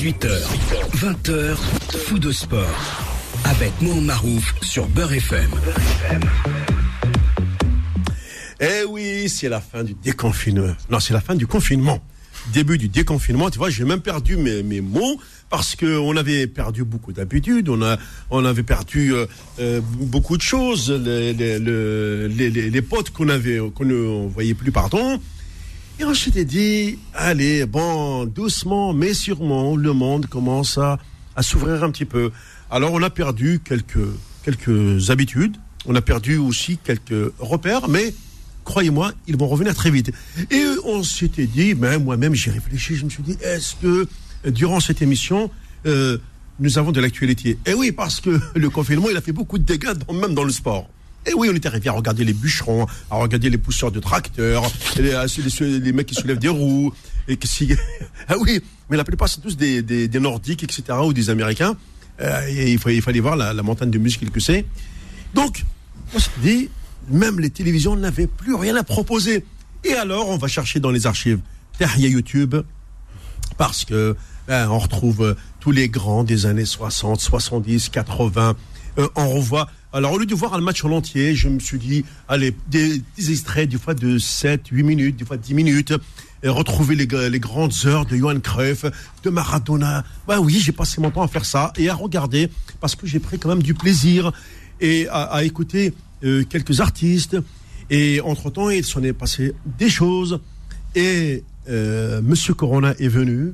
[0.00, 0.30] 18h,
[0.96, 1.56] 20h,
[2.06, 2.64] fou de sport.
[3.44, 5.50] Avec Mohamed Marouf sur Beurre FM.
[8.60, 10.72] Eh oui, c'est la fin du déconfinement.
[10.88, 11.98] Non, c'est la fin du confinement.
[12.54, 13.50] Début du déconfinement.
[13.50, 17.82] Tu vois, j'ai même perdu mes, mots parce que on avait perdu beaucoup d'habitudes, on
[18.30, 19.26] on avait perdu euh,
[19.58, 24.54] euh, beaucoup de choses, les, les, les, les, les potes qu'on avait, qu'on ne voyait
[24.54, 25.20] plus, pardon.
[26.00, 30.98] Et on s'était dit, allez, bon, doucement, mais sûrement, le monde commence à,
[31.42, 32.30] s'ouvrir un petit peu.
[32.70, 38.14] Alors, on a perdu quelques, habitudes, on a perdu aussi quelques repères, mais
[38.64, 40.10] croyez-moi, ils vont revenir très vite.
[40.50, 44.08] Et on s'était dit, ben, moi-même, j'ai réfléchi, je me suis dit, est-ce que
[44.48, 45.50] durant cette émission,
[45.84, 46.16] euh,
[46.60, 47.58] nous avons de l'actualité?
[47.66, 50.52] Eh oui, parce que le confinement, il a fait beaucoup de dégâts, même dans le
[50.52, 50.88] sport.
[51.26, 54.62] Et oui, on était arrivé à regarder les bûcherons, à regarder les pousseurs de tracteurs,
[54.96, 55.12] les,
[55.60, 56.92] les, mecs qui soulèvent des roues.
[57.28, 57.74] Et que si...
[58.28, 61.76] ah oui, mais la plupart, c'est tous des, Nordiques, etc., ou des Américains.
[62.20, 64.64] Euh, il, fallait, voir la, montagne de muscles que c'est.
[65.34, 65.64] Donc,
[66.14, 66.70] on s'est dit,
[67.08, 69.44] même les télévisions n'avaient plus rien à proposer.
[69.84, 71.40] Et alors, on va chercher dans les archives
[71.78, 72.56] derrière YouTube,
[73.58, 74.16] parce que
[74.48, 78.56] ben, on retrouve tous les grands des années 60, 70, 80.
[78.98, 79.68] Euh, on revoit.
[79.92, 83.02] Alors, au lieu de voir un match en entier, je me suis dit, allez, des,
[83.16, 85.92] des extraits, des fois de 7, 8 minutes, des fois 10 minutes,
[86.42, 88.84] et retrouver les, grandes heures de Johan Cruyff,
[89.24, 90.04] de Maradona.
[90.26, 92.48] Ben oui, j'ai passé mon temps à faire ça et à regarder,
[92.80, 94.32] parce que j'ai pris quand même du plaisir
[94.80, 95.92] et à, écouter
[96.24, 97.36] euh, quelques artistes.
[97.90, 100.40] Et entre-temps, il s'en est passé des choses.
[100.94, 103.52] Et euh, Monsieur Corona est venu.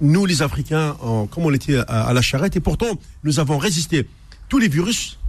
[0.00, 4.08] Nous, les Africains, en, comme on était à, la charrette, et pourtant, nous avons résisté.
[4.48, 5.19] Tous les virus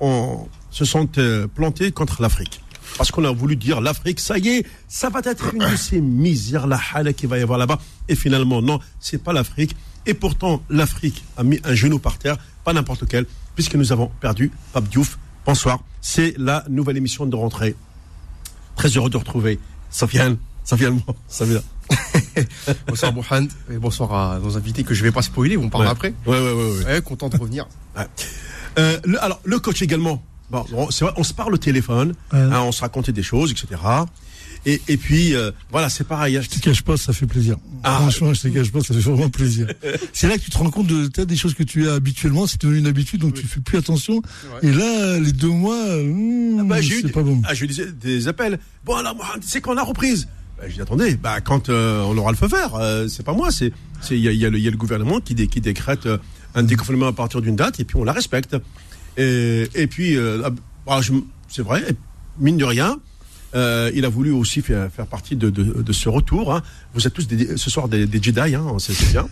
[0.00, 2.60] on, se sont euh, plantés contre l'Afrique.
[2.98, 6.00] Parce qu'on a voulu dire l'Afrique, ça y est, ça va être une de ces
[6.00, 7.78] misères, la halle qu'il va y avoir là-bas.
[8.08, 9.76] Et finalement, non, c'est pas l'Afrique.
[10.06, 14.10] Et pourtant, l'Afrique a mis un genou par terre, pas n'importe lequel, puisque nous avons
[14.20, 15.18] perdu Pape Diouf.
[15.46, 15.80] Bonsoir.
[16.00, 17.74] C'est la nouvelle émission de rentrée.
[18.76, 19.58] Très heureux de retrouver
[19.90, 20.36] Sofiane.
[20.64, 21.00] Sofiane,
[21.42, 21.62] vient.
[22.88, 25.90] bonsoir Mohamed et bonsoir à nos invités que je vais pas spoiler, on parle ouais.
[25.90, 26.14] après.
[26.26, 26.84] Ouais, ouais, ouais, ouais.
[26.86, 27.68] ouais content de revenir.
[27.96, 28.06] ouais.
[28.78, 30.22] Euh, le, alors, le coach également.
[30.50, 33.80] Bon, c'est vrai, on se parle au téléphone, hein, on se racontait des choses, etc.
[34.66, 36.38] Et, et puis, euh, voilà, c'est pareil.
[36.40, 37.56] Je te cache pas, ça fait plaisir.
[37.82, 37.98] Ah.
[38.00, 39.66] Franchement, je te cache pas, ça fait vraiment plaisir.
[40.12, 42.46] c'est là que tu te rends compte de as des choses que tu as habituellement,
[42.46, 43.42] c'est devenu une habitude, donc oui.
[43.42, 44.22] tu fais plus attention.
[44.62, 47.42] Et là, les deux mois, hmm, ah bah, j'ai eu pas bon.
[47.44, 48.58] Ah, j'ai eu des, des, appels.
[48.84, 52.30] Bon, alors, c'est quand la reprise bah, Je dis, attendez, bah, quand euh, on aura
[52.30, 53.72] le feu vert, euh, c'est pas moi, c'est
[54.10, 56.18] il y a, y, a y a, le gouvernement qui, dé, qui décrète euh,
[56.54, 58.56] un déconfinement à partir d'une date, et puis on la respecte.
[59.16, 60.16] Et, et puis,
[60.86, 61.00] bah,
[61.48, 61.84] c'est vrai,
[62.38, 62.98] mine de rien,
[63.54, 66.52] euh, il a voulu aussi faire, faire partie de, de, de, ce retour.
[66.52, 66.62] Hein.
[66.92, 69.28] Vous êtes tous des, ce soir des, des Jedi, hein, c'est bien.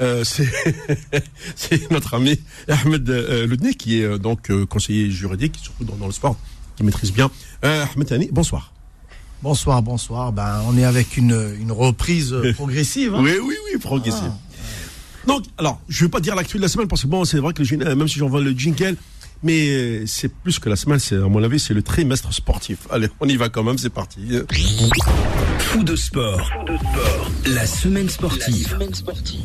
[0.00, 0.24] Euh,
[1.54, 6.12] c'est notre ami Ahmed euh, Ludnik, qui est donc conseiller juridique, surtout dans, dans, le
[6.12, 6.36] sport,
[6.76, 7.30] qui maîtrise bien.
[7.62, 8.72] Ahmed Tani, bonsoir.
[9.42, 10.32] Bonsoir, bonsoir.
[10.32, 13.14] Ben, on est avec une, une reprise progressive.
[13.14, 13.22] Hein.
[13.22, 14.22] oui, oui, oui, progressive.
[14.24, 14.51] Ah.
[15.26, 17.38] Donc, alors, je ne vais pas dire l'actu de la semaine parce que bon, c'est
[17.38, 18.96] vrai que le, même si j'envoie le jingle,
[19.42, 22.78] mais c'est plus que la semaine, c'est à mon avis, c'est le trimestre sportif.
[22.90, 24.20] Allez, on y va quand même, c'est parti.
[25.58, 26.40] Fou de sport.
[26.40, 27.30] Fou de sport.
[27.46, 28.62] La semaine sportive.
[28.62, 29.40] La semaine sportive.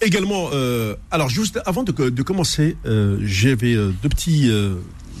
[0.00, 4.50] Également, euh, alors juste avant de, de commencer, euh, j'avais euh, deux petits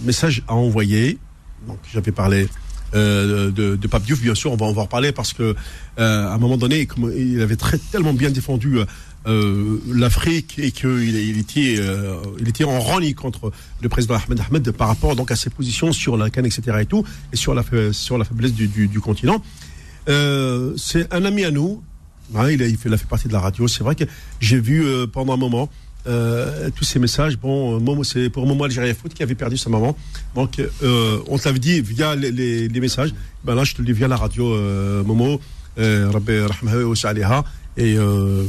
[0.04, 1.18] messages à envoyer.
[1.66, 2.48] Donc j'avais parlé
[2.94, 5.54] euh, de, de Pape Diouf, bien sûr, on va, on va en reparler parce que
[5.98, 7.56] euh, à un moment donné, il avait
[7.90, 8.78] tellement bien défendu
[9.26, 11.78] euh, l'Afrique et qu'il il était,
[12.38, 15.92] il était en rang contre le président Ahmed Ahmed par rapport donc à ses positions
[15.92, 16.78] sur la canne, etc.
[16.80, 19.42] et tout, et sur la, sur la faiblesse du, continent.
[20.06, 21.82] C'est un ami à nous.
[22.32, 23.68] Il, fait, il a fait partie de la radio.
[23.68, 24.04] C'est vrai que
[24.40, 25.68] j'ai vu pendant un moment
[26.06, 27.38] euh, tous ces messages.
[27.38, 29.96] Bon, Momo, c'est pour Momo Algérie Foot qui avait perdu sa maman.
[30.34, 33.14] Donc, euh, on te l'avait dit via les, les, les, messages.
[33.42, 35.40] Ben là, je te le dis via la radio, euh, Momo.
[37.76, 37.96] Et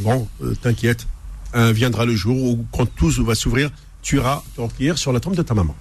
[0.03, 0.27] bon,
[0.61, 1.07] t'inquiète,
[1.55, 3.71] viendra le jour où, quand tout va s'ouvrir,
[4.03, 5.75] tu iras te recueillir sur la tombe de ta maman.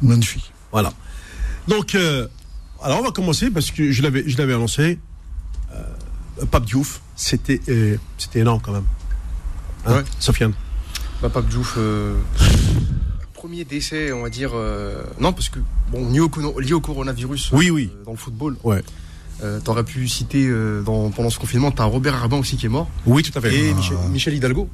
[0.00, 0.52] Magnifique.
[0.70, 0.92] Voilà.
[1.66, 1.96] Donc,
[2.80, 5.00] alors on va commencer parce que je l'avais, je l'avais annoncé.
[6.52, 7.60] Pape Diouf, c'était,
[8.16, 8.86] c'était énorme quand même.
[9.86, 10.04] Hein, ouais.
[10.20, 10.52] Sofiane
[11.22, 12.16] bah, Pape Diouf, euh,
[13.32, 14.50] premier décès, on va dire.
[14.54, 15.58] Euh, non, parce que,
[15.90, 17.90] bon, lié au, lié au coronavirus oui, oui.
[17.92, 18.56] Euh, dans le football.
[18.64, 18.82] Ouais.
[19.62, 20.50] T'aurais pu citer
[20.86, 22.88] dans, pendant ce confinement, t'as Robert Arban aussi qui est mort.
[23.04, 23.54] Oui, tout à fait.
[23.54, 23.74] Et ah.
[23.74, 24.70] Michel, Michel, Hidalgo.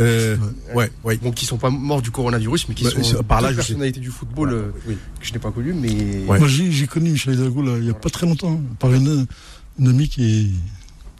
[0.00, 0.36] Euh,
[0.74, 1.18] ouais, ouais.
[1.18, 4.10] Bon, qui sont pas morts du coronavirus, mais qui bah, sont par là, personnalités du
[4.10, 4.96] football ouais, oui.
[5.20, 6.24] que je n'ai pas connu, mais.
[6.26, 6.38] Ouais.
[6.38, 9.26] Moi, j'ai connu Michel Hidalgo là, il y a pas très longtemps, par une,
[9.78, 10.46] une amie qui, est,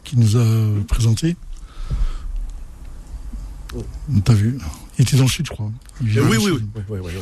[0.03, 1.35] qui nous a présenté.
[4.23, 4.57] T'as vu
[4.97, 5.71] Il était dans le sud, je crois.
[6.01, 6.67] Vient oui, oui, oui, sud.
[6.75, 7.21] oui, oui, oui, oui.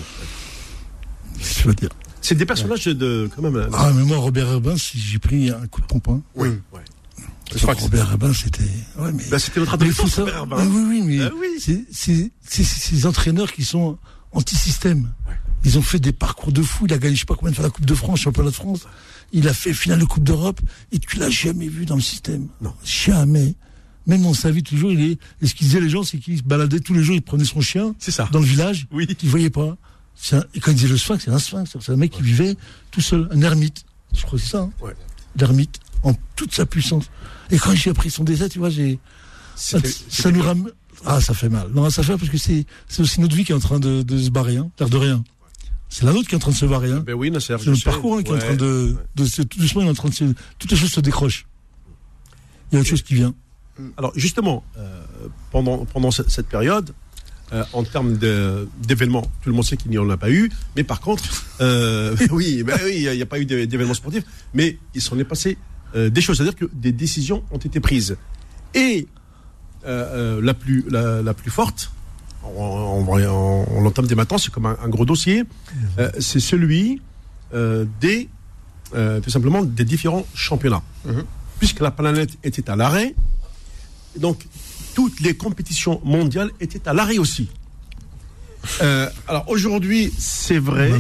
[1.39, 1.89] Qu'est-ce que tu vas dire
[2.21, 3.55] C'est des personnages de quand même.
[3.55, 6.21] euh, Ah, mais moi, Robert Urbain, si j'ai pris un coup de pompe, hein.
[6.35, 6.81] oui, ouais.
[7.53, 8.63] Je crois que Robert Urbain, c'était.
[8.97, 9.23] Ouais, mais.
[9.29, 10.55] bah, c'était notre adolescence, Robert Herbin.
[10.59, 11.47] Ah oui, oui, mais Ah oui.
[11.91, 13.97] c'est ces entraîneurs qui sont
[14.31, 15.11] anti-système.
[15.65, 16.85] Ils ont fait des parcours de fou.
[16.87, 18.55] Il a gagné, je sais pas combien de fois la Coupe de France, championnat de
[18.55, 18.81] France.
[19.33, 20.59] Il a fait finale de Coupe d'Europe
[20.91, 22.47] et tu l'as jamais vu dans le système.
[22.61, 22.73] Non.
[22.83, 23.55] Jamais.
[24.07, 25.17] Même dans sa vie, toujours, il est.
[25.41, 27.45] Et ce qu'il disait les gens, c'est qu'il se baladait tous les jours, il prenait
[27.45, 28.27] son chien ça.
[28.31, 28.87] dans le village.
[28.91, 29.07] Oui.
[29.21, 29.77] Il voyait pas.
[30.31, 31.77] Un- Et quand il disait le sphinx, c'est un sphinx.
[31.79, 32.55] C'est un mec qui vivait
[32.91, 33.85] tout seul, un ermite.
[34.13, 34.59] Je crois que c'est ça.
[34.61, 34.71] hein.
[34.81, 34.95] Ouais.
[35.39, 37.05] L'ermite, en toute sa puissance.
[37.51, 38.99] Et quand j'ai appris son décès, tu vois, j'ai.
[39.55, 40.71] Ça, nous ramène.
[41.05, 41.69] Ah, ça fait mal.
[41.73, 42.65] Non, ça fait mal parce que c'est
[42.99, 45.23] aussi notre vie qui est en train de, de se barrer, hein, l'air de rien.
[45.89, 46.91] C'est la nôtre qui est en train de se barrer.
[46.91, 47.03] Hein.
[47.05, 47.31] Ben oui.
[47.75, 47.89] C'est sais.
[47.89, 50.23] parcours hein, qui est en train de, tout doucement, il est en train de se,
[50.57, 51.45] toutes les choses se décrochent.
[52.71, 53.33] Il y a autre chose qui vient.
[53.97, 55.01] Alors justement, euh,
[55.51, 56.91] pendant, pendant ce- cette période,
[57.53, 58.17] euh, en termes
[58.81, 61.23] d'événements, tout le monde sait qu'il n'y en a pas eu, mais par contre,
[61.59, 64.23] euh, oui, ben oui, il n'y a pas eu d'é- d'événements sportifs,
[64.53, 65.57] mais il s'en est passé
[65.95, 68.15] euh, des choses, c'est-à-dire que des décisions ont été prises.
[68.73, 69.07] Et
[69.83, 71.91] la, plus, la, la plus forte,
[72.43, 75.43] on, on, va- on- on l'entame dès maintenant, c'est comme un, un gros dossier,
[76.19, 77.01] c'est celui
[77.53, 78.29] des,
[78.93, 80.83] tout simplement, des différents championnats.
[81.05, 81.23] Mhm.
[81.59, 83.13] Puisque la planète était à l'arrêt,
[84.17, 84.45] donc,
[84.95, 87.49] toutes les compétitions mondiales étaient à l'arrêt aussi.
[88.81, 90.91] Euh, alors aujourd'hui, c'est vrai.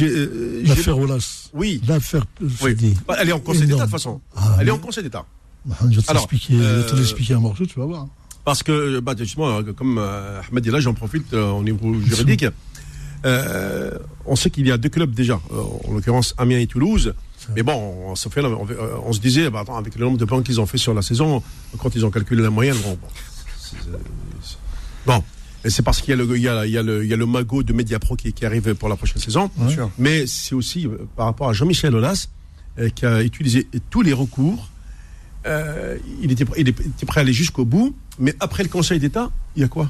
[0.00, 1.48] Euh, L'affaire Olas.
[1.54, 1.80] Oui.
[1.88, 2.24] L'affaire.
[2.42, 2.94] euh, oui.
[3.06, 4.20] Bah, Elle est en conseil d'État de toute façon.
[4.36, 5.24] Ah, Elle est en conseil d'État.
[5.64, 8.06] Bah, je vais te l'expliquer un morceau, tu vas voir.
[8.44, 12.46] Parce que, bah, justement, comme euh, Ahmed est là, j'en profite au niveau juridique.
[13.24, 17.14] On sait qu'il y a deux clubs déjà, en l'occurrence Amiens et Toulouse.
[17.56, 17.74] Mais bon,
[18.08, 20.42] on, se fait, on, euh, on se disait, bah, attends, avec le nombre de points
[20.42, 21.42] qu'ils ont fait sur la saison,
[21.78, 23.08] quand ils ont calculé la moyenne, bon, bon,
[23.60, 23.76] c'est-
[24.42, 24.56] c'est-
[25.06, 25.22] bon.
[25.64, 27.10] Et c'est parce qu'il y a le, il y a, il y a le, il
[27.10, 29.50] y a le magot de Mediapro qui, qui arrive pour la prochaine saison.
[29.58, 29.74] Ouais.
[29.98, 32.28] Mais c'est aussi euh, par rapport à Jean-Michel Aulas,
[32.78, 34.68] euh, qui a utilisé tous les recours.
[35.46, 39.30] Euh, il, était, il était prêt à aller jusqu'au bout, mais après le Conseil d'État,
[39.56, 39.88] il y a quoi?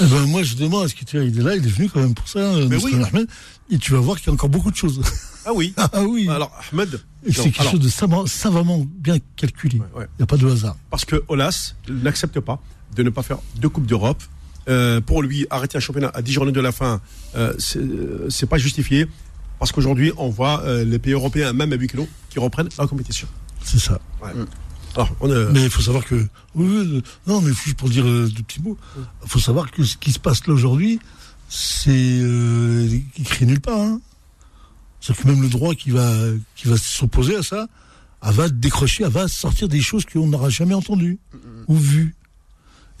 [0.00, 1.88] Eh ben, moi, je demande, est-ce que tu vois, il est là, il est venu
[1.88, 2.94] quand même pour ça, euh, oui.
[2.94, 3.26] Ahmed,
[3.70, 5.00] et tu vas voir qu'il y a encore beaucoup de choses.
[5.44, 5.74] Ah oui.
[5.76, 6.28] ah oui.
[6.28, 9.78] Alors, Ahmed, c'est quelque alors, chose de savamment, savamment bien calculé.
[9.78, 10.06] Ouais, ouais.
[10.18, 10.76] Il n'y a pas de hasard.
[10.90, 12.60] parce que Olas n'accepte pas
[12.94, 14.22] de ne pas faire deux Coupes d'Europe.
[14.68, 17.00] Euh, pour lui, arrêter un championnat à 10 journées de la fin,
[17.34, 19.08] euh, c'est euh, c'est pas justifié.
[19.58, 22.86] Parce qu'aujourd'hui, on voit euh, les pays européens, même à 8 kilos, qui reprennent la
[22.86, 23.28] compétition.
[23.64, 24.00] C'est ça.
[24.94, 26.26] Alors, on, euh, Mais il faut savoir que.
[26.54, 28.76] Oui, euh, non, mais juste pour dire euh, deux petits mots.
[29.24, 30.98] Il faut savoir que ce qui se passe là aujourd'hui,
[31.48, 33.80] c'est euh, écrit nulle part.
[33.80, 34.00] Hein.
[35.00, 36.14] C'est que même le droit qui va,
[36.54, 37.66] qui va s'opposer à ça,
[38.24, 41.18] elle va décrocher, elle va sortir des choses qu'on n'aura jamais entendues
[41.66, 42.14] ou vues.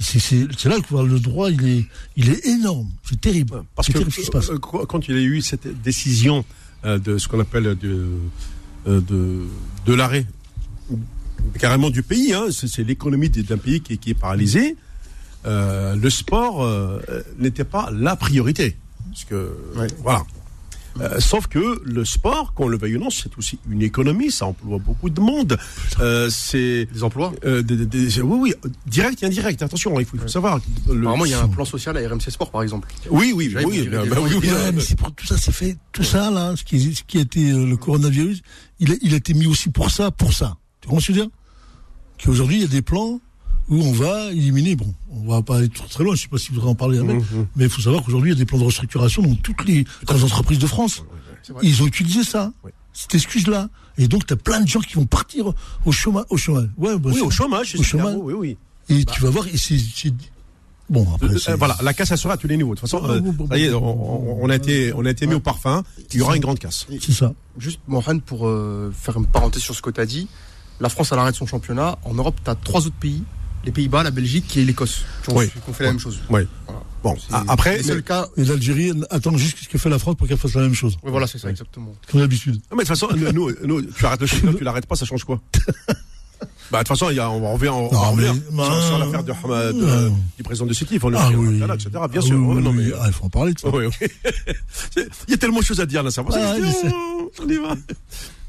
[0.00, 1.86] C'est là que le droit, il est,
[2.16, 2.88] il est énorme.
[3.08, 3.62] C'est terrible.
[3.76, 4.50] Parce C'est que terrible ce qui se passe.
[4.60, 6.44] quand il y a eu cette décision
[6.84, 8.08] euh, de ce qu'on appelle de,
[8.86, 9.42] de,
[9.86, 10.26] de l'arrêt,
[11.58, 14.76] carrément du pays, hein, c'est l'économie d'un pays qui, qui est paralysé,
[15.46, 17.00] euh, le sport euh,
[17.38, 18.76] n'était pas la priorité.
[19.10, 19.86] Parce que, Ouais.
[20.02, 20.22] voilà.
[21.00, 24.44] Euh, sauf que le sport, qu'on le veuille ou non, c'est aussi une économie, ça
[24.44, 25.56] emploie beaucoup de monde.
[26.00, 27.32] Euh, c'est Des emplois.
[27.46, 29.62] euh, des- des- des- oui, oui, direct et indirect.
[29.62, 30.60] Attention, il faut, il faut savoir.
[30.90, 32.88] Le- Apparemment, il y a un plan social à RMC Sport, par exemple.
[33.10, 36.30] oui, oui, oui, bah, bah, oui, euh, mais pour tout ça, c'est fait, tout ça
[36.30, 38.42] là, ce qui, ce qui a été euh, le coronavirus,
[38.78, 40.58] il a, il a été mis aussi pour ça, pour ça.
[40.82, 41.34] Tu comprends ce que je veux dire?
[42.24, 43.20] Qu'aujourd'hui, il y a des plans
[43.68, 46.38] où on va éliminer, bon, on va pas aller très, très loin, je sais pas
[46.38, 47.46] si vous voudrez en parler avec, Mhm.
[47.56, 49.84] mais il faut savoir qu'aujourd'hui, il y a des plans de restructuration dans toutes les
[50.04, 51.02] grandes entreprises de France.
[51.62, 52.70] Ils ont utilisé ça, Oui.
[52.92, 53.68] cette excuse-là.
[53.98, 55.52] Et donc, tu as plein de gens qui vont partir
[55.84, 56.24] au chômage.
[56.30, 56.68] Au chômage.
[56.76, 58.06] Ouais, bah, oui, c'est- au chômage, Au c'est chômage.
[58.14, 58.56] clair, oui, oui.
[58.88, 59.76] Et tu vas voir, et c'est.
[60.90, 61.28] Bon, après.
[61.34, 62.74] Euh, c'est- voilà, la casse, elle sera à tous les niveaux.
[62.74, 64.56] De toute façon, euh, bon, bon, ça y est, bon, on, bon, on- on a
[64.56, 65.82] été, on a été mis au parfum.
[66.12, 66.86] Il y aura une grande casse.
[67.00, 67.32] C'est ça.
[67.58, 70.28] Juste, Mohan, pour euh, faire une parenthèse sur ce que tu as dit,
[70.82, 71.96] la France, elle arrête son championnat.
[72.04, 73.22] En Europe, tu as trois autres pays
[73.64, 75.48] les Pays-Bas, la Belgique et l'Écosse qui ont, Oui.
[75.72, 76.18] fait la même chose.
[76.28, 76.42] Oui.
[76.66, 76.80] Voilà.
[77.04, 77.16] Bon,
[77.48, 78.26] après, les seuls cas.
[78.36, 80.96] Et l'Algérie attend juste ce que fait la France pour qu'elle fasse la même chose.
[81.04, 81.92] Oui, voilà, c'est ça, exactement.
[82.10, 82.56] Comme d'habitude.
[82.70, 83.08] Non, mais de toute façon,
[83.64, 85.40] nous, tu arrêtes le championnat, tu l'arrêtes pas, ça change quoi?
[86.72, 88.86] Bah, de toute façon, il y a, on va revenir, on va Non, revenir mais-
[88.86, 89.32] sur, l'affaire de
[89.84, 91.56] euh, du président de City, il faut le Ah oui.
[91.62, 91.90] etc.
[91.92, 92.36] Bien Ah sûr.
[92.38, 93.68] oui, Ouais, non, mais, ah, il faut en parler de ça.
[93.68, 94.08] Oui, oui.
[95.28, 96.22] Il y a tellement de choses à dire là, ça.
[96.22, 96.30] va.
[96.34, 96.54] Ah,
[97.40, 97.74] on y va.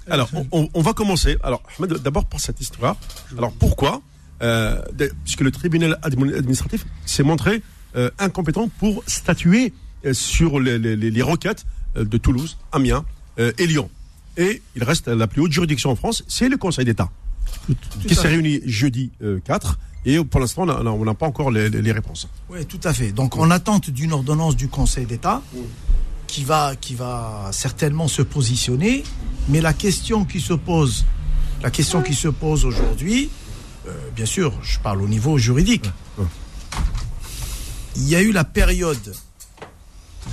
[0.09, 1.37] Alors, on, va commencer.
[1.43, 2.95] Alors, Ahmed, d'abord par cette histoire.
[3.37, 4.01] Alors, pourquoi
[4.41, 4.81] euh,
[5.23, 7.61] Puisque le tribunal admi- administratif s'est montré
[7.95, 9.73] euh, incompétent pour statuer
[10.05, 13.05] euh, sur les, les- les- les requêtes de Toulouse, Amiens
[13.39, 13.89] euh, et Lyon.
[14.35, 17.09] Et il reste la plus haute juridiction en France, c'est le Conseil d'État
[18.07, 21.81] qui s'est réuni jeudi euh, 4 Et pour l'instant, on n'a- pas encore les, les-
[21.81, 22.27] les réponses.
[22.49, 23.11] Oui, tout à fait.
[23.11, 25.41] Donc, en attente d'une ordonnance du Conseil d'État
[26.33, 29.03] qui va, qui va certainement se positionner.
[29.49, 31.05] Mais la question qui se pose,
[31.61, 33.29] la question qui se pose aujourd'hui,
[33.87, 35.85] euh, bien sûr, je parle au niveau juridique.
[37.95, 39.13] Il y a eu la période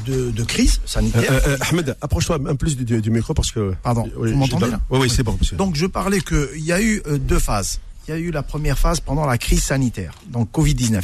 [0.06, 1.30] de, de crise sanitaire.
[1.30, 3.74] Euh, euh, Ahmed, approche-toi un peu plus du, du- du micro parce que.
[3.82, 5.36] Pardon, vous m'entendez, là Oui, oui, c'est bon.
[5.38, 5.58] monsieur.
[5.58, 7.78] Donc je parlais qu'il y a eu deux phases.
[8.08, 11.02] Il y a eu la première phase pendant la crise sanitaire, donc Covid-19.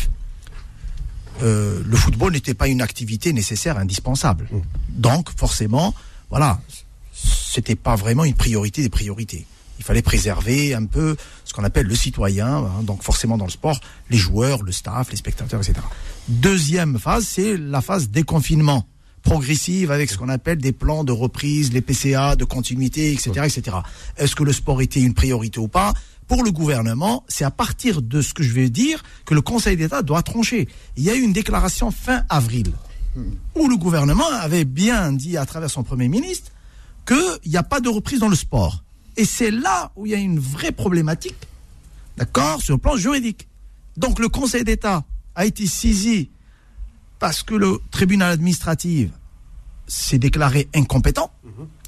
[1.43, 4.49] Euh, le football n'était pas une activité nécessaire, indispensable.
[4.89, 5.95] Donc forcément,
[6.31, 6.61] voilà,
[7.13, 9.47] c'était pas vraiment une priorité des priorités.
[9.79, 13.51] Il fallait préserver un peu ce qu'on appelle le citoyen, hein, donc forcément dans le
[13.51, 13.79] sport,
[14.09, 15.87] les joueurs, le staff, les spectateurs, etc.
[16.29, 18.87] Deuxième phase, c'est la phase déconfinement
[19.27, 23.77] progressive avec ce qu'on appelle des plans de reprise, les PCA, de continuité, etc., etc.
[24.17, 25.93] Est-ce que le sport était une priorité ou pas?
[26.29, 29.77] Pour le gouvernement, c'est à partir de ce que je vais dire que le Conseil
[29.77, 30.69] d'État doit trancher.
[30.97, 32.73] Il y a eu une déclaration fin avril
[33.55, 36.51] où le gouvernement avait bien dit à travers son Premier ministre
[37.07, 38.83] qu'il n'y a pas de reprise dans le sport.
[39.17, 41.37] Et c'est là où il y a une vraie problématique,
[42.17, 43.49] d'accord, sur le plan juridique.
[43.97, 45.05] Donc le Conseil d'État
[45.35, 46.31] a été saisi
[47.19, 49.11] parce que le tribunal administratif
[49.87, 51.31] s'est déclaré incompétent.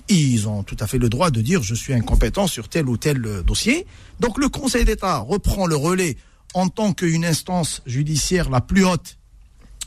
[0.08, 2.96] Ils ont tout à fait le droit de dire je suis incompétent sur tel ou
[2.96, 3.86] tel euh, dossier.
[4.20, 6.16] Donc le Conseil d'État reprend le relais
[6.54, 9.18] en tant qu'une instance judiciaire la plus haute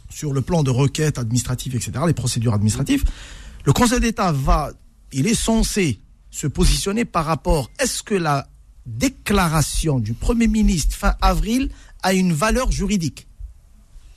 [0.09, 3.03] sur le plan de requête administrative, etc., les procédures administratives.
[3.65, 4.71] Le Conseil d'État va,
[5.11, 5.99] il est censé
[6.29, 8.47] se positionner par rapport, est-ce que la
[8.85, 11.69] déclaration du Premier ministre fin avril
[12.03, 13.27] a une valeur juridique?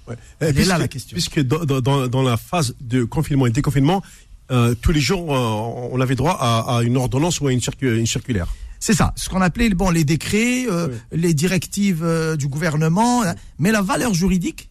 [0.07, 0.17] Ouais.
[0.41, 1.15] Est puisque, là, la question.
[1.15, 4.03] Puisque dans- dans la phase de confinement et déconfinement,
[4.51, 7.61] euh, tous les jours, euh, on avait droit à, à une ordonnance ou à une,
[7.61, 8.47] circu- une circulaire.
[8.81, 12.07] C'est ça, ce qu'on appelait bon, les décrets, euh, les directives
[12.39, 13.23] du gouvernement.
[13.59, 14.69] Mais la valeur juridique,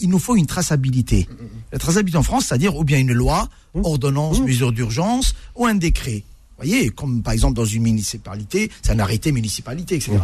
[0.00, 1.26] il nous faut une traçabilité.
[1.72, 6.22] La traçabilité en France, c'est-à-dire ou bien une loi, ordonnance, mesure d'urgence, ou un décret.
[6.58, 10.18] Vous voyez, comme par exemple dans une municipalité, c'est un arrêté municipalité, etc.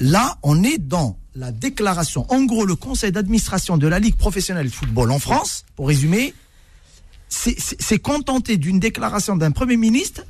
[0.00, 2.26] Là, on est dans la déclaration.
[2.30, 6.34] En gros, le conseil d'administration de la Ligue professionnelle de football en France, pour résumer,
[7.28, 10.22] c'est contenté d'une déclaration d'un Premier ministre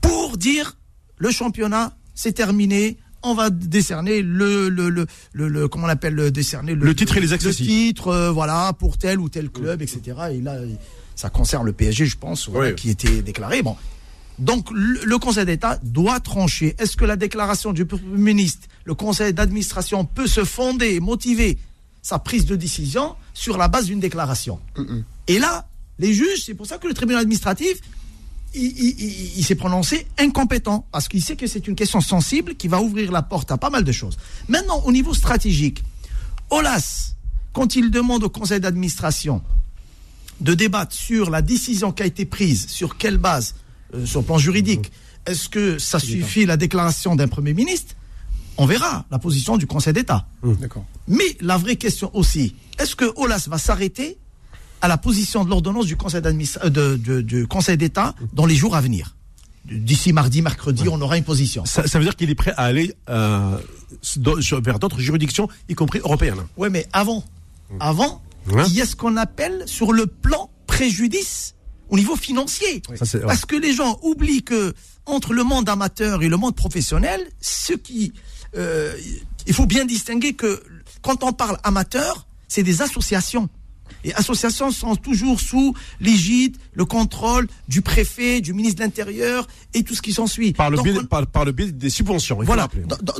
[0.00, 0.76] pour dire
[1.18, 2.96] le championnat c'est terminé.
[3.26, 7.16] On va décerner le, le, le, le, le- comment on appelle le décerner Le titre
[7.16, 7.66] et les le accessoires.
[7.66, 10.02] titre euh, voilà pour tel ou tel club etc.
[10.32, 10.56] Et là
[11.14, 12.74] ça concerne le PSG je pense voilà, Oui.
[12.76, 13.76] qui était déclaré bon.
[14.38, 16.74] Donc le, le Conseil d'État doit trancher.
[16.78, 21.56] Est-ce que la déclaration du Premier ministre, le Conseil d'administration peut se fonder et motiver
[22.02, 24.58] sa prise de décision sur la base d'une déclaration?
[25.28, 25.66] Et là,
[25.98, 27.78] les juges, c'est pour ça que le tribunal administratif,
[28.54, 32.54] il, il- il- il s'est prononcé incompétent, parce qu'il sait que c'est une question sensible
[32.54, 34.16] qui va ouvrir la porte à pas mal de choses.
[34.48, 35.82] Maintenant, au niveau stratégique,
[36.50, 37.14] Olas,
[37.52, 39.42] quand il demande au conseil d'administration
[40.40, 43.54] de débattre sur la décision qui a été prise, sur quelle base,
[43.94, 44.90] euh, sur le plan juridique,
[45.26, 47.94] est-ce que ça suffit la déclaration d'un Premier ministre?
[48.56, 50.26] On verra la position du Conseil d'État.
[50.60, 50.84] D'accord.
[51.08, 54.18] Mais la vraie question aussi, est-ce que Olas va s'arrêter
[54.84, 58.44] à la position de l'ordonnance du Conseil d'adminis- euh, de- de- du Conseil d'État dans
[58.44, 59.16] les jours à venir
[59.64, 61.64] D'ici mardi, mercredi, on aura une position.
[61.64, 63.56] Ça, ça veut dire qu'il est prêt à aller euh,
[64.62, 66.42] vers d'autres juridictions, y compris européennes.
[66.58, 67.24] Oui, mais avant,
[67.80, 68.20] avant,
[68.54, 71.54] Hein il y a ce qu'on appelle sur le plan préjudice
[71.88, 72.82] au niveau financier.
[72.94, 73.24] Ça, c'est- ouais.
[73.26, 74.74] Parce que les gens oublient que
[75.06, 78.12] entre le monde amateur et le monde professionnel, ce qui,
[78.58, 78.92] euh,
[79.46, 80.62] il faut bien distinguer que
[81.00, 83.48] quand on parle amateur, c'est des associations.
[84.04, 89.82] Et associations sont toujours sous l'égide, le contrôle du préfet, du ministre de l'Intérieur et
[89.82, 90.52] tout ce qui s'ensuit.
[90.52, 92.42] Par le, Donc, biais, on- par, par le biais des subventions.
[92.42, 92.68] il voilà.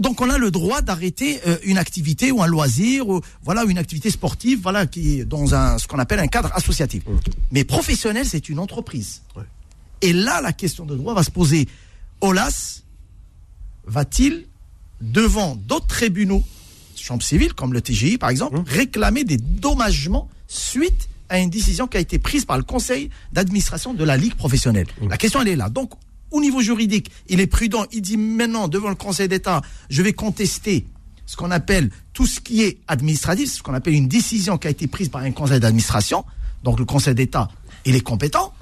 [0.00, 3.78] Donc on a le droit d'arrêter euh, une activité ou un loisir ou voilà une
[3.78, 7.02] activité sportive voilà qui est dans un ce qu'on appelle un cadre associatif.
[7.50, 9.22] Mais professionnel, c'est une entreprise.
[9.36, 9.42] Ouais.
[10.02, 11.66] Et là la question de droit va se poser.
[12.20, 12.82] Olas
[13.86, 14.46] va-t-il
[15.00, 16.42] devant d'autres tribunaux,
[16.96, 21.96] chambre civile comme le TGI par exemple, réclamer des dommagements suite à une décision qui
[21.96, 24.86] a été prise par le conseil d'administration de la Ligue professionnelle.
[25.08, 25.68] La question elle est là.
[25.68, 25.92] Donc
[26.30, 30.12] au niveau juridique, il est prudent, il dit maintenant devant le Conseil d'État, je vais
[30.12, 30.84] contester
[31.26, 34.70] ce qu'on appelle tout ce qui est administratif, ce qu'on appelle une décision qui a
[34.70, 36.24] été prise par un conseil d'administration.
[36.64, 37.48] Donc le Conseil d'État,
[37.84, 38.52] il est compétent,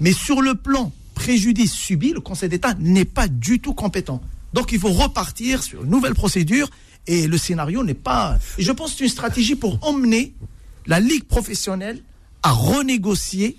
[0.00, 4.20] mais sur le plan préjudice subi, le Conseil d'État n'est pas du tout compétent.
[4.52, 6.68] Donc il faut repartir sur une nouvelle procédure
[7.06, 8.38] et le scénario n'est pas.
[8.58, 10.34] Et je pense que c'est une stratégie pour emmener
[10.90, 12.02] la Ligue professionnelle
[12.42, 13.56] à renégocier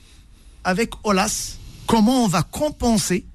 [0.64, 1.58] avec Olas
[1.88, 3.26] comment on va compenser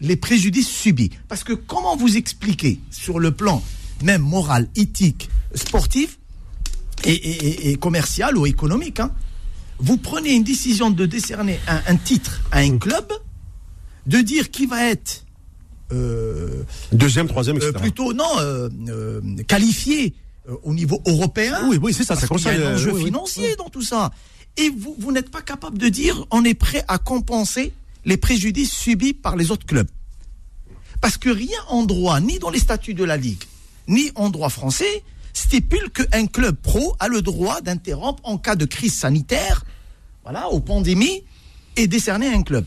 [0.00, 1.10] les préjudices subis.
[1.28, 3.62] Parce que comment vous expliquer sur le plan
[4.02, 6.16] même morale, éthique, sportive
[7.04, 9.00] et, et- et- et commerciale ou économique.
[9.00, 9.12] hein.
[9.78, 13.12] Vous prenez une décision de décerner un, un titre à un club,
[14.06, 15.24] de dire qui va être
[15.92, 16.62] euh,
[16.92, 17.72] Deuxième, troisième, etc.
[17.74, 18.68] euh, plutôt non euh,
[19.48, 20.14] qualifié
[20.48, 21.66] euh, au niveau européen.
[21.68, 23.04] Oui, oui, c'est ça, Parce c'est comme qu'il y a un euh, enjeu oui, oui.
[23.06, 24.10] financier dans tout ça.
[24.56, 27.72] Et vous, vous n'êtes pas capable de dire on est prêt à compenser
[28.04, 29.88] les préjudices subis par les autres clubs.
[31.00, 33.42] Parce que rien en droit, ni dans les statuts de la Ligue,
[33.88, 38.64] ni en droit français, stipule qu'un club pro a le droit d'interrompre en cas de
[38.64, 39.64] crise sanitaire,
[40.24, 41.24] voilà, aux pandémies,
[41.76, 42.64] et décerner un club.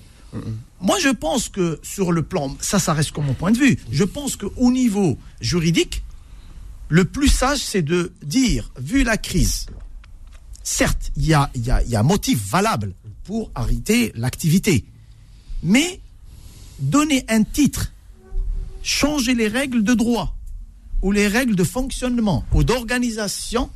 [0.82, 3.78] Moi, je pense que sur le plan, ça, ça reste comme mon point de vue.
[3.92, 6.04] Je pense qu'au niveau juridique,
[6.94, 9.66] le plus sage, c'est de dire, vu la crise,
[10.62, 11.50] certes, il y a,
[11.92, 14.86] a motif valable pour arrêter l'activité,
[15.64, 16.00] mais
[16.78, 17.92] donner un titre,
[18.84, 20.36] changer les règles de droit
[21.02, 23.72] ou les règles de fonctionnement ou d'organisation,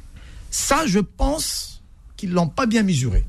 [0.52, 1.82] ça, je pense
[2.18, 3.26] qu'ils l'ont pas bien mesuré.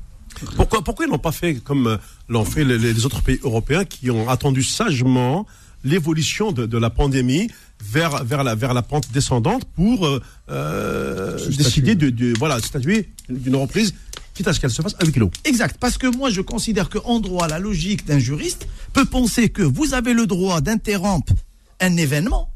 [0.55, 4.11] Pourquoi, pourquoi ils n'ont pas fait comme euh, l'ont fait les, autres pays européens qui
[4.11, 5.47] ont attendu sagement
[5.83, 7.49] l'évolution de la pandémie
[7.83, 13.09] vers, vers, la, vers la pente descendante pour euh, euh, décider de, de voilà, statuer
[13.29, 13.93] d'une reprise,
[14.33, 15.31] quitte à ce qu'elle se fasse huis clos.
[15.45, 19.61] Exact, parce que moi je considère qu'en droit, la logique d'un juriste peut penser que
[19.61, 21.33] vous avez le droit d'interrompre
[21.79, 22.51] un événement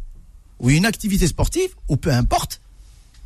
[0.59, 2.61] ou une activité sportive, ou peu importe,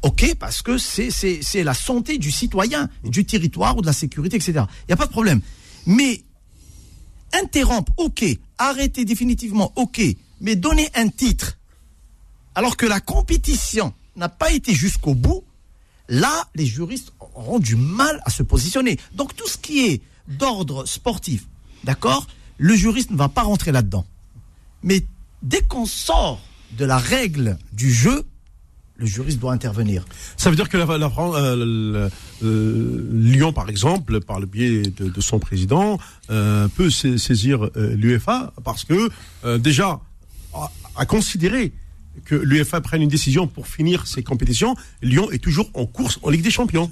[0.02, 4.54] ok, parce que c'est la santé du citoyen, du territoire ou de la sécurité, etc.
[4.56, 5.42] Il n'y a pas de problème.
[5.86, 6.24] Mais
[7.34, 8.26] interrompre, ok,
[8.58, 10.02] arrêter définitivement, ok,
[10.42, 11.58] mais donner un titre,
[12.58, 15.44] alors que la compétition n'a pas été jusqu'au bout,
[16.10, 18.98] là, les juristes auront du mal à se positionner.
[19.14, 21.46] Donc tout ce qui est d'ordre sportif,
[21.84, 22.26] d'accord,
[22.58, 24.08] le juriste ne va pas rentrer là-dedans.
[24.82, 25.06] Mais
[25.44, 26.42] dès qu'on sort
[26.76, 28.24] de la règle du jeu,
[28.96, 30.04] le juriste doit intervenir.
[30.36, 32.10] Ça veut dire que euh,
[32.42, 36.00] euh, Lyon, par exemple, par le biais de, son président,
[36.32, 39.12] euh, peut sa- saisir l'UEFA parce que
[39.60, 40.02] déjà
[40.96, 41.72] à considérer
[42.26, 46.30] que l'UEFA prenne une décision pour finir ses compétitions, Lyon est toujours en course en
[46.30, 46.90] Ligue des Champions.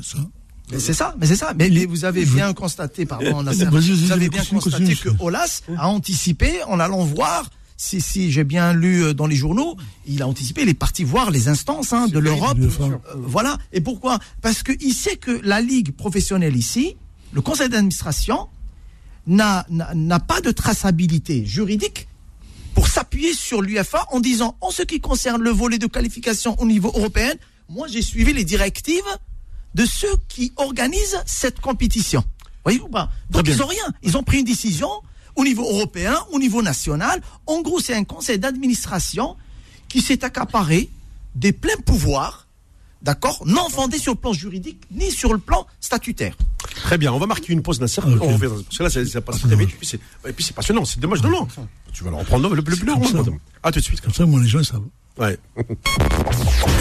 [0.78, 1.54] C'est ça, mais c'est ça.
[1.58, 5.10] Mais, vous avez bien constaté, pardon, Nasser, vous avez bien constaté que.
[5.20, 7.50] Olas a anticipé en allant voir.
[7.78, 9.76] Si, si j'ai bien lu euh, dans les journaux,
[10.08, 12.58] il a anticipé, il est parti voir les instances hein, de l'Europe.
[12.62, 13.58] Euh, voilà.
[13.74, 14.18] Et pourquoi?
[14.42, 16.96] Parce qu'il sait que la ligue professionnelle ici,
[17.34, 18.48] le conseil d'administration,
[19.28, 19.66] n'a
[20.26, 22.08] pas de traçabilité juridique
[22.76, 26.66] pour s'appuyer sur l'UFA en disant, en ce qui concerne le volet de qualification au
[26.66, 27.34] niveau européen,
[27.70, 29.02] moi j'ai suivi les directives
[29.74, 32.24] de ceux qui organisent cette compétition.
[32.64, 33.10] Voyez ou pas?
[33.30, 33.86] Donc ils ont rien.
[34.04, 34.90] Ils ont pris une décision
[35.36, 37.22] au niveau européen, au niveau national.
[37.48, 39.38] En gros, c'est un conseil d'administration
[39.88, 40.90] qui s'est accaparé
[41.34, 42.45] des pleins pouvoirs,
[43.06, 46.36] d'accord, non fondés sur le plan juridique ni sur le plan statutaire.
[46.76, 48.02] Très bien, on va marquer une pause, Nasser.
[48.02, 48.18] Ok.
[48.22, 49.70] On revient, parce que là, c'est- ça passe très vite.
[49.70, 51.48] Et puis c'est- et puis c'est passionnant, c'est dommage de long.
[51.94, 53.02] Tu vas le reprendre le, le plus long.
[53.06, 53.20] ça.
[53.64, 54.02] À tout de suite.
[54.02, 54.82] Comme ça, moi, les gens, savent.
[55.18, 55.38] Ouais.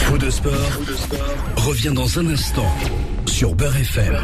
[0.06, 0.52] Faux de sport,
[1.56, 2.66] revient dans un instant
[3.26, 4.16] sur Beurre FM.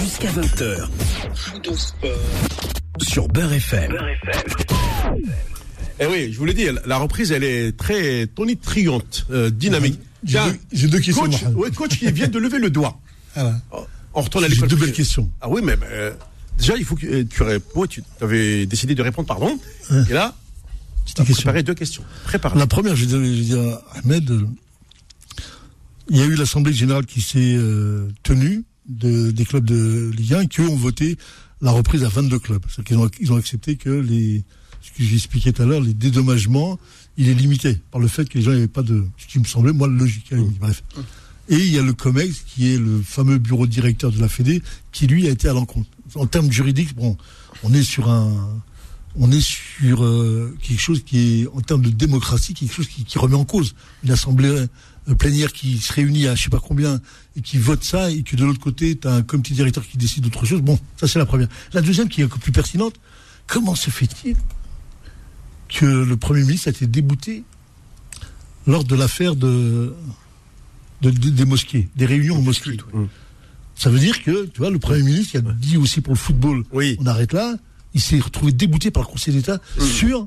[0.00, 0.88] Jusqu'à 20h.
[1.34, 2.10] Faux de sport
[3.02, 3.94] sur Beurre FM.
[5.98, 9.98] Eh oui, je vous l'ai dit, la reprise, elle est très tonitruante, euh, dynamique.
[9.98, 10.06] Deux-
[10.72, 13.00] j'ai deux questions, Coach, ouais, coach qui vient de lever le doigt.
[13.34, 13.60] Voilà.
[13.72, 14.68] Oh, On retourne à J'ai l'école.
[14.68, 15.30] deux belles questions.
[15.40, 16.12] Ah oui, mais euh,
[16.58, 17.86] déjà, il faut que euh, tu réponds.
[17.86, 19.58] Tu avais décidé de répondre, pardon.
[19.90, 20.02] Ouais.
[20.10, 20.34] Et là,
[21.04, 22.02] tu as préparé deux questions.
[22.24, 22.56] Prépare.
[22.56, 23.60] La première, je vais dire,
[23.92, 24.46] à Ahmed, euh,
[26.08, 30.34] il y a eu l'Assemblée générale qui s'est euh, tenue de, des clubs de Ligue
[30.34, 31.16] 1 qui eux, ont voté
[31.60, 32.62] la reprise à 22 clubs.
[32.68, 34.44] C'est-à-dire qu'ils ont, ils ont accepté que les,
[34.82, 36.78] ce que j'ai expliqué tout à l'heure, les dédommagements,
[37.16, 39.44] il est limité par le fait que les gens n'avaient pas de, ce qui me
[39.44, 40.32] semblait, moi, logique.
[40.60, 40.82] Bref.
[41.48, 44.62] Et il y a le COMEX, qui est le fameux bureau directeur de la Fédé,
[44.92, 45.88] qui lui a été à l'encontre.
[46.14, 47.16] En termes juridiques, bon,
[47.62, 48.60] on est sur un,
[49.18, 53.04] on est sur euh, quelque chose qui est, en termes de démocratie, quelque chose qui,
[53.04, 54.66] qui remet en cause une assemblée
[55.08, 57.00] euh, plénière qui se réunit à je sais pas combien
[57.36, 59.96] et qui vote ça et que de l'autre côté, tu as un comité directeur qui
[59.96, 60.60] décide d'autre chose.
[60.60, 61.48] Bon, ça c'est la première.
[61.72, 62.94] La deuxième qui est encore plus pertinente,
[63.46, 64.36] comment se fait-il
[65.68, 67.42] que le Premier ministre a été débouté
[68.66, 69.94] lors de l'affaire de,
[71.02, 72.76] de- de- des mosquées, des réunions aux mosquées.
[73.74, 76.18] Ça veut dire que, tu vois, le Premier ministre qui a dit aussi pour le
[76.18, 76.96] football, Oui.
[77.00, 77.56] on arrête là,
[77.94, 80.26] il s'est retrouvé débouté par le Conseil d'État sur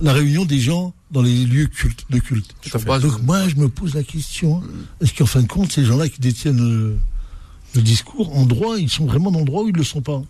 [0.00, 2.54] la réunion des gens dans les lieux cultes, de culte.
[3.00, 4.62] Donc moi, je me pose la question,
[5.00, 6.96] est-ce qu'en fin de compte, ces gens-là qui détiennent
[7.74, 10.02] le discours en droit, ils sont vraiment dans le droit ou ils ne le sont
[10.02, 10.22] pas?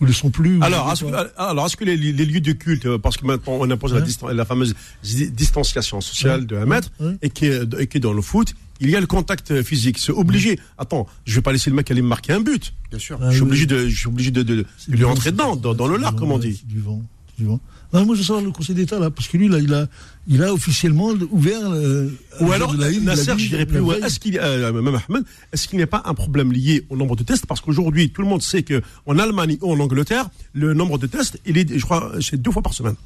[0.00, 2.86] Ils ne sont plus Alors, est-ce que, alors, est-ce que les, les lieux de culte,
[2.86, 4.06] euh, parce que maintenant on impose la, Ouais.
[4.06, 7.16] distan- la fameuse di- distanciation sociale de un mètre, Ouais.
[7.22, 9.62] et, qui est, et qui est dans le foot, il y a le contact euh,
[9.62, 9.98] physique.
[9.98, 10.58] C'est obligé.
[10.76, 12.74] Attends, je vais pas laisser le mec aller me marquer un but.
[12.90, 13.18] Bien sûr.
[13.22, 13.46] Ah je suis oui.
[13.48, 15.72] obligé de, je suis obligé de, de, C'est de du lui vent, rentrer dedans, dans,
[15.74, 16.62] dans le du comme on dit.
[16.66, 17.02] Du vent,
[17.38, 17.60] du vent.
[17.92, 19.86] Non, moi je veux savoir le Conseil d'État là, parce que lui là, il a,
[20.26, 21.60] il a officiellement ouvert.
[21.70, 24.44] euh, Ou le alors, la il a Nasser, je dirais plus est-ce qu'il y a,
[24.44, 27.46] euh, même Ahmed, est-ce qu'il n'y a pas un problème lié au nombre de tests?
[27.46, 31.06] Parce qu'aujourd'hui, tout le monde sait que en Allemagne ou en Angleterre, le nombre de
[31.06, 32.96] tests, il est, je crois, c'est deux fois par semaine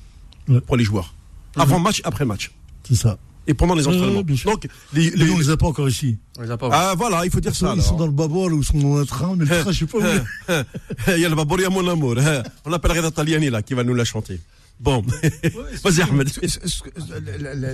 [0.49, 0.61] Ouais.
[0.61, 1.15] pour les joueurs.
[1.57, 2.51] Avant match, après match.
[2.89, 3.19] C'est ça.
[3.47, 4.23] Et pendant les entraînements.
[4.37, 4.51] sûr.
[4.51, 6.17] Donc, les, Mais les- nous, on les a pas encore ici.
[6.39, 6.69] On les a pas.
[6.73, 7.75] ah, voilà, il faut dire Ils sont, ça.
[7.77, 9.79] ils sont dans le babol ou ils sont dans un train, mais le train, je
[9.81, 10.03] sais pas où.
[10.03, 11.17] il est.
[11.17, 12.15] Il y a le Babori à mon amour.
[12.65, 14.39] On appelle Reda Taliani, là, qui va nous la chanter.
[14.81, 15.05] Bon.
[15.85, 16.31] Vas-y, Ahmed.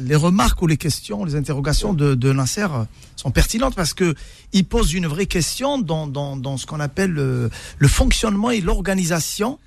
[0.03, 2.67] Les remarques ou les questions, les interrogations de, de Nasser
[3.15, 4.15] sont pertinentes parce que
[4.53, 8.61] il pose une vraie question dans, dans, dans ce qu'on appelle le, le fonctionnement et
[8.61, 9.61] l'organisation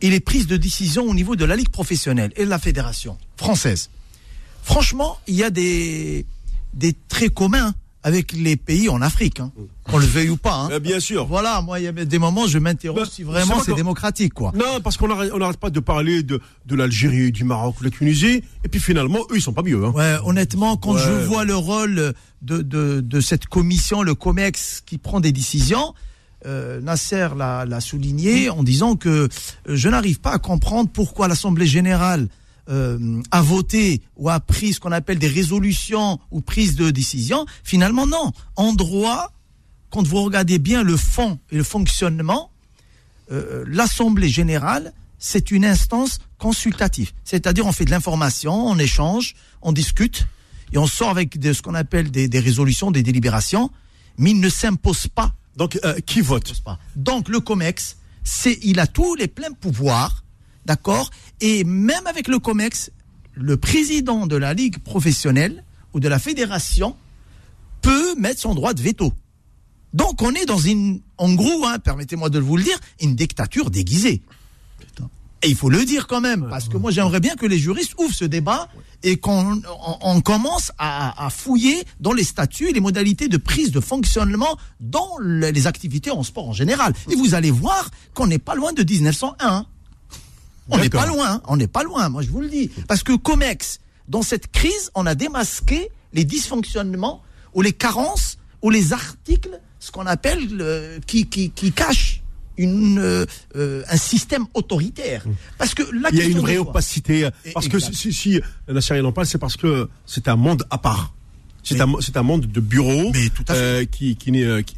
[0.00, 3.18] et les prises de décision au niveau de la ligue professionnelle et de la fédération
[3.36, 3.90] française.
[4.62, 6.24] Franchement, il y a des,
[6.72, 7.74] des traits communs
[8.06, 9.50] avec les pays en Afrique, hein,
[9.82, 10.54] qu'on le veuille ou pas.
[10.54, 10.68] hein.
[10.72, 11.24] Euh, bien sûr.
[11.26, 14.52] Voilà, moi, il y a des moments, je m'interroge Ben, si vraiment c'est démocratique, quoi.
[14.54, 18.42] Non, parce qu'on n'arrête pas de parler de, de l'Algérie, du Maroc, de la Tunisie,
[18.62, 19.82] et puis finalement, eux, ils sont pas mieux.
[19.84, 19.92] Hein.
[19.94, 21.00] Ouais, honnêtement, quand Ouais.
[21.02, 22.12] je vois le rôle
[22.42, 25.94] de, de, de cette commission, le COMEX, qui prend des décisions,
[26.46, 29.28] euh, Nasser l'a l'a souligné en disant que euh,
[29.66, 32.28] je n'arrive pas à comprendre pourquoi l'Assemblée générale
[32.68, 37.46] euh, a voté ou a pris ce qu'on appelle des résolutions ou prises de décision.
[37.62, 38.32] Finalement, non.
[38.56, 39.32] En droit,
[39.90, 42.50] quand vous regardez bien le fond et le fonctionnement,
[43.32, 47.12] euh, l'Assemblée générale, c'est une instance consultative.
[47.24, 50.26] C'est-à-dire, on fait de l'information, on échange, on discute,
[50.72, 53.70] et on sort avec de, ce qu'on appelle des, des résolutions, des délibérations,
[54.18, 55.34] mais il ne s'impose pas.
[55.56, 56.52] Donc, euh, qui vote?
[56.96, 60.24] Donc, le COMEX, c'est, il a tous les pleins pouvoirs,
[60.66, 62.90] d'accord Et même avec le COMEX,
[63.34, 66.96] le président de la ligue professionnelle ou de la fédération
[67.82, 69.12] peut mettre son droit de veto.
[69.92, 73.70] Donc, on est dans une, en gros, hein, permettez-moi de vous le dire, une dictature
[73.70, 74.22] déguisée.
[75.42, 77.92] Et il faut le dire quand même, parce que moi j'aimerais bien que les juristes
[77.98, 78.66] ouvrent ce débat
[79.02, 83.36] et qu'on on, on commence à, à fouiller dans les statuts et les modalités de
[83.36, 86.94] prise de fonctionnement dans le- les activités en sport en général.
[87.10, 89.66] Et vous allez voir qu'on n'est pas loin de 1901.
[90.70, 91.42] On n'est pas loin, hein.
[91.46, 92.70] on n'est pas loin, moi je vous le dis.
[92.88, 97.22] Parce que COMEX, dans cette crise, on a démasqué les dysfonctionnements
[97.54, 102.22] ou les carences ou les articles, ce qu'on appelle, euh, qui, qui, qui cachent
[102.56, 105.24] une, euh, euh, un système autoritaire.
[105.58, 107.28] Parce que la Il y a une vraie opacité.
[107.52, 110.78] Parce que si, si Nasser il en parle, c'est parce que c'est un monde à
[110.78, 111.14] part.
[111.62, 113.60] C'est un, un monde de bureaux Mais tout à fait.
[113.60, 114.30] euh, qui, qui,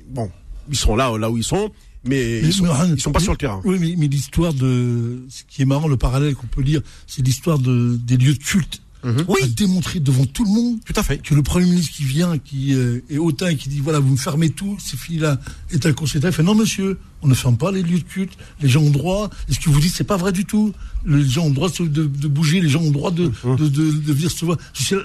[0.08, 0.30] bon,
[0.68, 1.70] ils sont là, là où ils sont,
[2.06, 3.60] mais ils sont, mais, ils sont pas mais- sur le terrain.
[3.64, 5.22] Oui, mais, mais l'histoire de.
[5.28, 8.38] Ce qui est marrant, le parallèle qu'on peut lire, c'est l'histoire de, des lieux de
[8.38, 8.80] culte.
[9.28, 9.38] Oui.
[9.40, 11.18] À démontrer devant tout le monde Tout à fait.
[11.18, 14.10] que le Premier ministre qui vient, qui euh, est hautain et qui dit voilà, vous
[14.10, 15.38] me fermez tout, ces filles-là
[15.70, 18.04] est un conseil d'État, il fait non, monsieur, on ne ferme pas les lieux de
[18.04, 19.28] culte, les gens ont droit.
[19.48, 20.72] Et ce que vous dites, c'est pas vrai du tout.
[21.04, 23.56] Les gens ont droit de, se- de- de bouger, les gens ont droit de, Hum.
[23.56, 24.56] de, venir se voir.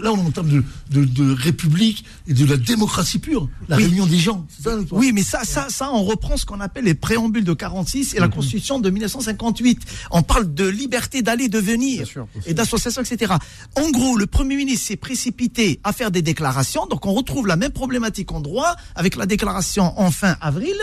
[0.01, 3.83] Là, on est en termes de, république et de la démocratie pure, la Oui.
[3.85, 4.45] réunion des gens.
[4.63, 4.77] Ça.
[4.91, 8.19] Oui, mais ça, ça, ça, on reprend ce qu'on appelle les préambules de 46 et
[8.19, 9.79] la Constitution de 1958.
[10.11, 12.27] On parle de liberté d'aller, de venir, sûr.
[12.45, 13.33] et d'association, etc.
[13.75, 17.55] En gros, le Premier ministre s'est précipité à faire des déclarations, donc on retrouve la
[17.55, 20.75] même problématique en droit avec la déclaration en fin avril,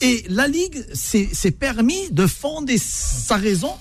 [0.00, 3.72] et la Ligue s'est permis de fonder sa raison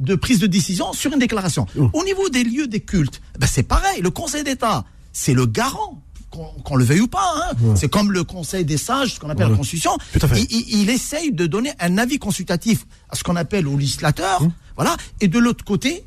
[0.00, 1.66] de prise de décision sur une déclaration.
[1.92, 6.02] Au niveau des lieux des cultes, ben c'est pareil, le Conseil d'État, c'est le garant
[6.30, 7.32] qu'on le veuille ou pas.
[7.36, 7.56] hein.
[7.74, 9.92] C'est comme le Conseil des sages, ce qu'on appelle la Constitution.
[10.38, 14.40] Il, il- il essaye de donner un avis consultatif à ce qu'on appelle au législateur.
[14.76, 14.96] Voilà.
[15.20, 16.04] Et de l'autre côté,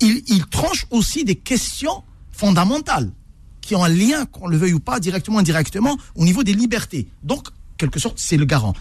[0.00, 3.12] il, il tranche aussi des questions fondamentales
[3.60, 6.54] qui ont un lien, qu'on le veuille ou pas, directement ou indirectement, au niveau des
[6.54, 7.06] libertés.
[7.22, 7.46] Donc,
[7.78, 8.74] quelque sorte, c'est le garant.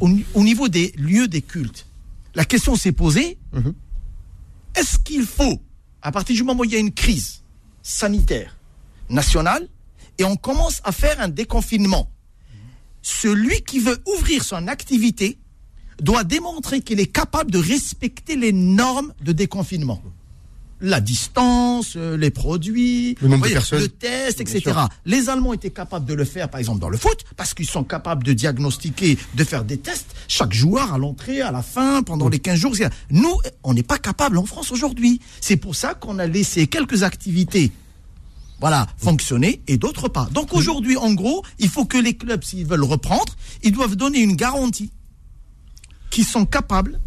[0.00, 1.86] Au, ni- au niveau des lieux des cultes,
[2.34, 3.38] la question s'est posée,
[4.74, 5.60] est-ce qu'il faut,
[6.02, 7.42] à partir du moment où il y a une crise
[7.82, 8.56] sanitaire
[9.10, 9.66] nationale,
[10.18, 12.10] et on commence à faire un déconfinement,
[13.02, 15.38] celui qui veut ouvrir son activité
[16.00, 20.00] doit démontrer qu'il est capable de respecter les normes de déconfinement.
[20.80, 23.80] La distance, euh, les produits, Le nombre de personnes.
[23.80, 24.62] le test, etc.
[25.04, 27.84] Les Allemands étaient capables de le faire, par exemple, dans le foot, parce qu'ils sont
[27.84, 32.28] capables de diagnostiquer, de faire des tests, chaque joueur à l'entrée, à la fin, pendant
[32.28, 32.74] les 15 jours.
[32.74, 32.90] etc.
[33.10, 35.20] Nous, on n'est pas capable en France aujourd'hui.
[35.40, 37.72] C'est pour ça qu'on a laissé quelques activités
[38.60, 40.28] voilà, fonctionner et d'autres pas.
[40.32, 44.18] Donc aujourd'hui, en gros, il faut que les clubs, s'ils veulent reprendre, ils doivent donner
[44.18, 44.90] une garantie
[46.10, 46.98] qu'ils sont capables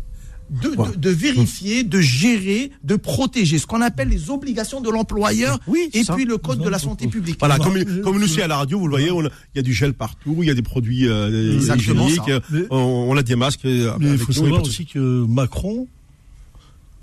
[0.52, 5.60] de, de- de vérifier, de gérer, de protéger, ce qu'on appelle les obligations de l'employeur
[5.68, 6.14] Oui, c'est et ça.
[6.14, 7.38] puis le code de la santé publique.
[7.40, 9.62] Voilà, comme, comme nous euh, aussi à la radio, vous le voyez, il y a
[9.64, 12.76] du gel partout, il y a des produits euh, hygiéniques, euh, on,
[13.10, 13.64] on a des masques.
[13.66, 15.88] euh, Mais il faut savoir aussi que Macron,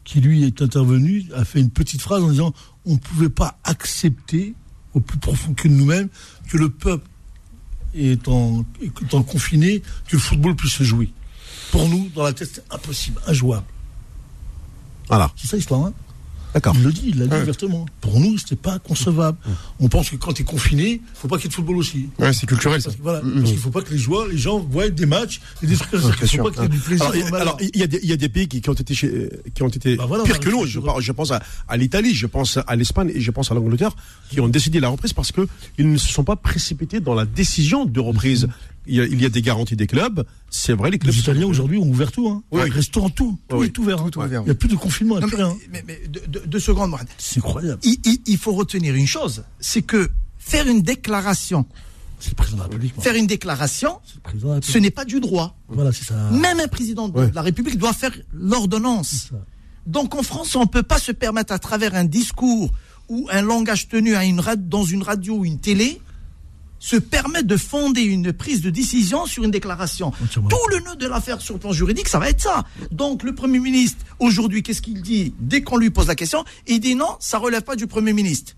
[0.05, 2.53] qui lui est intervenu, a fait une petite phrase en disant
[2.87, 4.55] on ne pouvait pas accepter
[4.95, 6.09] au plus profond que nous-mêmes
[6.51, 7.07] que le peuple
[7.95, 11.11] étant, étant confiné, que le football puisse se jouer.
[11.71, 13.67] Pour nous, dans la tête, c'est impossible, injouable.
[15.09, 15.81] Voilà, C'est ça l'histoire.
[15.87, 15.93] Hein
[16.55, 16.75] d'accord.
[16.77, 17.43] il le dit, il l'a dit Ouais.
[17.43, 17.87] ouvertement.
[18.01, 19.39] Pour nous, c'était pas concevable.
[19.81, 22.09] On pense que quand tu es confiné, faut pas qu'il y ait de football aussi.
[22.19, 22.83] Ouais, c'est culturel.
[22.83, 25.67] Parce, voilà, parce qu'il faut pas que les joueurs, les gens voient des matchs et
[25.67, 26.11] des trucs comme ça.
[26.23, 27.35] Il faut pas qu'il y ait du plaisir.
[27.35, 29.31] Alors, il- y, a des- il y a des pays qui, qui ont été, chez-
[29.55, 30.31] qui ont été Bah voilà, que
[30.67, 33.93] sur- Je, pense à, à l'Italie, je pense à l'Espagne et je pense à l'Angleterre
[34.31, 35.47] qui ont décidé la reprise parce que
[35.79, 38.49] ils ne se sont pas précipités dans la décision de reprise.
[38.89, 40.25] Il y a, il y a des garanties des clubs.
[40.51, 41.15] C'est vrai, les clubs.
[41.15, 42.29] Les Italiens aujourd'hui ont ouvert tout.
[42.29, 42.43] Hein.
[42.51, 42.69] Oui.
[42.71, 43.39] Restaurant, tout.
[43.49, 43.67] Tout Oui.
[43.67, 44.01] est ouvert.
[44.01, 44.09] hein.
[44.11, 45.79] Tout est ouvert, Il n'y a plus de confinement, il Non, n'y a plus mais,
[45.79, 45.83] rien.
[45.85, 46.95] mais- mais deux, secondes.
[47.19, 47.81] C'est incroyable.
[47.85, 51.67] Il, il- il faut retenir une chose, c'est que faire une déclaration,
[52.19, 52.97] C'est le président de la République.
[52.97, 53.05] moi.
[53.05, 53.99] faire une déclaration,
[54.63, 55.57] ce n'est pas du droit.
[55.69, 56.15] Voilà, c'est ça.
[56.31, 57.31] Même un président de Ouais.
[57.35, 59.29] la République doit faire l'ordonnance.
[59.87, 62.71] Donc en France, on ne peut pas se permettre à travers un discours
[63.09, 66.01] ou un langage tenu à une dans une radio ou une télé,
[66.81, 70.13] se permettre de fonder une prise de décision sur une déclaration.
[70.33, 72.65] Tout le nœud de l'affaire sur le plan juridique, ça va être ça.
[72.93, 76.81] Donc le Premier ministre, aujourd'hui, qu'est-ce qu'il dit Dès qu'on lui pose la question, il
[76.81, 78.55] dit non, ça relève pas du Premier ministre.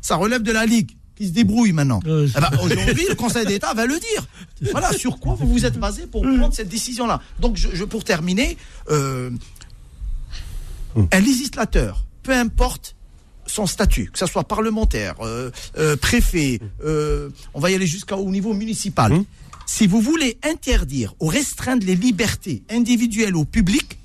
[0.00, 2.00] Ça relève de la Ligue, qui se débrouille maintenant.
[2.06, 4.26] Ouais, Eh ben, aujourd'hui, le Conseil d'État va le dire.
[4.72, 7.20] Voilà, sur quoi vous vous êtes basé pour prendre cette décision-là.
[7.40, 8.56] Donc, je, je- pour terminer,
[8.90, 9.30] euh,
[11.12, 12.94] un législateur, peu importe
[13.50, 18.30] son statut, que ce soit parlementaire, euh, euh, préfet, euh, on va y aller jusqu'au
[18.30, 19.12] niveau municipal.
[19.12, 19.24] Hum.
[19.66, 23.98] Si vous voulez interdire ou restreindre les libertés individuelles au public,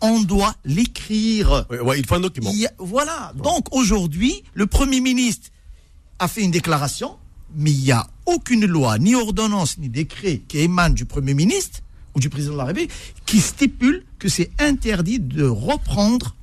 [0.00, 1.64] on doit l'écrire.
[1.70, 2.50] Ouais, il faut un document.
[2.50, 3.32] A- voilà.
[3.36, 5.48] Donc aujourd'hui, le Premier ministre
[6.18, 7.16] a fait une déclaration,
[7.54, 11.80] mais il n'y a aucune loi, ni ordonnance, ni décret qui émane du Premier ministre
[12.14, 12.90] ou du président de la République
[13.26, 16.34] qui stipule que c'est interdit de reprendre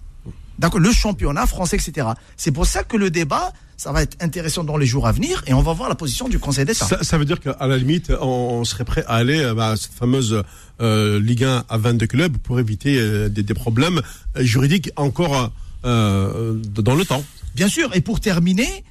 [0.59, 2.07] d'accord, le championnat français, etc.
[2.37, 5.43] C'est pour ça que le débat, ça va être intéressant dans les jours à venir
[5.47, 6.85] et on va voir la position du Conseil d'État.
[6.85, 9.69] Ça, ça veut dire qu'à la limite, on, on serait prêt à aller euh, bah,
[9.69, 10.43] à cette fameuse
[10.81, 14.01] euh, Ligue 1 à 22 clubs pour éviter euh, des, des problèmes
[14.35, 15.51] juridiques encore
[15.85, 17.23] euh, dans le temps.
[17.55, 17.93] Bien sûr.
[17.93, 18.85] Et pour terminer,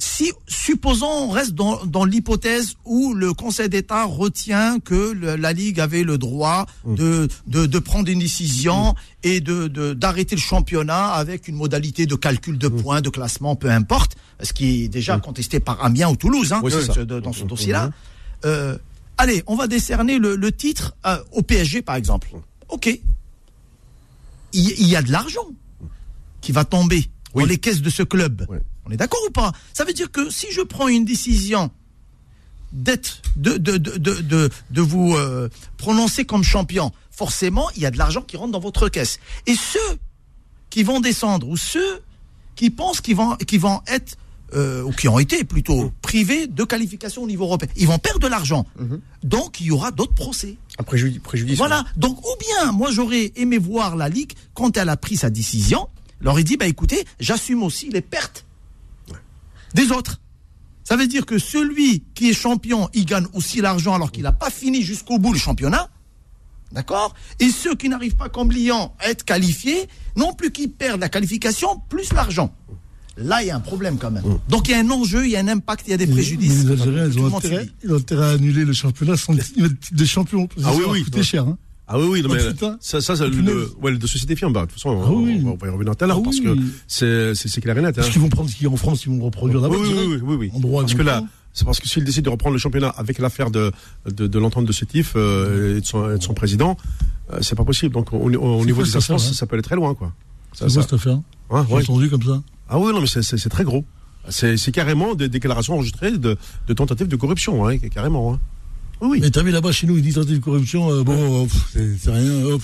[0.00, 5.52] si, supposons, on reste dans, dans l'hypothèse où le Conseil d'État retient que le- la
[5.52, 11.08] Ligue avait le droit de, de, de prendre une décision et de, d'arrêter le championnat
[11.14, 15.18] avec une modalité de calcul de points, de classement, peu importe, ce qui est déjà
[15.18, 17.90] contesté par Amiens ou Toulouse, hein, Oui, ce- dans ce dossier-là.
[18.44, 18.78] Euh,
[19.16, 22.28] allez, on va décerner le, le titre euh, au PSG, par exemple.
[22.68, 22.86] OK.
[22.86, 23.00] Il
[24.78, 25.46] il y a de l'argent
[26.40, 27.42] qui va tomber Oui.
[27.42, 28.46] dans les caisses de ce club.
[28.88, 29.52] On est d'accord ou pas?
[29.74, 31.70] Ça veut dire que si je prends une décision
[32.72, 37.86] d'être, de, de, de, de, de, de vous euh, prononcer comme champion, forcément, il y
[37.86, 39.20] a de l'argent qui rentre dans votre caisse.
[39.46, 39.98] Et ceux
[40.70, 42.02] qui vont descendre ou ceux
[42.56, 44.16] qui pensent qu'ils vont, vont être
[44.54, 48.20] euh, ou qui ont été plutôt privés de qualification au niveau européen, ils vont perdre
[48.20, 48.64] de l'argent.
[49.22, 50.56] Donc il y aura d'autres procès.
[50.78, 51.20] Un préjudice.
[51.20, 51.84] préjudice Voilà.
[51.96, 55.88] Donc, ou bien, moi, j'aurais aimé voir la Ligue, quand elle a pris sa décision,
[56.20, 58.44] leur ai dit, bah écoutez, j'assume aussi les pertes
[59.74, 60.20] des autres.
[60.84, 64.32] Ça veut dire que celui qui est champion, il gagne aussi l'argent alors qu'il n'a
[64.32, 65.90] pas fini jusqu'au bout le championnat.
[66.72, 67.14] D'accord?
[67.40, 71.08] Et ceux qui n'arrivent pas comme Lyon à être qualifiés, non plus qu'ils perdent la
[71.08, 72.54] qualification, plus l'argent.
[73.16, 74.22] Là, il y a un problème quand même.
[74.48, 76.06] Donc, il y a un enjeu, il y a un impact, il y a des
[76.06, 76.64] préjudices.
[76.64, 77.68] Les Algériens, ils ont, intérêt,
[78.22, 80.46] à annuler le championnat sans le titre de champion.
[80.46, 81.04] Parce que Ah ça oui, oui.
[81.04, 81.42] coûter cher.
[81.48, 81.58] Hein.
[81.90, 82.40] Ah oui, oui, non, Oh, mais
[82.80, 83.54] ça, ça, ça, le, Punaise.
[83.54, 85.42] le- ouais, le de société firme, bah, de toute façon, Ah on, oui.
[85.44, 86.44] on va y revenir tout à l'heure Ah parce oui.
[86.44, 87.88] que c'est, c'est, clair et net.
[87.90, 87.92] Hein.
[87.96, 89.82] Parce qu'ils vont prendre ce qui est en France, ils vont reproduire Oui, là-bas.
[89.82, 90.60] oui, oui, oui, oui.
[90.60, 91.22] Droit, Parce que là,
[91.54, 93.72] c'est parce que s'il décide de reprendre le championnat avec l'affaire de,
[94.06, 96.76] de, de l'entente de Sétif euh, et, de son, et de son président,
[97.32, 97.94] euh, c'est pas possible.
[97.94, 100.12] Donc, au, niveau des instances, hein ça peut aller très loin, quoi.
[100.52, 101.20] Ça, C'est quoi ça- cette affaire
[101.50, 101.82] hein, J'ai ouais.
[101.82, 102.42] entendu comme ça.
[102.68, 103.84] Ah oui, non, mais c'est, c'est, c'est très gros.
[104.28, 108.34] C'est, c'est carrément des déclarations enregistrées de, de tentatives de corruption, hein, carrément.
[108.34, 108.40] Hein.
[109.00, 109.18] Oui.
[109.20, 112.10] Mais t'as vu là-bas chez nous, ils disent tentative de corruption, euh, bon, euh, c'est
[112.10, 112.22] rien.
[112.22, 112.58] euh.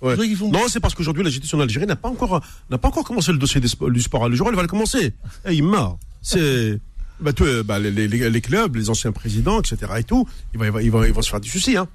[0.00, 0.10] Ouais.
[0.10, 0.50] C'est vrai qu'ils font.
[0.50, 2.40] Non, c'est parce qu'aujourd'hui, la justice en Algérie n'a pas encore,
[2.70, 4.28] n'a pas encore commencé le dossier du sport.
[4.28, 5.12] Le jour, elle va le commencer.
[5.48, 5.98] Et il meurt.
[6.22, 6.78] C'est,
[7.20, 9.76] bah, euh, bah, les, les, les clubs, les anciens présidents, etc.
[9.98, 11.86] et tout, ils vont, ils vont, ils vont, ils vont se faire du souci, hein.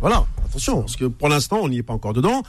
[0.00, 0.26] Voilà.
[0.44, 0.80] Attention.
[0.80, 2.42] Parce que pour l'instant, on n'y est pas encore dedans.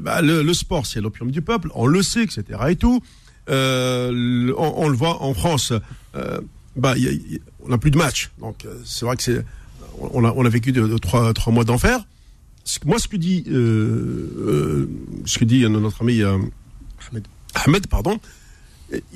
[0.00, 1.68] Bah, le, le sport, c'est l'opium du peuple.
[1.74, 2.42] On le sait, etc.
[2.70, 3.02] et tout.
[3.48, 5.72] On, on le voit en France.
[6.76, 8.30] Bah, y a- y a- on n'a plus de match.
[8.40, 9.44] Donc, c'est vrai que c'est,
[10.00, 12.06] on a, on a vécu de, de trois, trois mois d'enfer.
[12.64, 14.90] ce- moi, ce que dit, euh, euh,
[15.26, 16.38] ce que dit notre ami euh,
[17.10, 17.26] Ahmed.
[17.54, 18.18] Ahmed, pardon,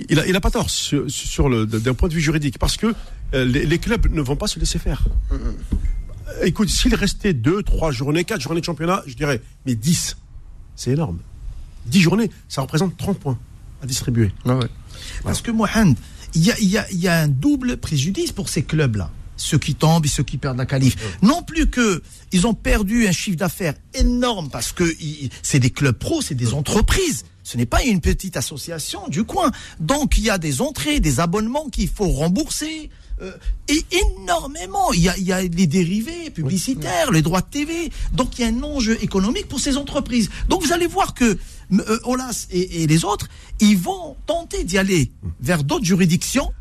[0.09, 2.77] il a, il a pas tort sur, sur le, d'un point de vue juridique, parce
[2.77, 2.95] que
[3.35, 5.05] euh, les, les clubs ne vont pas se laisser faire.
[6.43, 10.17] Écoute, s'il restait deux, trois journées, quatre journées de championnat, je dirais, mais 10,
[10.77, 11.19] c'est énorme.
[11.87, 13.39] 10 journées, ça représente 30 points
[13.83, 14.31] à distribuer.
[14.45, 14.67] Ah ouais.
[15.25, 15.97] Parce que Mohamed,
[16.35, 19.11] il y a, il y, a, il y a un double préjudice pour ces clubs-là.
[19.39, 20.97] Ceux qui tombent et ceux qui perdent la qualif.
[21.23, 24.85] Non plus que ils ont perdu un chiffre d'affaires énorme parce que
[25.43, 27.25] c'est des clubs pros, c'est des entreprises.
[27.45, 29.51] Ce n'est pas une petite association du coin.
[29.81, 32.91] Donc il y a des entrées, des abonnements qu'il faut rembourser.
[33.23, 33.33] euh,
[33.69, 33.85] et
[34.23, 34.93] énormément.
[34.93, 37.91] Il y, a, il y a les dérivés publicitaires, les droits de TV.
[38.13, 40.31] Donc il y a un enjeu économique pour ces entreprises.
[40.49, 41.39] Donc vous allez voir que
[41.73, 43.29] euh, Olas et, et les autres,
[43.61, 46.53] ils vont tenter d'y aller vers d'autres juridictions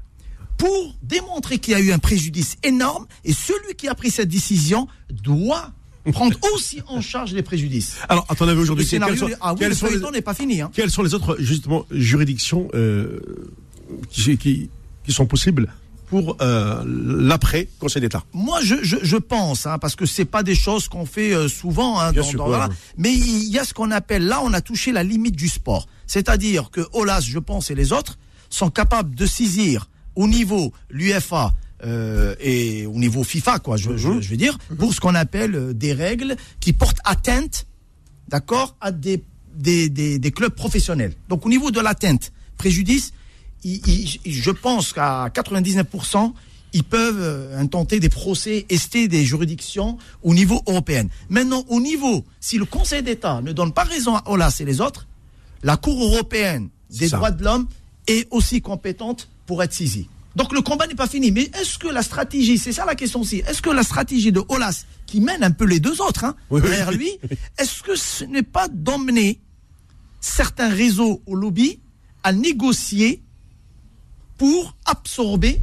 [0.58, 4.30] pour démontrer qu'il y a eu un préjudice énorme et celui qui a pris cette
[4.30, 5.72] décision doit
[6.12, 7.96] prendre aussi en charge les préjudices.
[8.10, 10.62] Alors, Le aujourd'hui, quelles scénario, sont, ah oui, sont les- n'est pas fini.
[10.62, 10.72] Hein.
[10.74, 13.20] quelles sont les autres justement juridictions euh,
[14.10, 14.70] qui, qui,
[15.06, 15.72] qui sont possibles
[16.10, 18.24] pour euh, l'après Conseil d'État?
[18.34, 21.48] Moi, je, je, je pense, hein, parce que c'est pas des choses qu'on fait euh,
[21.50, 22.00] souvent.
[22.00, 22.67] Hein, dans- sûr, dans- ouais, voilà.
[22.70, 22.76] ouais.
[22.98, 25.88] Mais il y a ce qu'on appelle, là, on a touché la limite du sport.
[26.08, 28.17] C'est-à-dire que Olas, je pense, et les autres
[28.50, 31.54] sont capables de saisir au niveau l'UFA
[31.86, 33.98] euh, et au niveau FIFA, quoi, je, Mhm.
[33.98, 37.68] je, je veux dire, pour ce qu'on appelle euh, des règles qui portent atteinte,
[38.28, 39.24] d'accord, à des,
[39.56, 41.14] des, des, des clubs professionnels.
[41.30, 43.14] Donc au niveau de l'atteinte, préjudice,
[43.64, 43.82] il-
[44.26, 46.34] il- je pense qu'à 99%,
[46.74, 51.06] ils peuvent euh, intenter des procès estés des juridictions au niveau européen.
[51.30, 54.82] Maintenant, au niveau, si le Conseil d'État ne donne pas raison à Olas et les
[54.82, 55.08] autres,
[55.64, 57.18] la Cour européenne des Ça.
[57.18, 57.68] droits de l'homme
[58.08, 60.08] est aussi compétente pour être saisie.
[60.36, 61.32] Donc le combat n'est pas fini.
[61.32, 64.44] Mais est-ce que la stratégie, c'est ça la question aussi, est-ce que la stratégie de
[64.50, 66.96] Olas, qui mène un peu les deux autres hein, Oui, oui.
[66.96, 67.12] lui,
[67.58, 69.40] est-ce que ce n'est pas d'emmener
[70.20, 71.80] certains réseaux au lobby
[72.24, 73.24] à négocier
[74.38, 75.60] pour absorber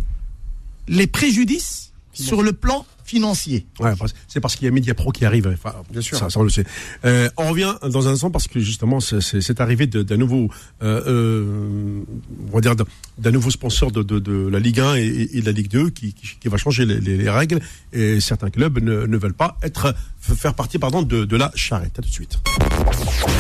[0.89, 3.93] les préjudices sur le plan financier Ouais,
[4.29, 5.47] c'est parce qu'il y a Mediapro qui arrive.
[5.53, 6.19] Enfin, Bien sûr.
[6.19, 6.65] Ça, ça, on le sait.
[7.05, 9.21] Euh, on revient dans un instant parce que justement, c'est-
[9.61, 10.49] arrivé de- d'un nouveau,
[10.83, 12.03] euh, euh,
[12.51, 15.47] on va dire, d'un- nouveau sponsor de, de, de la Ligue 1 et, et de
[15.47, 17.61] la Ligue 2 qui, qui, qui va changer les, les- les règles
[17.93, 21.99] et certains clubs ne, ne veulent pas être faire partie pardon de, de la charrette.
[21.99, 22.39] À tout de suite.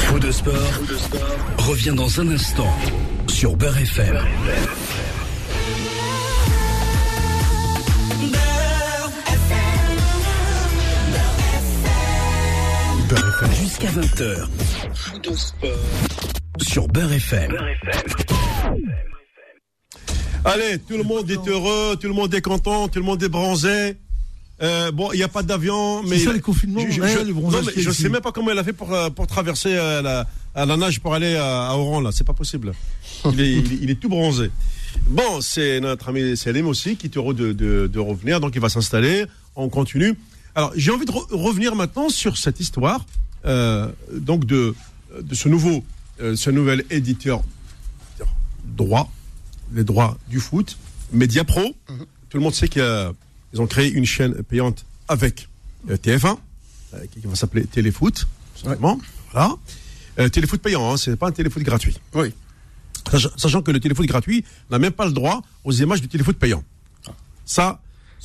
[0.06, 0.54] Faux de sport,
[1.58, 2.68] revient dans un instant
[3.28, 4.12] sur Beurre FM.
[4.12, 5.13] Beurre FM.
[13.08, 14.46] Jusqu'à 20h.
[14.94, 15.68] Faux de sport
[16.62, 17.52] sur Beurre FM.
[20.46, 23.28] Allez, tout le monde est heureux, tout le monde est content, tout le monde est
[23.28, 23.96] bronzé.
[24.62, 27.18] Euh, bon, il n'y a pas d'avion, mais ça, les confinements, je, je- ouais, je-
[27.18, 28.72] le non, bronzage mais qu'il y je a sais même pas comment elle a fait
[28.72, 32.10] pour euh, pour traverser euh, la, à la nage pour aller à, à Oran là.
[32.10, 32.72] C'est pas possible.
[33.30, 34.50] Il est, il, est- il est tout bronzé.
[35.08, 38.60] Bon, c'est notre ami Selim aussi qui est heureux de, de, de revenir, donc il
[38.62, 39.26] va s'installer.
[39.56, 40.14] On continue.
[40.54, 43.04] Alors, j'ai envie de re- revenir maintenant sur cette histoire,
[43.44, 44.74] euh, donc de
[45.20, 45.84] de ce nouveau,
[46.20, 47.42] euh, ce nouvel éditeur
[48.64, 49.12] droit,
[49.72, 50.76] les droits du foot,
[51.12, 51.74] Mediapro.
[52.30, 53.12] Tout le monde sait qu'ils
[53.58, 55.48] ont créé une chaîne payante avec
[55.90, 56.36] euh, TF1,
[56.94, 58.98] euh, qui va s'appeler Téléfoot, simplement.
[59.32, 59.54] Voilà.
[60.18, 61.98] Euh, téléfoot payant, hein, c'est pas un téléfoot gratuit.
[62.14, 62.32] Oui.
[63.10, 66.36] Sachant, sachant que le téléfoot gratuit n'a même pas le droit aux images du téléfoot
[66.36, 66.62] payant.
[67.44, 67.78] Ça, c'est, euh,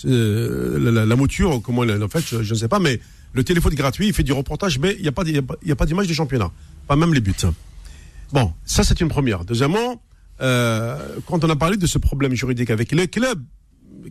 [0.03, 2.99] la, la- mouture, comment elle- en fait, je, ne sais pas, mais
[3.33, 6.51] le téléfoot gratuit, il fait du reportage, mais il n'y a pas, d'image du championnat.
[6.87, 7.33] Pas même les buts.
[8.31, 9.45] Bon, ça c'est une première.
[9.45, 10.01] Deuxièmement,
[10.41, 13.43] euh, quand on a parlé de ce problème juridique avec les clubs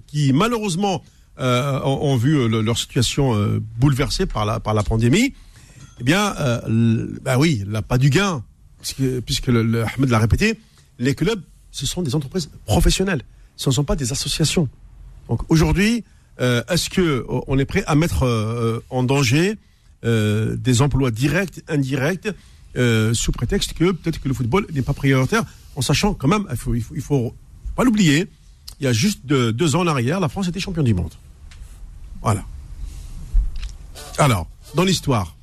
[0.06, 1.02] qui malheureusement
[1.40, 5.34] euh, ont, vu euh, le- leur situation euh, bouleversée par la, pandémie,
[6.00, 8.42] eh bien, euh, bah oui, pas du gain,
[9.24, 10.58] puisque, Ahmed l'a répété,
[10.98, 13.22] les clubs, ce sont des entreprises professionnelles,
[13.56, 14.68] ce ne sont pas des associations.
[15.28, 16.04] Donc aujourd'hui,
[16.40, 19.56] euh, est-ce que euh, on est prêt à mettre euh, en danger
[20.04, 22.28] des emplois directs, indirects,
[23.14, 25.42] sous prétexte que peut-être que le football n'est pas prioritaire,
[25.74, 27.34] en sachant quand même, il faut, il faut, il faut
[27.74, 28.28] pas l'oublier,
[28.78, 31.12] il y a juste de- deux ans en arrière, la France était champion du monde.
[32.22, 32.44] Voilà.
[34.18, 35.36] Alors, dans l'histoire,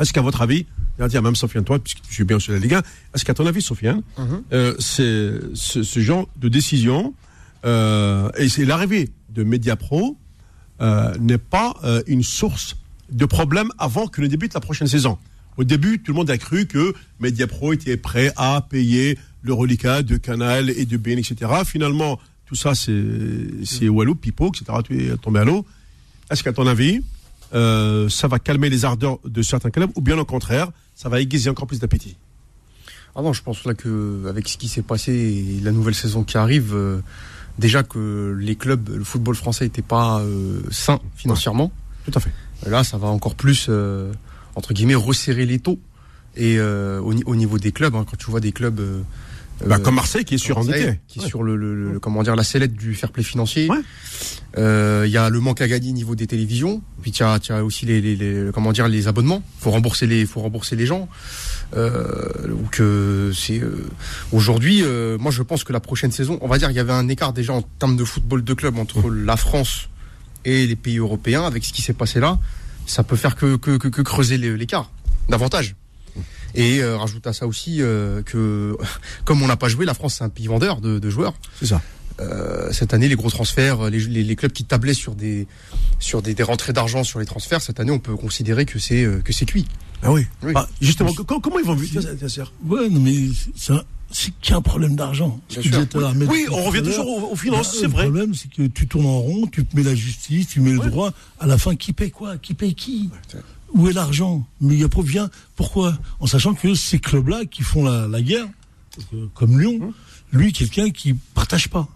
[0.00, 0.66] est-ce qu'à votre avis,
[0.98, 2.82] je vais dire même Sofiane, toi, puisque tu suis bien sur la Ligue 1,
[3.14, 4.02] est-ce qu'à ton avis, Sofiane,
[4.52, 7.14] euh, c'est ce, ce genre de décision
[7.64, 10.18] et c'est l'arrivée de Mediapro
[10.80, 12.76] euh, n'est pas euh, une source
[13.10, 15.16] de problème avant que ne débute la prochaine saison.
[15.56, 20.02] Au début, tout le monde a cru que Mediapro était prêt à payer le reliquat
[20.02, 21.36] de Canal et de BN, etc.
[21.64, 24.78] Finalement, tout ça, c'est Walou, Pipo, etc.
[24.82, 25.64] Tout est tombé à l'eau.
[26.30, 27.00] Est-ce qu'à ton avis,
[27.54, 31.20] euh, ça va calmer les ardeurs de certains clubs ou bien au contraire, ça va
[31.20, 32.16] aiguiser encore plus d'appétit?
[33.14, 36.24] Ah non, je pense là que avec ce qui s'est passé et la nouvelle saison
[36.24, 37.02] qui arrive, euh,
[37.58, 41.70] déjà que les clubs, le football français n'était pas euh, sain financièrement.
[42.04, 42.30] Tout à fait.
[42.68, 44.12] Là, ça va encore plus euh,
[44.54, 45.78] entre guillemets resserrer les taux
[46.36, 49.00] et euh, au, ni- au niveau des clubs, hein, quand tu vois des clubs euh,
[49.66, 50.98] Bah, euh, comme Marseille qui est surendetté.
[51.08, 53.68] Qui est sur le, le- le- comment dire la sellette du fair play financier.
[53.68, 53.78] Ouais.
[54.58, 56.82] Euh, Il y a le manque à gagner au niveau des télévisions.
[57.02, 59.42] Puis tu as, tu as aussi les, les, les- comment dire les abonnements.
[59.60, 61.08] Faut rembourser les faut rembourser les gens.
[61.74, 63.88] Euh, donc euh, c'est euh,
[64.32, 66.92] aujourd'hui, euh, moi je pense que la prochaine saison, on va dire il y avait
[66.92, 69.88] un écart déjà en termes de football de club entre la France
[70.44, 71.44] et les pays européens.
[71.44, 72.38] Avec ce qui s'est passé là,
[72.86, 74.90] ça peut faire que que, que, que creuser l'écart
[75.28, 75.74] davantage.
[76.54, 78.76] Et euh, rajoute à ça aussi euh, que
[79.24, 81.34] comme on n'a pas joué, la France c'est un pays vendeur de, de joueurs.
[81.58, 81.80] C'est ça.
[82.20, 85.46] Euh, cette année, les gros transferts, les, les, les clubs qui tablaient sur des
[85.98, 89.06] sur des, des rentrées d'argent sur les transferts, cette année, on peut considérer que c'est
[89.24, 89.66] que c'est cuit.
[90.02, 90.26] Ah oui.
[90.42, 90.52] Oui.
[90.52, 92.00] Bah, justement, co- comment ils vont vivre.
[92.66, 93.14] Ouais, non, mais
[93.56, 95.40] c'est un- c'est qu'il y a un problème d'argent.
[96.28, 98.04] Oui, tout on revient toujours aux, aux finances, Bah, c'est vrai.
[98.06, 100.72] Le problème, c'est que tu tournes en rond, tu te mets la justice, tu mets
[100.72, 101.12] le droit.
[101.40, 102.36] À la fin, qui paye quoi?
[102.36, 103.08] Qui paye qui?
[103.74, 105.30] Où est l'argent Mais il bien.
[105.56, 108.46] Pourquoi En sachant que ces clubs-là qui font la, la guerre,
[109.14, 109.92] euh, comme Lyon,
[110.32, 111.88] lui, quelqu'un qui partage pas.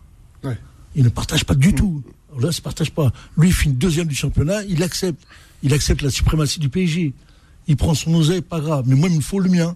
[0.43, 0.59] Ouais.
[0.95, 2.03] Il ne partage pas du tout.
[2.31, 3.13] Alors Là, il ne partage pas.
[3.37, 5.23] Lui, il finit deuxième du championnat, il accepte.
[5.63, 7.13] Il accepte la suprématie du PSG.
[7.67, 8.85] Il prend son oseille, pas grave.
[8.87, 9.75] Mais moi, il me faut le mien.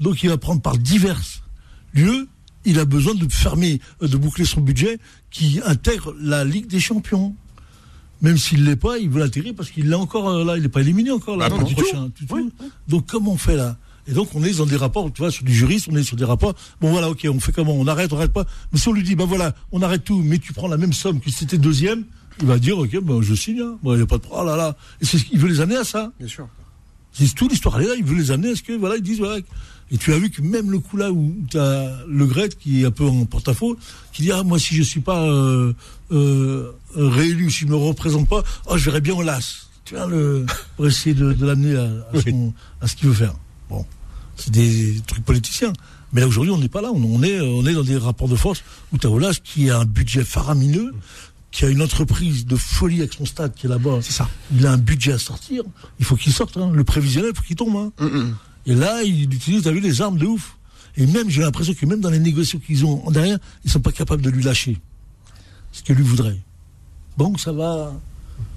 [0.00, 1.20] Donc, il va prendre par divers
[1.92, 2.28] lieux.
[2.64, 4.98] Il a besoin de fermer, euh, de boucler son budget
[5.30, 7.34] qui intègre la Ligue des Champions.
[8.22, 10.68] Même s'il l'est pas, il veut l'intégrer parce qu'il est encore euh, là, il n'est
[10.68, 11.48] pas éliminé encore là.
[11.48, 12.50] Bah non, l'an non, du prochain, du tout.
[12.88, 13.76] Donc comment on fait là?
[14.06, 16.16] Et donc on est dans des rapports, tu vois, sur du juriste, on est sur
[16.16, 16.54] des rapports.
[16.80, 17.74] Bon voilà, ok, on fait comment?
[17.74, 18.44] On arrête, on arrête pas.
[18.72, 20.92] Mais si on lui dit, ben voilà, on arrête tout, mais tu prends la même
[20.92, 22.04] somme que si c'était deuxième,
[22.40, 23.60] il va dire, ok, ben je signe.
[23.60, 23.78] Hein.
[23.82, 24.46] Bon, il n'y a pas de problème.
[24.46, 24.76] Oh là là.
[25.00, 26.12] Et c'est ce qu'il veut les amener à ça.
[26.18, 26.48] Bien sûr.
[27.12, 29.40] C'est tout l'histoire là, il veut les amener à ce que voilà, ils disent voilà.
[29.90, 32.82] Et tu as vu que même le coup là où tu as Le Gret qui
[32.82, 33.76] est un peu en porte-à-faux,
[34.12, 35.72] qui dit ah moi si je suis pas euh,
[36.12, 39.68] euh, réélu, si je me représente pas, oh je verrais bien au LAS.
[39.84, 41.84] Tu vois le pour essayer de, de l'amener à,
[42.16, 43.34] à, son- à ce qu'il veut faire.
[43.68, 43.84] Bon,
[44.36, 45.72] c'est des trucs politiciens.
[46.12, 48.28] Mais là aujourd'hui on n'est pas là, on, on est on est dans des rapports
[48.28, 48.62] de force
[48.92, 50.92] où tu as Olas qui a un budget faramineux,
[51.50, 53.98] qui a une entreprise de folie avec son stade qui est là-bas.
[54.00, 54.28] C'est ça.
[54.56, 55.62] Il a un budget à sortir.
[55.98, 56.56] Il faut qu'il sorte.
[56.56, 56.70] hein.
[56.72, 57.76] Le prévisionnel, il faut qu'il tombe.
[57.76, 57.92] hein.
[58.66, 60.56] Et là, il utilise, t'as vu, les armes de ouf.
[60.96, 63.80] Et même, j'ai l'impression que même dans les négociations qu'ils ont en derrière, ils sont
[63.80, 64.78] pas capables de lui lâcher
[65.72, 66.38] ce que lui voudrait.
[67.18, 67.92] Bon, ça va,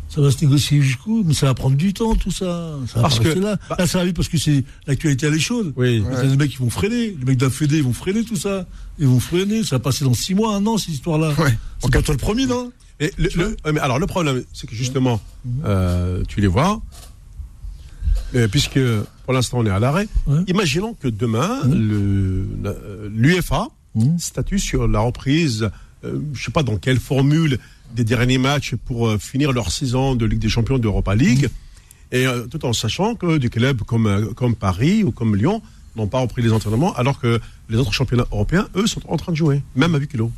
[0.07, 2.75] ça va se négocier jusqu'où, mais ça va prendre du temps, tout ça.
[2.87, 3.57] Ça va Parce que- là.
[3.69, 5.73] bah- là, ça va vite parce que c'est l'actualité, elle est chaude.
[5.75, 6.01] Oui.
[6.07, 8.23] Mais t'as des mecs qui vont freiner, les mecs de la Fédé, ils vont freiner
[8.23, 8.67] tout ça.
[8.99, 11.33] Ils vont freiner, ça va passer dans six mois, un an, cette histoire-là.
[11.39, 11.57] Ouais.
[11.79, 12.71] C'est pas toi le premier, non?
[12.99, 13.29] Et le-
[13.65, 15.19] ouais, mais alors le problème, c'est que justement,
[15.65, 16.81] euh, tu les vois,
[18.35, 18.79] euh, puisque
[19.27, 20.07] pour l'instant on est à l'arrêt.
[20.25, 20.39] Ouais.
[20.47, 21.59] Imaginons que demain
[22.63, 24.17] la- euh, l'UFA Mhm.
[24.19, 25.69] statue sur la reprise,
[26.05, 27.59] euh, je sais pas dans quelle formule
[27.95, 31.49] des derniers matchs pour euh, finir leur saison de Ligue des Champions d'Europa League,
[32.11, 35.61] et euh, tout en sachant que des clubs comme comme Paris ou comme Lyon
[35.97, 39.31] n'ont pas repris les entraînements, alors que les autres championnats européens, eux, sont en train
[39.33, 40.29] de jouer, même à 8 kilos.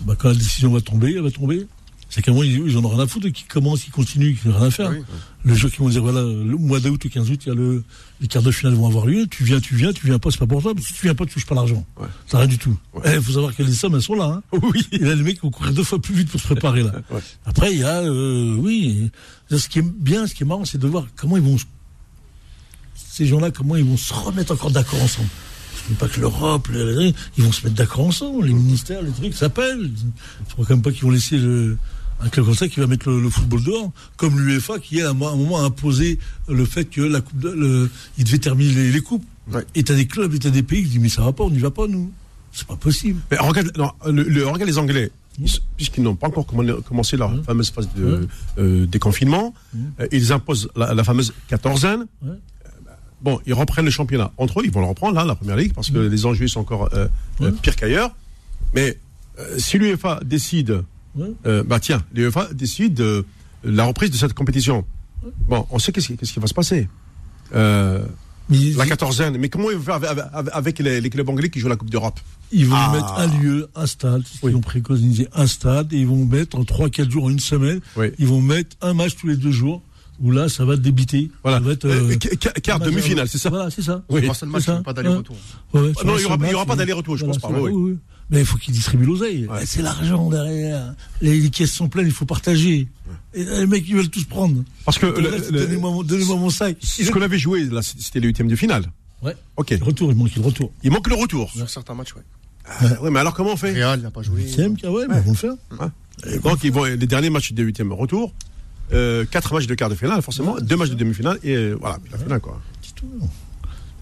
[0.00, 1.66] bah, quand la décision va tomber, elle va tomber.
[2.10, 4.36] C'est qu'à un moment, ils, ils en ont rien à foutre, qui commencent, qui continuent,
[4.36, 4.90] qui n'ont rien à faire.
[4.90, 4.98] Oui.
[5.44, 7.54] Le jeu qui vont dire, voilà, le mois d'août ou 15 août, il y a
[7.54, 7.82] le,
[8.20, 9.26] les quarts de finale vont avoir lieu.
[9.26, 10.72] Tu viens, tu viens, tu viens pas, c'est pas pour toi.
[10.80, 11.84] Si tu viens pas, tu touches pas l'argent.
[12.00, 12.06] Ouais.
[12.26, 12.76] C'est rien du tout.
[12.94, 13.16] Ouais.
[13.16, 14.40] Il faut savoir que les sommes, elles sont là.
[14.52, 14.58] Hein.
[14.62, 14.86] Oui.
[14.92, 16.92] Et là, les mecs vont courir deux fois plus vite pour se préparer, là.
[17.10, 17.20] Ouais.
[17.46, 19.10] Après, il y a, euh, oui,
[19.50, 21.56] ce qui est bien, ce qui est marrant, c'est de voir comment ils vont,
[22.94, 25.28] ces gens-là, comment ils vont se remettre encore d'accord ensemble.
[25.98, 29.34] Pas que l'Europe, le- le- ils vont se mettre d'accord ensemble, les ministères, les trucs
[29.34, 29.90] s'appellent.
[30.48, 31.76] Je crois quand même pas qu'ils vont laisser le,
[32.24, 35.10] un club comme ça qui va mettre le, le football dehors, comme l'UEFA qui à
[35.10, 36.18] un, mo- un moment a imposé
[36.48, 39.24] le fait que la coupe, de, le, il devait terminer les, les coupes.
[39.52, 39.64] Ouais.
[39.74, 41.50] Et t'as des clubs, et t'as des pays qui disent mais ça va pas, on
[41.50, 42.10] n'y va pas nous.
[42.52, 43.20] C'est pas possible.
[43.30, 47.16] Mais regarde, non, le, le- regarde les Anglais, ils- puisqu'ils n'ont pas encore commen- commencé
[47.16, 48.26] leur fameuse phase de Ouais.
[48.58, 49.52] euh, déconfinement,
[50.00, 52.06] euh, ils imposent la, la fameuse quatorzaine.
[52.24, 52.34] Euh,
[53.20, 54.32] Bon, ils reprennent le championnat.
[54.36, 56.60] Entre eux, ils vont le reprendre, là, la première ligue, parce que les enjeux sont
[56.60, 57.08] encore euh,
[57.62, 58.14] pires qu'ailleurs.
[58.74, 58.98] Mais
[59.56, 60.82] si l'UEFA décide,
[61.16, 61.32] Ouais.
[61.46, 63.22] euh, bah tiens, l'UEFA décide euh,
[63.62, 64.84] la reprise de cette compétition.
[65.48, 66.88] Bon, on sait qu'est-ce qui, qu'est-ce qui va se passer.
[67.54, 68.04] Euh,
[68.50, 71.60] la quatorzaine, mais comment ils vont faire avec, avec- avec les, les clubs anglais qui
[71.60, 72.20] jouent la Coupe d'Europe?
[72.52, 72.92] Ils vont Ah.
[72.92, 74.50] mettre un lieu, un stade, c'est ce Oui.
[74.52, 78.08] qu'ils ont préconisé, un stade, et ils vont mettre en 3-4 jours, une semaine, Oui.
[78.18, 79.80] ils vont mettre un match tous les deux jours,
[80.20, 81.30] où là, ça va débiter.
[81.42, 81.58] Voilà.
[81.58, 83.48] Ça va être, Euh, euh, quart demi-finale, c'est ça?
[83.48, 84.02] Voilà, c'est ça.
[84.10, 84.26] Oui.
[84.26, 84.82] Match, C'est ça.
[84.84, 85.36] pas d'aller-retour.
[85.72, 87.70] Ouais, ouais, sur non, il y aura- il aura pas d'aller-retour, je pense pas, oui,
[87.72, 87.96] oui.
[88.30, 89.46] Mais il faut qu'ils distribuent l'oseille.
[89.46, 89.66] Ouais.
[89.66, 90.94] C'est l'argent derrière.
[91.20, 92.88] Les, les caisses sont pleines, il faut partager.
[93.34, 94.62] Et les mecs, ils veulent tous prendre.
[94.84, 95.06] Parce que
[95.50, 96.76] Donnez-moi mon, donnez-moi mon sac.
[96.80, 98.84] ce qu'on avait joué, là, c'était les huitièmes de finale.
[99.22, 99.36] Ouais.
[99.56, 99.70] Ok.
[99.70, 100.72] Le retour, il manque le retour.
[100.82, 101.50] Il manque le retour.
[101.50, 102.22] Sur certains matchs, ouais.
[102.82, 104.40] Euh, ouais, mais alors comment on fait Real n'a pas joué.
[104.42, 105.52] Huitième, ah ouais, mais ils vont le faire.
[106.42, 108.32] Donc ils vont les derniers matchs des huitièmes retour,
[108.92, 111.98] euh, quatre matchs de quart de finale forcément, deux matchs de demi-finale et euh, voilà
[112.02, 112.60] puis la finale quoi.
[112.80, 113.06] C'est tout.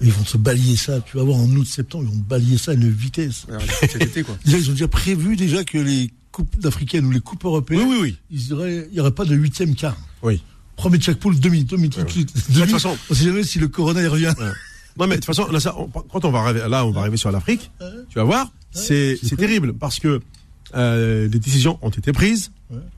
[0.03, 1.01] Ils vont se balayer ça.
[1.01, 3.47] Tu vas voir en août, septembre, ils vont balayer ça à une vitesse.
[4.01, 4.37] Été, quoi.
[4.47, 7.97] Ils ont déjà prévu déjà que les coupes africaines ou les coupes Oui européennes, oui
[8.01, 8.17] oui.
[8.31, 9.97] ils diraient- il n'y aurait pas de huitième quart.
[10.23, 10.43] Oui.
[10.77, 12.35] Premier de chaque poule, demi, demi, tout de suite.
[12.51, 14.33] De toute façon- on sait jamais si le corona revient.
[14.99, 17.03] Non mais de toute façon là, ça, on- quand on va arriver, là on va
[17.03, 17.71] arriver sur l'Afrique,
[18.09, 20.21] tu vas voir, c'est c'est terrible parce que
[20.75, 22.51] euh, les décisions ont été prises.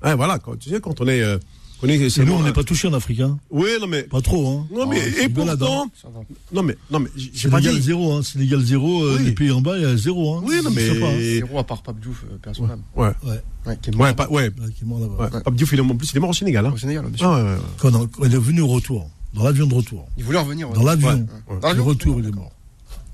[0.03, 1.39] Ouais, voilà quand tu sais quand on est euh,
[1.83, 3.39] nous, on n'est pas touchés en Afrique, hein.
[3.51, 4.67] Oui non mais Pas trop, hein.
[4.75, 6.11] non mais Ah, et pourtant hein.
[6.53, 7.83] Non mais non mais j'ai C'est pas légal dit.
[7.83, 8.21] zéro, hein.
[8.23, 9.03] C'est légal zéro.
[9.05, 9.25] euh, Oui.
[9.27, 10.43] Les pays en bas, il y a zéro, hein.
[10.47, 11.13] Oui non pas, hein.
[11.17, 12.79] mais Zéro à part Pape Diouf, euh, personnel.
[12.97, 13.43] ouais Ouais.
[13.67, 15.31] Ouais, qui est mort ouais pas, ouais Ouais, qui est mort là-bas.
[15.37, 15.43] ouais.
[15.43, 16.73] Pape Diouf il est en plus il est mort au Sénégal hein.
[16.73, 17.27] au Sénégal, bien sûr.
[17.29, 17.61] Ah, ouais, ouais, ouais.
[17.79, 20.71] Quand, on- quand il est venu au retour, dans l'avion de retour, Il voulait revenir.
[20.71, 21.61] dans l'avion, Ouais.
[21.61, 22.53] Dans le retour, il est mort.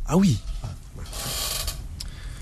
[0.07, 0.39] Ah oui.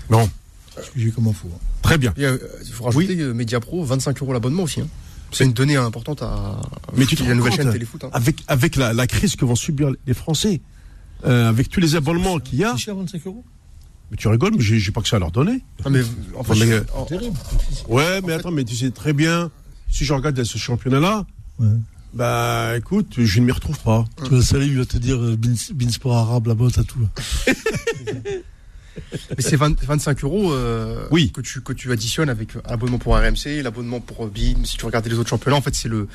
[0.09, 0.29] Bon,
[0.77, 1.47] Excusez comme info.
[1.53, 1.57] hein.
[1.81, 2.13] très bien.
[2.19, 4.81] Euh, il faut rajouter euh, Mediapro, 25 euros l'abonnement aussi.
[4.81, 4.87] hein.
[5.31, 6.59] C'est une donnée importante à.
[6.95, 8.03] Mais tu te la nouvelle chaîne Téléfoot.
[8.03, 8.09] hein.
[8.13, 10.61] avec, avec la, la crise que vont subir les Français,
[11.25, 13.43] euh, avec tous les abonnements qu'il y a, cher, 25 euros
[14.11, 15.63] mais tu rigoles, mais j'ai pas que ça à leur donner.
[15.85, 16.01] Ah, mais
[16.35, 17.37] en fait, Ouais, mais, je- euh, Terrible.
[17.89, 19.51] Ouais, mais attends, mais tu sais très bien,
[19.91, 21.27] si je regarde ce championnat-là,
[21.59, 21.67] Ouais.
[22.15, 24.05] bah écoute, je ne m'y retrouve pas.
[24.25, 27.07] Tu vas il va te dire euh, Bin, Bin Sport arabe là-bas, t'as tout.
[29.11, 31.31] Mais c'est 20 25 euros euh, Oui.
[31.31, 34.63] que, tu, que tu additionnes avec euh, l'abonnement pour RMC, l'abonnement pour euh, BIM.
[34.65, 36.07] Si tu regardais les autres championnats, en fait, c'est le,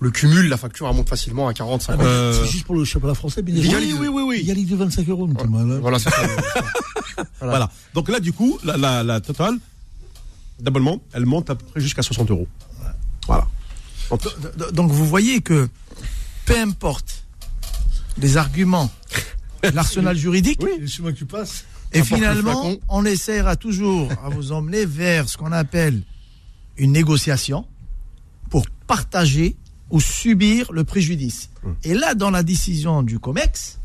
[0.00, 0.48] le cumul.
[0.48, 2.04] La facture elle monte facilement à 40, 50.
[2.06, 3.80] Euh, C'est juste pour le championnat français, bien Liga sûr.
[3.80, 3.96] Ligue.
[4.00, 5.80] oui, oui, Il y a de 25 euros, mais malade.
[5.80, 6.22] Voilà, c'est ça.
[7.40, 7.70] Voilà.
[7.94, 9.54] Donc là, du coup, la, la, la totale
[10.60, 12.48] d'abonnement, elle monte à peu près jusqu'à 60 euros.
[13.26, 13.46] Voilà.
[14.72, 15.68] Donc, vous voyez que
[16.44, 17.24] peu importe
[18.18, 18.90] les arguments,
[19.74, 21.64] l'arsenal juridique, Et le chemin que tu passes,
[21.96, 26.02] et finalement, on essaiera toujours à vous emmener vers ce qu'on appelle
[26.76, 27.66] une négociation
[28.50, 29.56] pour partager
[29.90, 31.50] ou subir le préjudice.
[31.84, 33.78] Et là, dans la décision du COMEX,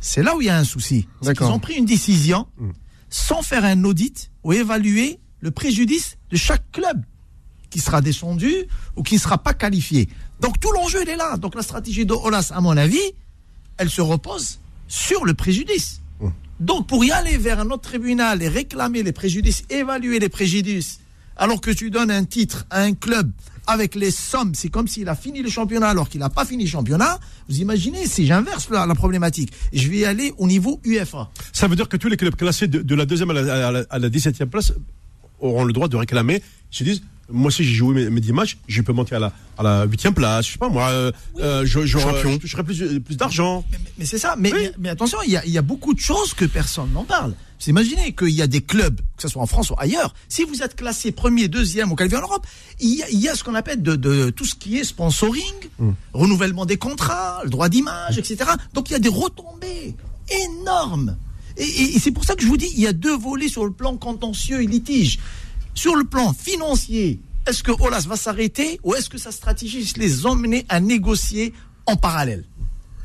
[0.00, 1.08] c'est là où il y a un souci.
[1.22, 1.52] D'accord.
[1.52, 2.46] ont pris une décision
[3.10, 7.02] sans faire un audit ou évaluer le préjudice de chaque club
[7.70, 8.52] qui sera descendu
[8.96, 10.08] ou qui ne sera pas qualifié.
[10.40, 11.36] Donc tout l'enjeu, il est là.
[11.36, 13.12] Donc la stratégie de Olas, à mon avis,
[13.76, 16.00] elle se repose sur le préjudice.
[16.60, 21.00] Donc pour y aller vers un autre tribunal et réclamer les préjudices, évaluer les préjudices,
[21.36, 23.30] alors que tu donnes un titre à un club
[23.68, 26.64] avec les sommes, c'est comme s'il a fini le championnat alors qu'il n'a pas fini
[26.64, 31.30] le championnat, vous imaginez, si j'inverse la, problématique, je vais y aller au niveau UEFA.
[31.52, 33.84] ça veut dire que tous les clubs classés de, la deuxième à la, à la-
[33.90, 34.72] à la 17e place
[35.40, 36.42] auront le droit de réclamer.
[36.70, 39.32] Se disent, moi si j'ai joué mes, mes 10 matchs, je peux monter à la,
[39.58, 42.32] à la 8e place, je sais pas moi, euh, euh, je, je, Champion.
[42.32, 43.64] je toucherai plus, plus d'argent.
[43.70, 44.34] Mais, mais- mais c'est ça.
[44.38, 46.90] Mais, mais, mais attention, il y, a, il y a beaucoup de choses que personne
[46.92, 47.34] n'en parle.
[47.60, 50.44] Vous imaginez qu'il y a des clubs, que ce soit en France ou ailleurs, si
[50.44, 52.46] vous êtes classé premier, deuxième ou qualifié en Europe,
[52.80, 54.84] il y a, il y a ce qu'on appelle de, de tout ce qui est
[54.84, 55.42] sponsoring,
[56.12, 58.50] renouvellement des contrats, le droit d'image, etc.
[58.74, 59.94] Donc il y a des retombées
[60.44, 61.16] énormes.
[61.56, 63.48] Et, et- et c'est pour ça que je vous dis, il y a deux volets
[63.48, 65.18] sur le plan contentieux et litige.
[65.78, 70.26] Sur le plan financier, est-ce que Olas va s'arrêter ou est-ce que sa stratégie les
[70.26, 71.52] emmener à négocier
[71.86, 72.44] en parallèle?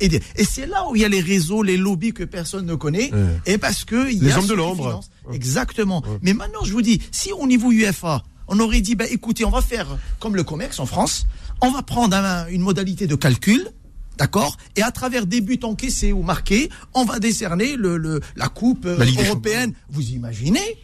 [0.00, 0.10] Et,
[0.44, 3.40] c'est là où il y a les réseaux, les lobbies que personne ne connaît, Ouais.
[3.46, 5.00] et parce que il y Les a hommes de l'ombre.
[5.32, 6.02] Exactement.
[6.22, 9.50] Mais maintenant, je vous dis, si au niveau UEFA, on aurait dit, bah, écoutez, on
[9.50, 9.86] va faire
[10.18, 11.26] comme le commerce en France,
[11.60, 13.68] on va prendre un- une modalité de calcul.
[14.18, 14.56] D'accord?
[14.74, 18.86] Et à travers des buts encaissés ou marqués, on va décerner le, le- la Coupe
[18.86, 19.74] euh, La européenne.
[19.90, 20.76] Vous imaginez?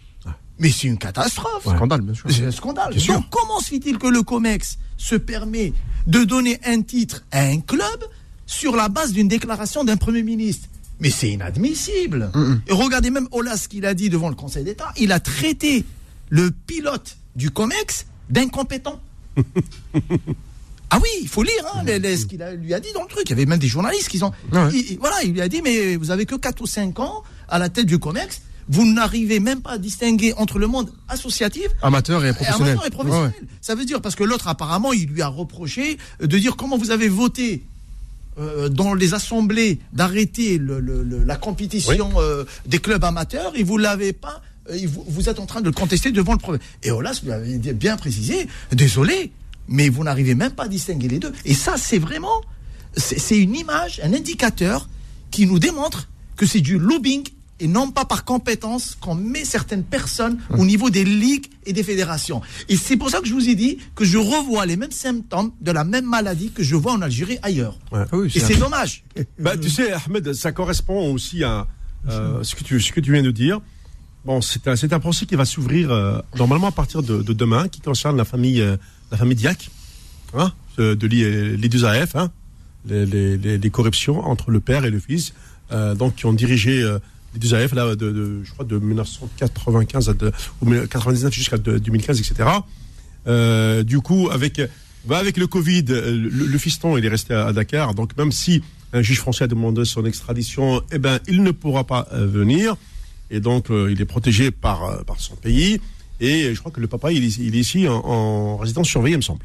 [0.61, 1.65] Mais c'est une catastrophe.
[1.65, 2.31] Scandale, bien sûr.
[2.31, 2.91] C'est un scandale.
[2.93, 3.15] Bien sûr.
[3.15, 5.73] Donc, comment se fait-il que le COMEX se permet
[6.07, 8.05] de donner un titre à un club
[8.47, 10.69] sur la base d'une déclaration d'un Premier ministre?
[11.01, 12.31] Mais c'est inadmissible.
[12.69, 14.93] Et regardez même Olas ce qu'il a dit devant le Conseil d'État.
[14.99, 15.85] Il a traité
[16.29, 19.01] le pilote du COMEX d'incompétent.
[20.93, 23.09] Ah oui, il faut lire hein, les- les- ce qu'il lui a dit dans le
[23.09, 23.23] truc.
[23.27, 24.33] Il y avait même des journalistes qui ont.
[24.53, 24.71] Ouais.
[24.75, 27.23] il- il- voilà, il lui a dit mais vous avez que 4 ou 5 ans
[27.49, 28.43] à la tête du COMEX.
[28.73, 32.73] Vous n'arrivez même pas à distinguer entre le monde associatif Amateur et professionnel.
[32.73, 33.33] amateur et professionnel.
[33.37, 33.49] Ouais, ouais.
[33.61, 36.91] Ça veut dire parce que l'autre apparemment il lui a reproché de dire comment vous
[36.93, 37.63] avez voté
[38.39, 43.65] euh, dans les assemblées d'arrêter le- le- le- la compétition euh, des clubs amateurs et
[43.65, 44.41] vous l'avez pas.
[44.71, 46.63] euh, vous, vous êtes en train de le contester devant le problème.
[46.85, 49.33] Et Olas lui avait bien précisé, désolé,
[49.67, 51.33] mais vous n'arrivez même pas à distinguer les deux.
[51.45, 52.41] Et ça, c'est vraiment,
[52.97, 54.89] c'est une image, un indicateur
[55.33, 57.25] qui nous démontre que c'est du lobbying
[57.61, 61.83] et non pas par compétence qu'on met certaines personnes au niveau des ligues et des
[61.83, 62.41] fédérations.
[62.69, 65.53] Et c'est pour ça que je vous ai dit que je revois les mêmes symptômes
[65.61, 67.79] de la même maladie que je vois en Algérie ailleurs.
[67.93, 68.01] Ouais.
[68.11, 69.05] Ah oui, Et c'est dommage.
[69.39, 71.67] Bah, tu sais, Ahmed, ça correspond aussi à
[72.09, 73.61] euh, ce, que tu, ce que tu viens de dire.
[74.25, 77.33] Bon, c'est un, c'est un procès qui va s'ouvrir euh, normalement à partir de, de
[77.33, 78.77] demain, qui concerne la famille, euh,
[79.11, 79.71] la famille Diac,
[80.35, 82.31] hein, de, de l'i- les deux AF, hein,
[82.87, 85.33] les, les, les, les corruptions entre le père et le fils,
[85.73, 86.83] euh, donc qui ont dirigé
[87.35, 91.59] les deux AF là, de, de, je crois de 1995 à de, ou 99 jusqu'à
[91.59, 92.49] de- 2015, etc.
[93.27, 94.61] Euh, du coup, avec,
[95.05, 97.95] bah, avec le Covid, euh, le, le fiston, il est resté à, à Dakar.
[97.95, 98.63] Donc, même si
[98.93, 102.77] un juge français a demandé son extradition, eh ben, il ne pourra pas euh, venir.
[103.31, 105.81] Et donc, euh, il est protégé par, par son pays.
[106.21, 109.15] Et je crois que le papa, il est, il est ici en, en résidence surveillée,
[109.15, 109.45] il me semble.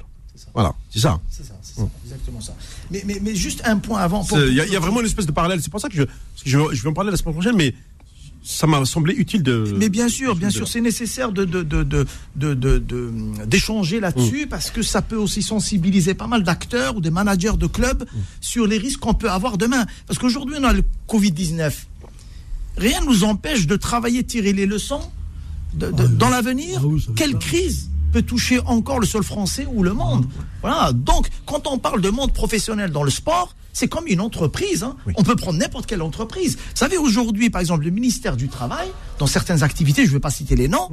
[0.54, 1.20] Voilà, c'est ça.
[1.30, 2.56] C'est ça, c'est ça, exactement ça.
[2.92, 4.26] Mais, mais, mais juste un point avant.
[4.48, 5.60] Il y, a- il y a vraiment une espèce de parallèle.
[5.62, 7.56] C'est pour ça que je, parce que je, je vais en parler la semaine prochaine,
[7.56, 7.74] mais
[8.44, 9.74] ça m'a semblé utile de.
[9.78, 11.46] Mais bien sûr, bien sûr, c'est nécessaire de
[13.46, 17.68] d'échanger là-dessus parce que ça peut aussi sensibiliser pas mal d'acteurs ou des managers de
[17.68, 18.06] clubs
[18.42, 19.86] sur les risques qu'on peut avoir demain.
[20.08, 21.88] Parce qu'aujourd'hui, on a le Covid 19.
[22.78, 25.02] Rien ne nous empêche de travailler, tirer les leçons
[25.74, 26.80] de- de- Ah dans l'avenir.
[26.84, 30.26] Ah oui, Quelle crise peut toucher encore le sol français ou le monde
[30.62, 30.92] Voilà.
[30.94, 34.84] Donc, quand on parle de monde professionnel dans le sport, c'est comme une entreprise.
[34.84, 34.96] hein.
[35.18, 36.56] On peut prendre n'importe quelle entreprise.
[36.58, 38.88] Vous savez, aujourd'hui, par exemple, le ministère du Travail,
[39.20, 40.90] dans certaines activités, je ne vais pas citer les noms,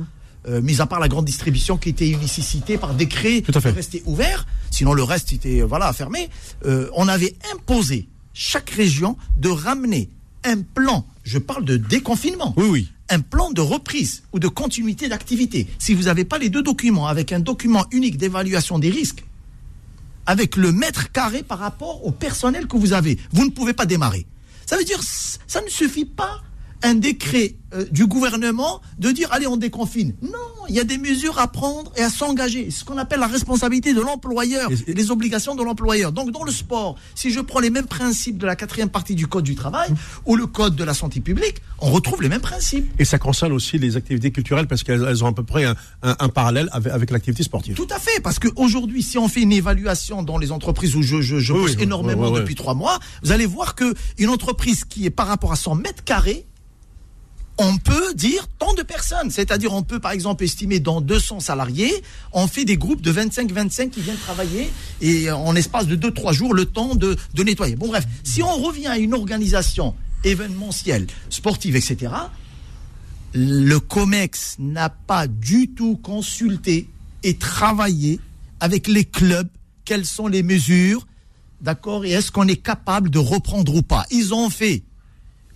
[0.49, 3.61] euh, mis à part la grande distribution qui était une nécessité par décret Tout à
[3.61, 3.71] fait.
[3.71, 6.29] de rester ouvert, sinon le reste était euh, voilà fermé.
[6.67, 10.11] euh, on avait imposé chaque région de ramener
[10.45, 11.07] un plan.
[11.25, 12.89] Je parle de déconfinement Oui, oui.
[13.09, 15.69] un plan de reprise ou de continuité d'activité.
[15.79, 19.25] Si vous n'avez pas les deux documents avec un document unique d'évaluation des risques,
[20.27, 23.87] avec le mètre carré par rapport au personnel que vous avez, vous ne pouvez pas
[23.87, 24.27] démarrer.
[24.67, 26.43] Ça veut dire, ça ne suffit pas
[26.83, 30.15] un décret euh, du gouvernement de dire allez on déconfine.
[30.23, 30.31] Non,
[30.69, 32.67] il y a des mesures à prendre et à s'engager.
[32.71, 36.13] C'est ce qu'on appelle la responsabilité de l'employeur Et- les obligations de l'employeur.
[36.13, 39.27] Donc dans le sport, si je prends les mêmes principes de la quatrième partie du
[39.27, 39.91] code du travail
[40.27, 42.91] ou le code de la santé publique, on retrouve les mêmes principes.
[42.99, 45.75] Et ça concerne aussi les activités culturelles parce qu'elles elles ont à peu près un,
[46.03, 47.75] un- un parallèle avec, avec l'activité sportive.
[47.75, 51.21] Tout à fait, parce qu'aujourd'hui, si on fait une évaluation dans les entreprises où je,
[51.21, 54.85] je, je Oui, bosse oui, énormément depuis trois mois, vous allez voir que une entreprise
[54.85, 56.47] qui est par rapport à son mètre carré,
[57.59, 59.31] on peut dire tant de personnes.
[59.31, 63.91] C'est-à-dire, on peut par exemple estimer dans 200 salariés, on fait des groupes de 25-25
[63.91, 67.77] qui viennent travailler et euh, en espace de 2-3 jours, le temps de, de nettoyer.
[67.77, 69.95] Bon, bref, si on revient à une organisation
[70.25, 72.13] événementielle, sportive, etc.,
[73.35, 76.89] le COMEX n'a pas du tout consulté
[77.23, 78.21] et travaillé
[78.61, 79.49] avec les clubs
[79.85, 81.07] quelles sont les mesures,
[81.61, 84.05] d'accord, et est-ce qu'on est capable de reprendre ou pas.
[84.11, 84.83] Ils ont fait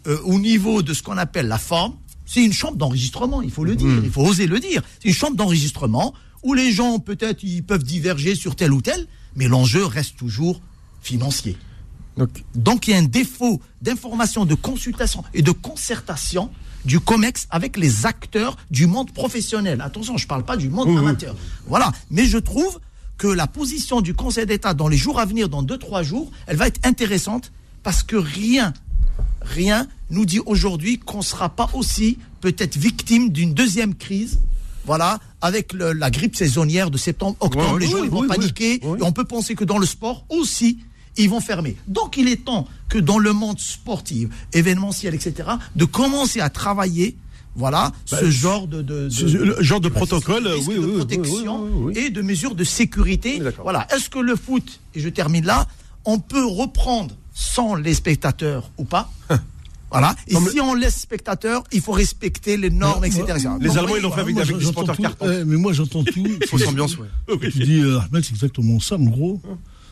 [0.07, 1.95] euh, au niveau de ce qu'on appelle la forme,
[2.25, 4.83] c'est une chambre d'enregistrement, il faut le dire, il faut oser le dire.
[5.01, 9.07] C'est une chambre d'enregistrement où les gens peut-être ils peuvent diverger sur tel ou tel,
[9.37, 10.61] mais l'enjeu reste toujours
[11.03, 11.57] financier.
[12.17, 16.51] Donc, Donc il y a un défaut d'information, de consultation et de concertation
[16.85, 19.81] du COMEX avec les acteurs du monde professionnel.
[19.81, 21.37] Attention, je ne parle pas du monde amateur.
[21.67, 21.93] Voilà.
[22.11, 22.81] Mais je trouve
[23.19, 26.31] que la position du Conseil d'État dans les jours à venir, dans deux, trois jours,
[26.47, 27.53] elle va être intéressante
[27.83, 28.73] parce que rien,
[29.41, 34.39] rien nous dit aujourd'hui qu'on ne sera pas aussi peut-être victime d'une deuxième crise.
[34.85, 38.11] Voilà, avec le- la grippe saisonnière de septembre, octobre, Ouais, les oui, gens oui, ils
[38.11, 38.75] vont oui, paniquer.
[38.75, 40.79] Et on peut penser que dans le sport aussi,
[41.17, 41.77] ils vont fermer.
[41.89, 47.17] Donc il est temps que dans le monde sportif, événementiel, etc., de commencer à travailler,
[47.57, 51.65] voilà, ce genre de, de, de- ce- genre de de- protocole, oui, de oui, protection
[51.87, 53.43] oui, et de mesures de sécurité.
[53.65, 53.89] Voilà.
[53.93, 55.67] Est-ce que le foot, et je termine là,
[56.05, 59.11] on peut reprendre sans les spectateurs ou pas?
[59.99, 60.17] Voilà.
[60.29, 63.25] Et si on laisse spectateurs, il faut respecter les normes, etc.
[63.61, 65.27] Les Allemands, ils l'ont fait avec, Moi, avec des j'entends supporters tout, cartons.
[65.31, 66.27] eh, mais moi, j'entends tout.
[66.49, 67.09] fausse ambiance, ouais.
[67.51, 69.41] Tu dis, euh, Ahmed, c'est exactement ça, en gros.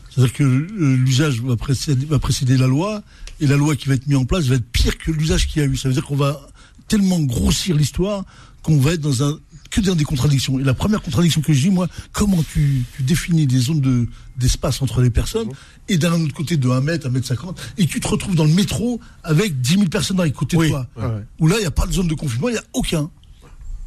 [0.09, 3.01] C'est-à-dire que euh, l'usage va précéder, va précéder la loi,
[3.41, 5.61] et la loi qui va être mise en place va être pire que l'usage qu'il
[5.61, 5.75] y a eu.
[5.75, 6.47] Ça veut dire qu'on va
[6.87, 8.23] tellement grossir l'histoire
[8.61, 9.37] qu'on va être dans un
[9.81, 10.59] que dans des contradictions.
[10.59, 14.07] Et la première contradiction que je dis, moi, comment tu, tu définis des zones de
[14.37, 15.49] d'espace entre les personnes,
[15.87, 18.43] et d'un autre côté de 1 mètre, 1 mètre 50, et tu te retrouves dans
[18.43, 20.87] le métro avec 10 000 personnes côtés Oui, de toi.
[20.97, 21.23] ouais.
[21.39, 23.09] Où là, il n'y a pas de zone de confinement, il n'y a aucun.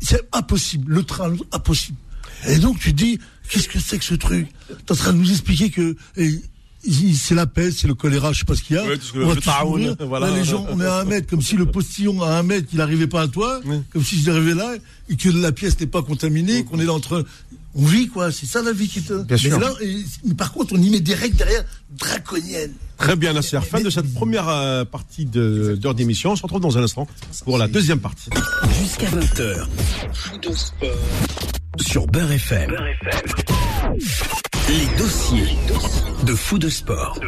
[0.01, 0.93] C'est impossible.
[0.93, 1.99] Le train, impossible.
[2.47, 3.19] Et donc, tu te dis,
[3.51, 4.47] qu'est-ce que c'est que ce truc?
[4.87, 5.97] T'es en train de nous expliquer que
[6.83, 8.85] c'est la peste, c'est le choléra, je sais pas ce qu'il y a.
[8.85, 9.97] Ouais, on va le tous taoun, mourir.
[10.01, 10.31] voilà.
[10.31, 12.69] Là, les gens, on est à un mètre, comme si le postillon à un mètre,
[12.73, 13.81] il n'arrivait pas à toi, Ouais.
[13.93, 14.75] comme si j'arrivais là,
[15.09, 17.25] et que la pièce n'est pas contaminée, qu'on est là entre.
[17.75, 19.13] On vit, quoi, c'est ça la vie qui te.
[19.23, 19.59] Bien sûr.
[19.59, 21.65] Mais là, et- mais par contre, on y met des règles derrière,
[21.97, 22.73] draconiennes.
[22.97, 23.61] Très bien, Nasser.
[23.61, 26.33] Fin de cette première euh, partie de- d'heure d'émission.
[26.33, 27.07] On se retrouve dans un instant
[27.45, 28.31] pour la deuxième partie.
[28.81, 29.67] Jusqu'à 20h.
[31.87, 32.75] Sur Beurre FM.
[34.69, 35.57] Les dossiers
[36.27, 37.19] de fou de sport.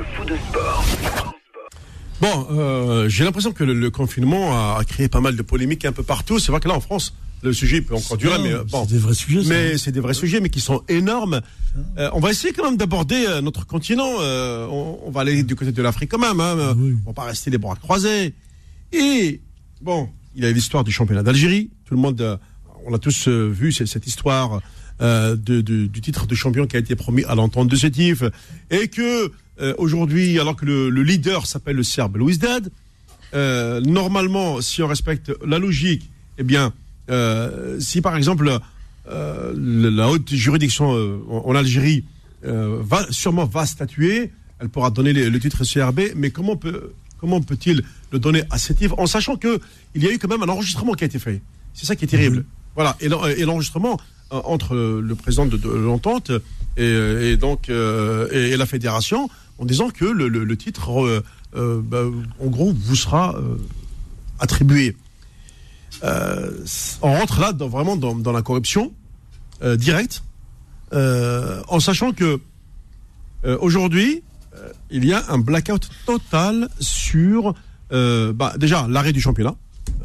[2.20, 5.84] Bon, euh, j'ai l'impression que le, le confinement a, a créé pas mal de polémiques
[5.86, 6.38] un peu partout.
[6.38, 8.84] C'est vrai que là, en France, le sujet peut encore durer, mais euh, bon.
[8.84, 9.48] C'est des vrais sujets, ça.
[9.48, 11.40] Mais c'est des vrais sujets, mais qui sont énormes.
[11.96, 14.10] Euh, on va essayer quand même d'aborder euh, notre continent.
[14.20, 16.40] Euh, on, on va aller du côté de l'Afrique quand même.
[16.40, 16.56] Hein.
[16.60, 16.94] Ah oui.
[17.06, 18.34] On va pas rester les bras croisés.
[18.92, 19.40] Et
[19.80, 21.70] bon, il y a l'histoire du championnat d'Algérie.
[21.86, 22.36] Tout le monde, euh,
[22.86, 24.60] on a tous euh, vu cette, histoire
[25.00, 28.22] euh, du titre de champion qui a été promis à l'entente de Sétif.
[28.70, 32.70] Et que euh, aujourd'hui, alors que le, le leader s'appelle le Serbe Louis Dad,
[33.86, 36.72] normalement, si on respecte la logique, eh bien,
[37.78, 38.58] si par exemple
[39.08, 40.90] le- la haute juridiction
[41.30, 42.04] en, Algérie
[42.42, 47.82] va sûrement va statuer, elle pourra donner le titre CRB, mais comment peut comment peut-il
[48.12, 49.60] le donner à Sétif en sachant que
[49.94, 51.40] il y a eu quand même un enregistrement qui a été fait.
[51.74, 52.44] C'est ça qui est terrible.
[52.74, 52.96] Voilà.
[53.00, 53.98] Et l'en- et l'enregistrement
[54.32, 56.30] euh, entre le président de, l'entente
[56.76, 56.84] et,
[57.30, 61.22] et donc euh, et, la fédération en disant que le, titre, euh,
[61.56, 62.04] euh, bah,
[62.40, 63.56] en gros, vous sera euh,
[64.38, 64.96] attribué.
[66.02, 66.50] Euh,
[67.02, 68.92] on rentre là vraiment dans, la corruption
[69.62, 70.22] euh, directe,
[70.92, 72.40] euh, en sachant que
[73.44, 74.22] euh, aujourd'hui
[74.56, 77.54] euh, il y a un blackout total sur
[77.92, 79.56] euh, bah, déjà l'arrêt du championnat.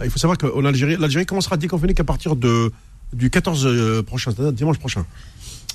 [0.03, 4.31] Il faut savoir qu'en Algérie, l'Algérie commencera à déconfiner qu'à partir du 14 euh, prochain,
[4.31, 5.05] c'est-à-dire dimanche prochain.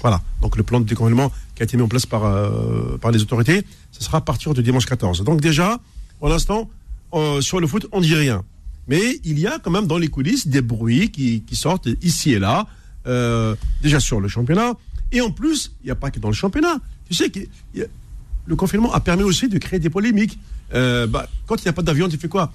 [0.03, 0.21] Voilà.
[0.41, 3.23] Donc le plan de déconfinement qui a été mis en place par, euh, par les
[3.23, 5.25] autorités, ce sera à partir de dimanche 14.
[5.25, 5.81] Donc déjà,
[6.19, 6.69] pour l'instant,
[7.15, 8.45] euh, sur le foot, on dit rien.
[8.89, 12.39] Mais il y a quand même dans les coulisses des bruits qui, sortent ici et
[12.39, 12.67] là,
[13.83, 14.75] déjà sur le championnat.
[15.13, 16.79] Et en plus, il n'y a pas que dans le championnat.
[17.07, 17.41] Tu sais que
[18.47, 20.39] le confinement a permis aussi de créer des polémiques.
[20.73, 22.53] Bah, quand il n'y a pas d'avion, tu fais quoi?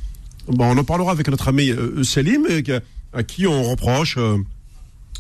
[0.48, 2.80] Bon, On en parlera avec notre ami euh, Selim, euh,
[3.14, 4.16] à qui on reproche...
[4.18, 4.38] euh,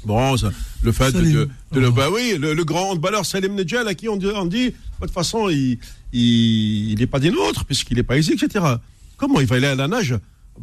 [0.05, 0.51] Bon, ça,
[0.83, 1.33] le fait de, Salim.
[1.33, 1.91] de- de le, Oh.
[1.91, 4.73] bah oui, le, le grand handballeur Salim Nedjel, à qui on dit, on dit, de
[5.01, 5.79] toute façon, il,
[6.13, 8.63] il, il n'est pas des nôtres, puisqu'il n'est pas ici, etc.
[9.17, 10.15] Comment il va aller à la nage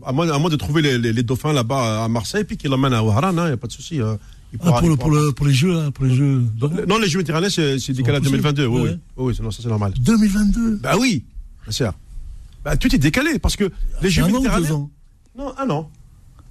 [0.06, 2.70] à moins, à moins de trouver les, les- les dauphins là-bas à Marseille, puis qu'il
[2.70, 3.98] l'emmène à Ouaran, il n'y a pas de souci.
[4.00, 4.16] hein.
[4.62, 6.42] Ah, pour, le, pour, le, pour les jeux, là, pour les jeux.
[6.86, 8.36] Non, les Jeux méditerranéens, c'est c'est décalé à possible.
[8.42, 8.66] 2022.
[8.66, 9.92] Oui, oui, oui, oui, c'est- non, ça c'est normal.
[9.98, 10.76] 2022.
[10.82, 11.24] Bah oui,
[11.64, 11.92] bien sûr.
[12.64, 13.70] Bah, tout est décalé, parce que
[14.02, 14.88] les Jeux méditerranéens.
[15.36, 15.90] Non, un an.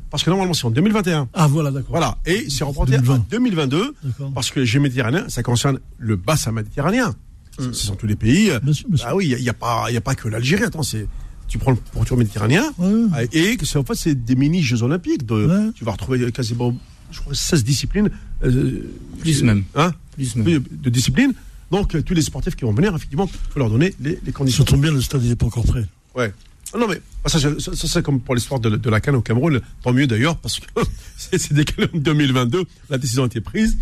[0.09, 1.30] Parce que normalement, c'est en 2021.
[1.34, 1.91] Ah, voilà, d'accord.
[1.91, 2.18] Voilà.
[2.26, 3.16] Et c'est reporté 2020.
[3.16, 3.93] en 2022.
[4.03, 4.32] D'accord.
[4.34, 7.16] Parce que les Jeux méditerranéens, ça concerne le bassin méditerranéen.
[7.59, 8.51] Ce sont tous les pays.
[8.64, 9.07] Bien sûr, bien sûr.
[9.09, 10.64] Ah oui, il n'y a, pas- il y a pas que l'Algérie.
[10.64, 11.07] Attends, c'est
[11.47, 13.03] tu prends le pourtour méditerranéen Ouais.
[13.14, 15.26] ah, et que c'est en fait c'est des mini Jeux olympiques.
[15.26, 15.72] De, Ouais.
[15.76, 16.76] Tu vas retrouver quasiment,
[17.12, 18.09] je crois, 16 disciplines.
[18.43, 18.89] euh,
[19.20, 19.64] Plus même.
[19.76, 20.64] Hein, Plus même.
[20.72, 21.34] De disciplines.
[21.72, 24.20] Donc euh, tous les sportifs qui vont venir, effectivement, il faut leur donner les, les
[24.28, 24.64] Ça conditions.
[24.64, 25.86] tombe bien, le stade n'est pas encore prêt.
[26.16, 26.34] Ouais.
[26.74, 29.16] Ah Non mais ça, c'est- ça, ça, c'est comme pour l'histoire de, de la canne
[29.16, 30.68] au Cameroun, tant mieux d'ailleurs parce que
[31.18, 33.78] c'est décalé en 2022, la décision a été prise.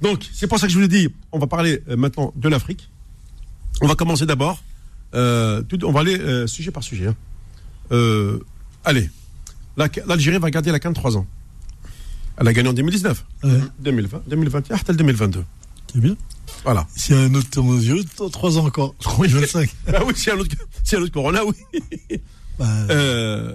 [0.00, 2.48] Donc c'est pour ça que je vous ai dit, on va parler euh, maintenant de
[2.48, 2.88] l'Afrique.
[3.80, 4.62] On va commencer d'abord,
[5.14, 7.06] euh, on va aller euh, sujet par sujet.
[7.08, 8.38] hein.
[8.84, 9.08] Allez,
[9.76, 11.26] La- l'Algérie va garder la canne 3 ans.
[12.38, 13.50] Elle a gagné en 2019, Ouais.
[13.80, 15.44] 2020, 2021, hasta le 2022.
[15.92, 16.16] C'est bien.
[16.64, 16.86] Voilà.
[16.96, 18.94] S'il y a un autre tournoi aux yeux, t- trois ans encore.
[19.18, 19.68] 2025.
[19.92, 20.56] Ah oui, s'il y a un autre,
[20.92, 21.54] un autre Corona, oui.
[22.58, 23.54] Bah, Euh,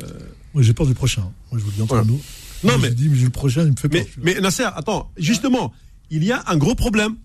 [0.53, 1.21] Moi, j'ai peur du prochain.
[1.51, 2.05] Moi, je vous le dis entre voilà.
[2.07, 2.19] nous.
[2.63, 4.01] Non, Moi, mais- Je dis, mais le prochain, il me fait peur.
[4.17, 5.71] Mais, mais Nasser, attends, justement,
[6.09, 7.15] il y a un gros problème.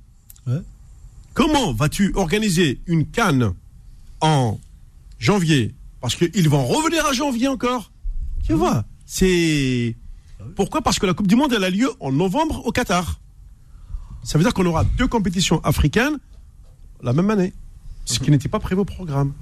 [0.46, 0.60] Ouais.
[1.34, 3.52] Comment vas-tu organiser une canne
[4.20, 4.60] en
[5.18, 5.74] janvier?
[6.02, 7.90] Parce qu'ils vont revenir à janvier encore.
[8.46, 9.96] Tu vois, c'est.
[10.56, 10.82] Pourquoi?
[10.82, 13.20] Parce que la Coupe du Monde, elle a lieu en novembre au Qatar.
[14.22, 16.18] Ça veut dire qu'on aura deux compétitions africaines
[17.02, 17.52] la même année.
[18.04, 19.32] Ce qui n'était pas prévu au programme.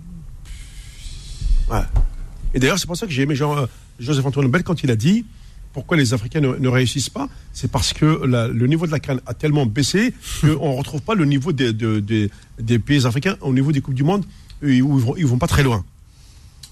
[2.53, 3.66] Et d'ailleurs, c'est pour ça que j'ai aimé euh,
[4.01, 5.24] Joseph-Antoine Bell quand il a dit
[5.72, 7.28] pourquoi les Africains ne, ne réussissent pas?
[7.53, 11.14] C'est parce que le niveau de la canne a tellement baissé qu'on ne retrouve pas
[11.14, 12.28] le niveau des, de- des-
[12.59, 14.24] des pays africains au niveau des Coupes du Monde
[14.62, 14.85] où ils
[15.18, 15.85] ils vont pas très loin.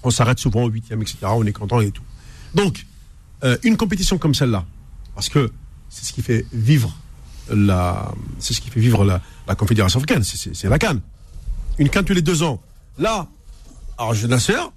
[0.03, 1.17] On s'arrête souvent au huitième, etc.
[1.23, 2.03] On est content et tout.
[2.55, 2.85] Donc,
[3.45, 4.65] euh, une compétition comme celle-là,
[5.15, 5.49] parce que
[5.89, 6.93] c'est ce qui fait vivre
[7.53, 11.01] la, c'est ce qui fait vivre la, la Confédération africaine, c'est- la canne.
[11.77, 12.61] Une canne tous les deux ans.
[12.97, 13.27] Là,
[13.97, 14.71] alors je n'insère,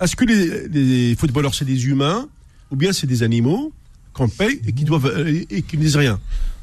[0.00, 2.28] est-ce que les, les footballeurs c'est des humains
[2.70, 3.72] ou bien c'est des animaux
[4.12, 6.18] qu'on paye et qui doivent euh, et qui ne disent rien?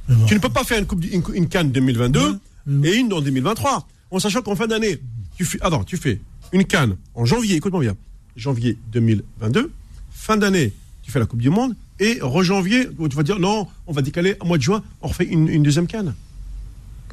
[0.09, 0.25] Bon.
[0.25, 2.89] Tu ne peux pas faire une coupe, du- une, une canne 2022 Ouais.
[2.89, 4.99] et une en 2023, en sachant qu'en fin d'année,
[5.37, 6.19] tu fais, attends, tu fais
[6.51, 7.95] une canne en janvier, écoute-moi bien,
[8.35, 9.71] janvier 2022,
[10.11, 13.93] fin d'année, tu fais la Coupe du Monde, et re-janvier, tu vas dire non, on
[13.93, 16.13] va décaler au mois de juin, on refait une, une deuxième canne.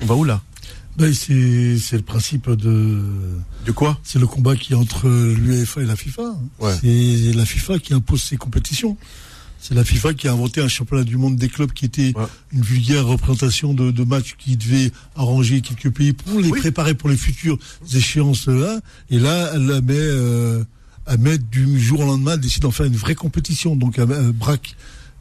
[0.03, 0.43] On va où là?
[0.97, 1.35] Ben, c'est
[1.97, 3.03] le principe de.
[3.67, 3.99] De quoi?
[4.05, 6.37] C'est le combat qui est entre l'UEFA et la FIFA.
[6.61, 6.73] Ouais.
[6.81, 8.97] C'est la FIFA qui impose ses compétitions.
[9.59, 12.27] C'est la FIFA qui a inventé un championnat du monde des clubs qui était Ouais.
[12.53, 16.61] une vulgaire représentation de, de matchs qui devait arranger quelques pays pour les Oui.
[16.61, 17.59] préparer pour les futures
[17.93, 18.79] échéances là.
[19.11, 20.63] Et là, elle la met, euh,
[21.07, 23.77] elle met du jour au lendemain, décide d'en faire une vraie compétition.
[23.77, 24.77] Donc braque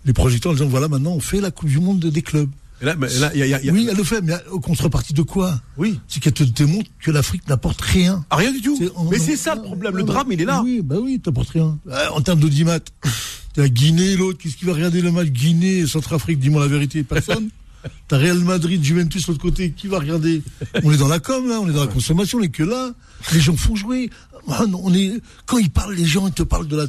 [0.05, 2.49] les projecteurs en disant voilà maintenant on fait la Coupe du Monde des clubs.
[2.81, 4.03] Et là, mais là, y a, il y a- il y a- Oui, elle le
[4.03, 5.61] fait, mais en contrepartie de quoi?
[5.77, 5.99] Oui.
[6.09, 8.25] C'est qu'elle te démontre que l'Afrique n'apporte rien.
[8.29, 8.77] Ah, rien du tout.
[8.97, 9.95] On- Mais c'est ça le problème.
[9.95, 10.61] Le on- drame, il est là.
[10.61, 11.77] Oui, bah oui, t'apportes rien.
[11.89, 12.79] Euh, en termes d'audimat,
[13.53, 17.49] t'as Guinée, l'autre, qu'est-ce qui va regarder le match Guinée, Centrafrique, dis-moi la vérité, personne.
[18.07, 20.41] T'as Real Madrid, Juventus, l'autre côté, qui va regarder?
[20.83, 22.91] On est dans la com, là, on est dans la consommation, on est que là.
[23.33, 24.09] Les gens font jouer.
[24.47, 26.85] Non, On est, quand ils parlent, les gens, ils te parlent de la.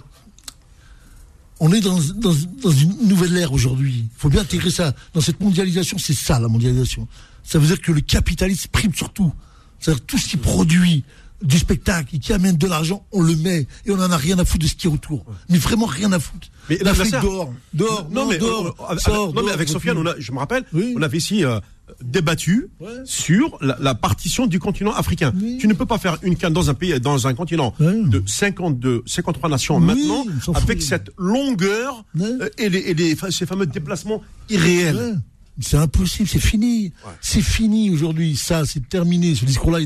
[1.60, 4.06] On est dans, dans, dans une nouvelle ère aujourd'hui.
[4.12, 4.92] Il faut bien intégrer ça.
[5.14, 7.06] Dans cette mondialisation, c'est ça la mondialisation.
[7.44, 9.32] Ça veut dire que le capitalisme prime sur tout.
[9.78, 11.04] C'est-à-dire tout ce qui produit
[11.42, 14.38] du spectacle et qui amène de l'argent, on le met et on en a rien
[14.38, 15.24] à foutre de ce qui est autour.
[15.50, 16.48] Mais vraiment rien à foutre.
[16.70, 20.06] Mais L'Afrique Nasser- dort, dort, non, mais, euh, avec, sort, non, mais avec Sofiane, on
[20.06, 20.94] a, je me rappelle, Oui.
[20.96, 21.60] on avait ici euh,
[22.02, 22.88] débattu Ouais.
[23.04, 25.32] sur la, la partition du continent africain.
[25.40, 25.58] Oui.
[25.60, 28.02] Tu ne peux pas faire une canne dans un pays, dans un continent Ouais.
[28.04, 30.24] de 52, 53 nations Oui, maintenant,
[30.54, 32.24] avec cette longueur Ouais.
[32.40, 35.20] euh, et, les, et les- ces fameux déplacements irréels.
[35.60, 36.92] C'est impossible, c'est fini.
[37.06, 37.12] Ouais.
[37.20, 39.36] C'est fini aujourd'hui, ça, c'est terminé.
[39.36, 39.78] Ce discours-là,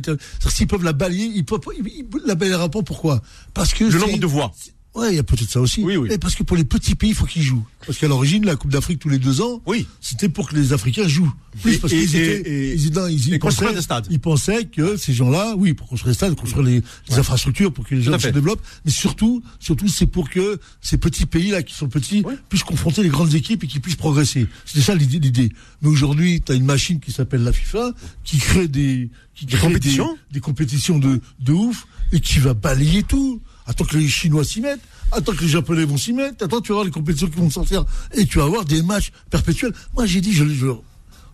[0.48, 2.82] s'ils peuvent la balayer, ils peuvent, ils, ils la balayeront pas.
[2.82, 3.20] Pourquoi?
[3.52, 4.52] Parce que Le nombre de voix.
[4.94, 5.84] Ouais, il y a peut-être ça aussi.
[5.84, 6.08] Oui, oui.
[6.10, 7.64] Et parce que pour les petits pays, il faut qu'ils jouent.
[7.86, 9.86] Parce qu'à l'origine, la Coupe d'Afrique tous les deux ans, Oui.
[10.00, 11.32] c'était pour que les Africains jouent.
[11.62, 14.06] Plus Et- parce qu'ils étaient, et- ils, étaient- ils, pensaient, des stades.
[14.10, 17.86] ils pensaient que ces gens-là, oui, pour construire des stades, construire les, les infrastructures pour
[17.86, 21.74] que les gens se développent, mais surtout, surtout, c'est pour que ces petits pays-là qui
[21.74, 24.46] sont petits puissent confronter les grandes équipes et qu'ils puissent progresser.
[24.64, 25.18] C'était ça l'idée.
[25.20, 25.50] l'idée.
[25.82, 27.92] Mais aujourd'hui, tu as une machine qui s'appelle la FIFA,
[28.24, 32.38] qui crée des, qui Des crée compétitions des, des compétitions de, de ouf et qui
[32.40, 33.40] va balayer tout.
[33.68, 34.80] Attends que les Chinois s'y mettent,
[35.12, 37.50] attends que les Japonais vont s'y mettre, attends, tu vas voir les compétitions qui vont
[37.50, 39.72] sortir et tu vas avoir des matchs perpétuels.
[39.94, 40.66] Moi, j'ai dit, je, je-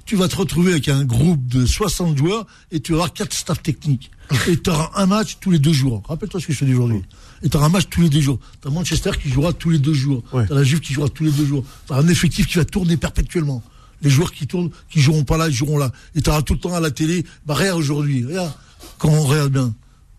[0.04, 3.32] tu vas te retrouver avec un groupe de 60 joueurs et tu vas avoir quatre
[3.32, 4.10] staffs techniques.
[4.48, 6.02] Et tu auras un match tous les deux jours.
[6.08, 7.02] Rappelle-toi ce que je te dis aujourd'hui.
[7.42, 8.38] Et tu auras un match tous les deux jours.
[8.60, 10.22] Tu as Manchester qui jouera tous les deux jours.
[10.32, 10.46] Ouais.
[10.46, 11.64] Tu as la Juve qui jouera tous les deux jours.
[11.86, 13.62] Tu as un effectif qui va tourner perpétuellement.
[14.02, 15.90] Les joueurs qui tournent, qui joueront pas là, ils joueront là.
[16.14, 17.24] Et tu auras tout le temps à la télé.
[17.46, 18.24] Bah, regarde aujourd'hui.
[18.26, 18.52] Regarde.
[18.98, 19.74] Quand on regarde bien.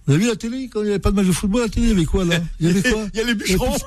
[0.08, 1.66] Vous avez vu la télé Quand il n'y avait pas de match de football à
[1.66, 2.40] la télé, il y avait quoi là?
[2.60, 3.08] Il y avait quoi?
[3.14, 3.76] Il y a les bûcherons.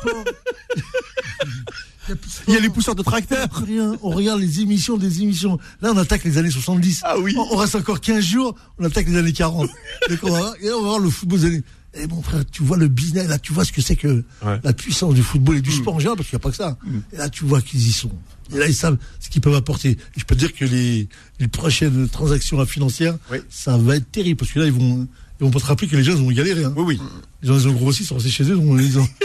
[2.49, 3.49] Il y a les pousseurs de tracteurs.
[3.53, 3.95] Rien.
[4.03, 5.59] On regarde les émissions des émissions.
[5.83, 7.01] Là, on attaque les années 70.
[7.05, 7.35] Ah oui.
[7.37, 9.69] On, reste encore 15 jours, on attaque les années 40.
[10.09, 11.62] Donc on va, et là, on va voir le football des années.
[11.95, 14.59] Eh mon frère, tu vois le business, là, tu vois ce que c'est que Ouais.
[14.62, 15.75] la puissance du football et du Mm.
[15.75, 16.79] sport en général, parce qu'il n'y a pas que ça.
[17.12, 18.11] Et là, tu vois qu'ils y sont.
[18.55, 19.91] Et là, ils savent ce qu'ils peuvent apporter.
[19.91, 21.09] Et je peux te dire que les,
[21.41, 23.39] les prochaines transactions financières, Oui.
[23.51, 25.07] ça va être terrible, parce que là, ils vont,
[25.41, 26.64] ils vont pas te rappeler que les gens, ils vont galérer.
[26.64, 26.72] Hein.
[26.76, 27.01] Oui, oui.
[27.43, 29.09] Les gens, ils ont grossi, ils sont restés chez eux, ils ont...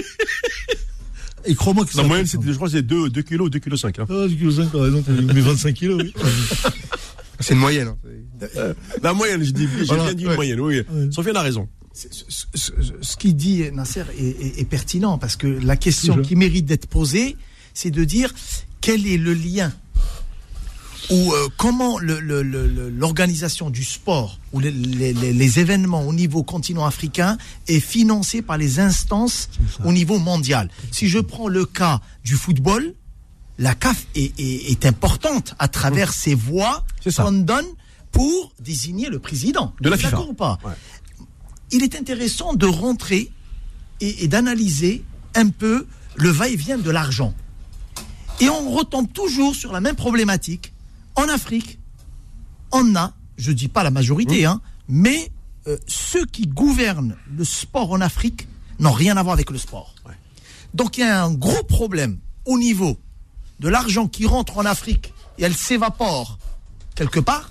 [1.45, 3.82] Et crois-moi que La ça moyenne, c'est, je crois, c'est 2, 2 kilos, 2 kilos
[3.82, 3.99] 5.
[3.99, 4.05] Hein.
[4.09, 6.14] Ah, du kilo 5, t'as raison, t'as mis 25 kilos, oui.
[7.39, 7.89] C'est une moyenne.
[7.89, 8.74] hein.
[9.01, 10.36] La moyenne, je dis, j'ai Voilà, bien dit une ouais.
[10.36, 10.78] moyenne, oui.
[10.89, 11.11] Ouais.
[11.11, 11.68] Sofiane a raison.
[11.93, 16.22] Ce, ce- ce- ce qu'il dit, Nasser, est, est- est pertinent parce que la question
[16.22, 17.36] qui mérite d'être posée,
[17.74, 18.34] c'est de dire
[18.80, 19.74] quel est le lien
[21.10, 25.60] ou euh, comment le- le- le- le- l'organisation du sport ou les, les- les- les
[25.60, 27.38] événements au niveau continent africain
[27.68, 29.49] est financée par les instances
[29.84, 30.70] au niveau mondial?
[30.91, 32.93] Si je prends le cas du football,
[33.58, 37.24] la CAF est, est- est importante à travers ces voix C'est ça.
[37.24, 37.66] qu'on donne
[38.12, 39.74] pour désigner le président.
[39.82, 40.30] De la D'accord FIFA.
[40.32, 40.60] ou pas?
[40.64, 40.74] Ouais.
[41.72, 43.32] il est intéressant de rentrer
[43.99, 45.04] et, et d'analyser
[45.36, 47.34] un peu le va-et-vient de l'argent.
[48.39, 50.72] Et on retombe toujours sur la même problématique.
[51.16, 51.80] En Afrique,
[52.72, 55.32] on a, je dis pas la majorité, hein, mais
[55.68, 58.47] euh, ceux qui gouvernent le sport en Afrique
[58.80, 59.95] n'ont rien à voir avec le sport.
[60.07, 60.14] Ouais.
[60.74, 62.97] Donc il y a un gros problème au niveau
[63.59, 66.39] de l'argent qui rentre en Afrique et elle s'évapore
[66.95, 67.49] quelque part,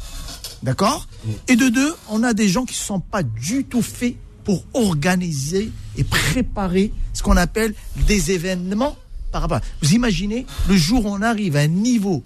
[0.62, 1.08] d'accord?
[1.48, 4.64] Et de deux, on a des gens qui ne sont pas du tout faits pour
[4.74, 7.74] organiser et préparer ce qu'on appelle
[8.08, 8.96] des événements
[9.30, 9.58] par rapport.
[9.58, 12.24] à- Vous imaginez le jour où on arrive à un niveau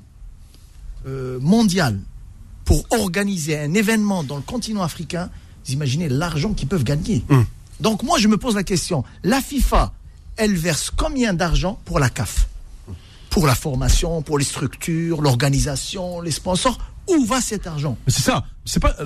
[1.07, 1.99] euh, mondial
[2.65, 5.31] pour organiser un événement dans le continent africain,
[5.65, 7.25] vous imaginez l'argent qu'ils peuvent gagner.
[7.81, 9.93] Donc moi, je me pose la question, la FIFA,
[10.37, 12.49] elle verse combien d'argent pour la CAF?
[13.31, 16.79] Pour la formation, pour les structures, l'organisation, les sponsors?
[17.09, 17.97] Où va cet argent?
[18.09, 18.45] C'est ça.
[18.65, 18.97] C'est pas.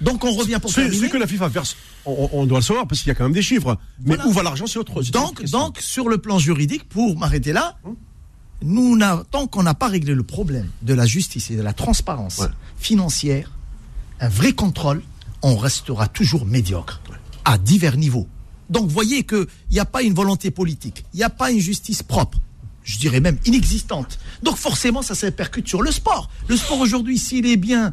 [0.00, 2.86] Donc on revient pour Ce, ce que la FIFA verse, on, on doit le savoir
[2.86, 3.76] parce qu'il y a quand même des chiffres.
[4.00, 4.26] Mais Voilà.
[4.26, 5.02] où va l'argent, c'est autre.
[5.10, 7.76] Donc, donc, sur le plan juridique, pour m'arrêter là,
[8.64, 8.98] nous
[9.30, 12.46] tant qu'on n'a pas réglé le problème de la justice et de la transparence Ouais.
[12.76, 13.52] financière,
[14.20, 15.02] un vrai contrôle,
[15.42, 17.00] on restera toujours médiocre
[17.44, 18.26] à divers niveaux.
[18.70, 22.02] Donc, voyez qu'il n'y a pas une volonté politique, il n'y a pas une justice
[22.02, 22.40] propre,
[22.82, 24.18] je dirais même inexistante.
[24.42, 26.30] Donc, forcément, ça se répercute sur le sport.
[26.48, 27.92] Le sport aujourd'hui, s'il est bien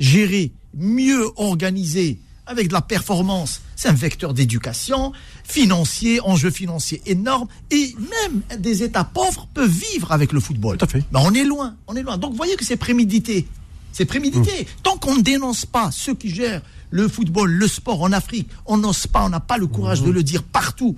[0.00, 2.18] géré, mieux organisé,
[2.50, 5.12] avec de la performance, c'est un vecteur d'éducation,
[5.44, 10.76] financier, enjeux financiers énormes, et même des États pauvres peuvent vivre avec le football.
[10.78, 11.04] Tout à fait.
[11.14, 12.18] On est loin, on est loin.
[12.18, 13.46] Donc vous voyez que c'est prémédité.
[13.92, 14.62] C'est prémédité.
[14.62, 14.82] Mmh.
[14.82, 18.76] Tant qu'on ne dénonce pas ceux qui gèrent le football, le sport en Afrique, on
[18.78, 20.06] n'ose pas, on n'a pas le courage Mmh.
[20.06, 20.96] de le dire partout.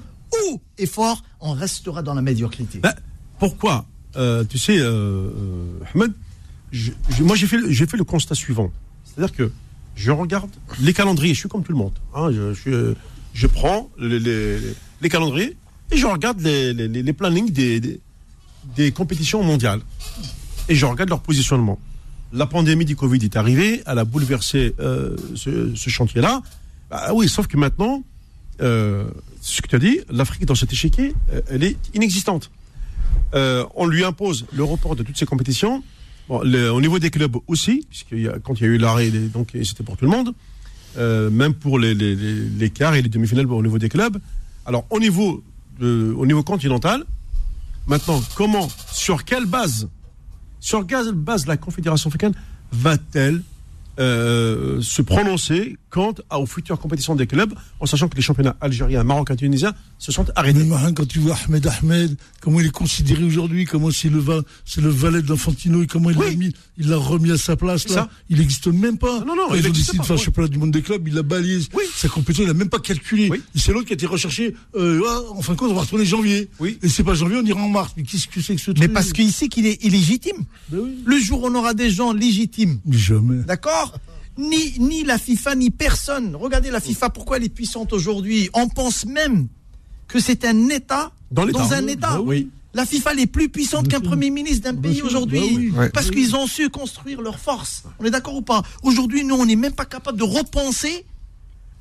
[0.51, 2.79] Où est fort, on restera dans la médiocrité.
[2.79, 2.95] Ben,
[3.39, 3.87] pourquoi
[4.17, 6.13] Euh, Tu sais, euh, euh, Ahmed,
[6.71, 8.71] je- je- moi j'ai fait, fait le constat suivant.
[9.05, 9.51] C'est-à-dire que
[9.95, 11.93] je regarde les calendriers, je suis comme tout le monde.
[12.15, 15.57] hein, je, prends les, calendriers
[15.91, 19.81] et je regarde les, les, plannings des, compétitions mondiales.
[20.69, 21.79] Et je regarde leur positionnement.
[22.33, 26.43] La pandémie du Covid est arrivée, elle a bouleversé euh, ce, ce chantier-là.
[26.91, 28.03] Bah oui, sauf que maintenant,
[28.61, 29.05] euh,
[29.41, 32.51] ce que tu as dit, l'Afrique dans cet échiquier, euh, elle est inexistante.
[33.35, 35.83] Euh, on lui impose le report de toutes ces compétitions.
[36.41, 39.97] Au niveau des clubs aussi, puisque quand il y a eu l'arrêt, donc c'était pour
[39.97, 40.33] tout le monde,
[40.97, 44.19] euh, même pour les, quarts et les demi-finales au niveau des clubs.
[44.65, 45.43] Alors au niveau,
[45.79, 47.05] de, au niveau continental,
[47.87, 49.89] maintenant, comment, sur quelle base,
[50.61, 52.35] sur quelle base la Confédération africaine
[52.73, 53.43] va-t-elle
[54.01, 58.57] euh, se prononcer quant à- aux futures compétitions des clubs, en sachant que les championnats
[58.63, 60.65] algériens, marocains, tunisiens se sont Mais arrêtés.
[60.65, 64.41] Marin, quand tu vois Ahmed Ahmed, comment il est considéré aujourd'hui, comment c'est le, va-
[64.65, 66.31] c'est le valet de l'Infantino et comment il Oui.
[66.31, 67.95] l'a mis, il l'a remis à sa place là.
[67.95, 68.09] ça.
[68.31, 69.21] Il n'existe même pas.
[69.21, 70.25] Non, non, Quand il ils ont existe décidé pas, de faire le oui.
[70.25, 71.59] championnat du monde des clubs, il l'a balayé.
[71.75, 71.85] Oui.
[71.95, 73.31] Sa compétition, il n'a même pas calculé.
[73.55, 76.07] C'est l'autre qui a été recherché, euh, ah, en fin de compte, on va retourner
[76.07, 76.49] janvier.
[76.59, 76.79] Oui.
[76.83, 77.93] Et c'est pas janvier, on ira en mars.
[77.99, 80.45] Mais qu'est-ce que c'est que ce truc Mais parce qu'ici qu'il est illégitime.
[80.71, 81.03] Ben oui.
[81.05, 83.43] Le jour où on aura des gens légitimes Mais Jamais.
[83.45, 83.95] D'accord?
[84.39, 86.35] Ni, ni la FIFA, ni personne.
[86.37, 89.49] Regardez la FIFA, pourquoi elle est puissante aujourd'hui On pense même
[90.09, 92.13] que c'est un État Dans un État.
[92.17, 92.49] bah oui.
[92.75, 94.01] La FIFA, elle est plus puissante qu'un.
[94.01, 95.69] Premier ministre d'un pays aujourd'hui.
[95.71, 95.89] bah oui.
[95.93, 97.83] Parce qu'ils ont su construire leur force.
[97.99, 98.63] On est d'accord ou pas?
[98.83, 101.05] Aujourd'hui, nous, on n'est même pas capable de repenser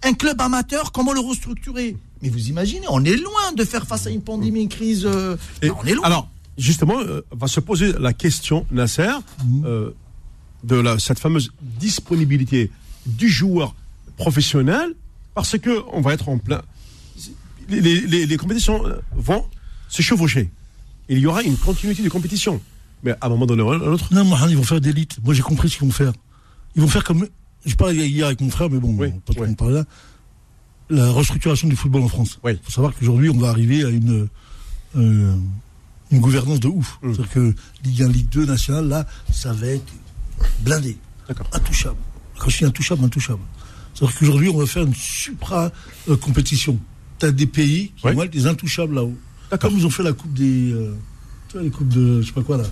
[0.04, 1.96] un club amateur, comment le restructurer.
[2.22, 5.06] Mais vous imaginez, on est loin de faire face à une pandémie, une crise.
[5.06, 6.06] euh, Et on est loin.
[6.06, 6.28] Alors,
[6.58, 9.12] justement, euh, va se poser la question, Nasser,
[9.64, 9.92] euh,
[10.64, 12.72] de la, cette fameuse disponibilité
[13.06, 13.76] du joueur
[14.18, 14.94] professionnel,
[15.34, 16.62] parce que on va être en plein.
[17.70, 19.46] Les, les- les- compétitions euh, vont
[19.88, 20.50] se chevaucher.
[21.10, 22.62] Il y aura une continuité de compétition.
[23.04, 25.18] Mais à un moment donné à un autre, Non, Mohamed, ils vont faire d'élite.
[25.24, 26.14] Moi, j'ai compris ce qu'ils vont faire.
[26.76, 27.28] Ils vont faire comme.
[27.66, 29.50] Je parlais hier avec mon frère, mais bon, Oui, pas oui.
[29.50, 29.86] en parler là.
[30.90, 32.40] La restructuration du football en France.
[32.44, 32.52] Oui.
[32.54, 34.28] Il faut savoir qu'aujourd'hui, on va arriver à une,
[34.98, 35.36] euh,
[36.12, 37.00] une gouvernance de ouf.
[37.02, 37.14] Mm.
[37.14, 37.56] C'est-à-dire que
[37.86, 39.94] Ligue 1, Ligue 2 nationale, là, ça va être
[40.62, 40.98] blindé.
[41.54, 41.98] Intouchable.
[42.40, 43.40] Quand je dis intouchable, intouchable.
[43.94, 46.80] C'est-à-dire qu'aujourd'hui, on va faire une supra-compétition.
[47.20, 48.14] tu as des pays qui Oui.
[48.16, 49.16] vont être des intouchables là-haut.
[49.60, 50.72] Comme ils ont fait la coupe des.
[50.72, 50.94] euh,
[51.50, 52.22] tu vois, les coupes de.
[52.22, 52.64] Je sais pas quoi là.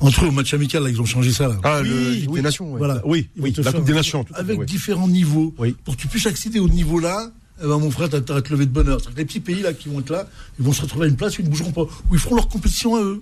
[0.00, 1.56] Entre eux, au match amical, là, ils ont changé ça là.
[1.62, 2.34] Ah, Oui, le oui.
[2.36, 2.70] des Nations.
[2.72, 2.78] ouais.
[2.78, 3.02] Voilà.
[3.04, 4.24] oui, oui, la Coupe des Nations.
[4.24, 4.66] tout Avec oui.
[4.66, 5.54] différents niveaux.
[5.58, 5.74] Oui.
[5.84, 7.30] Pour que tu puisses accéder au niveau là,
[7.62, 8.98] eh ben, mon frère, t'as à te lever de bonheur.
[9.16, 10.26] Les petits pays là qui vont être là,
[10.58, 11.82] ils vont se retrouver à une place où ils ne bougeront pas.
[11.82, 13.20] Où ils feront leur compétition à eux.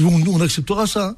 [0.00, 1.14] Nous, on acceptera ça.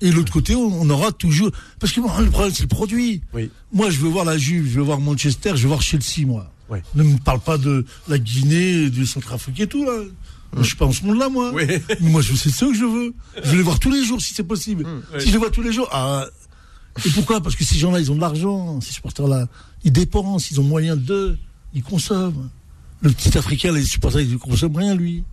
[0.00, 1.50] Et l'autre côté, on, aura toujours.
[1.80, 3.22] Parce que le problème, c'est le produit.
[3.32, 3.50] Oui.
[3.72, 6.52] Moi, je veux voir la Juve, je veux voir Manchester, je veux voir Chelsea, moi.
[6.94, 10.02] Ne me parle pas de la Guinée, du Centrafrique et tout, là.
[10.52, 11.52] Moi, Je suis pas en ce monde-là, moi.
[11.54, 11.64] Oui.
[11.66, 13.14] Mais Moi, je c'est ça que je veux.
[13.42, 14.86] Je veux les voir tous les jours, si c'est possible.
[15.18, 16.26] Si je les vois tous les jours, ah.
[17.04, 17.40] Et pourquoi?
[17.40, 19.48] Parce que ces gens-là, ils ont de l'argent, ces supporters-là.
[19.84, 21.36] Ils dépensent, ils ont moyen de.
[21.74, 22.48] Ils consomment.
[23.02, 25.24] Le petit Africain, les supporters, ils ne consomment rien, lui.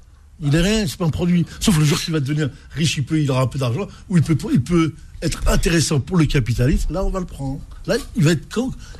[0.43, 1.45] Il est rien, c'est pas un produit.
[1.59, 4.17] Sauf le jour qu'il va devenir riche, il peut, il aura un peu d'argent, ou
[4.17, 6.93] il peut, il peut être intéressant pour le capitalisme.
[6.93, 7.61] Là, on va le prendre.
[7.87, 8.47] Là, il va être,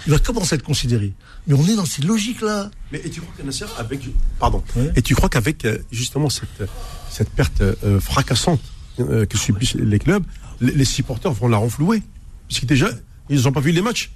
[0.06, 1.14] il va commencer à être considéré.
[1.48, 2.72] Mais on est dans ces logiques-là.
[2.92, 4.02] Mais et tu crois que avec
[4.40, 4.92] pardon, Ouais.
[4.96, 6.64] et tu crois qu'avec euh, justement cette
[7.10, 8.62] cette perte euh, fracassante
[9.00, 10.24] euh, que subissent les clubs,
[10.62, 12.02] les, les supporters vont la renflouer,
[12.48, 12.90] puisque déjà
[13.30, 14.12] ils n'ont pas vu les matchs.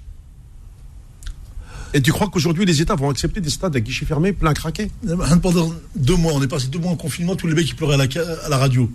[1.94, 4.90] Et tu crois qu'aujourd'hui les États vont accepter des stades à guichets fermés, plein craqués
[5.42, 7.94] Pendant deux mois, on est passé deux mois en confinement, tous les mecs qui pleuraient
[7.94, 8.04] à la,
[8.44, 8.90] à la radio.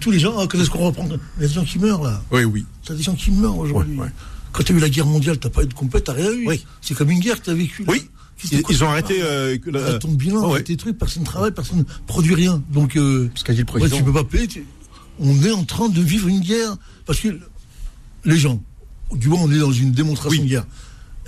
[0.00, 1.06] Tous les gens, ah, quand est-ce qu'on reprend?
[1.06, 2.22] Il y a des gens qui meurent là.
[2.30, 2.64] Oui, oui.
[2.84, 3.96] T'as des gens qui meurent aujourd'hui.
[3.96, 4.10] Ouais, ouais.
[4.52, 6.46] Quand t'as eu la guerre mondiale, t'as pas eu de compète, t'as rien eu.
[6.48, 6.64] Oui.
[6.80, 7.84] C'est comme une guerre que t'as vécu.
[7.84, 7.92] là.
[7.92, 8.08] Oui.
[8.52, 9.16] Ils, ont tu arrêté.
[9.22, 10.76] euh, Arrête ton bilan, Ouais, ouais.
[10.76, 12.62] trucs, personne ne travaille, personne ne produit rien.
[12.70, 13.96] Donc, euh, Ce qu'a dit le ouais, président.
[13.96, 14.46] tu peux pas payer.
[14.46, 14.66] tu-
[15.20, 16.76] On est en train de vivre une guerre.
[17.06, 17.28] Parce que
[18.24, 18.62] les gens,
[19.12, 20.46] du moins, on est dans une démonstration Oui.
[20.48, 20.66] de guerre.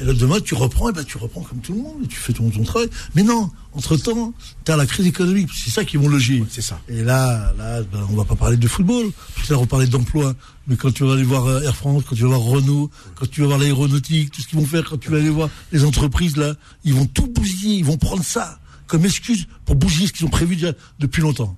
[0.00, 2.16] Et là, demain, tu reprends, et ben, tu reprends comme tout le monde, et tu
[2.16, 2.88] fais ton, ton travail.
[3.14, 4.32] Mais non, entre-temps,
[4.64, 6.44] tu as la crise économique, c'est ça qui vont loger.
[6.50, 6.80] C'est ça.
[6.88, 9.86] Et là, là ben, on va pas parler de football, parce que là, on parlait
[9.86, 10.34] d'emploi.
[10.68, 13.28] Mais quand tu vas aller voir euh, Air France, quand tu vas voir Renault, quand
[13.28, 15.84] tu vas voir l'aéronautique, tout ce qu'ils vont faire, quand tu vas aller voir les
[15.84, 20.12] entreprises, là, ils vont tout bousiller, ils vont prendre ça comme excuse pour bousiller ce
[20.12, 21.56] qu'ils ont prévu déjà depuis longtemps.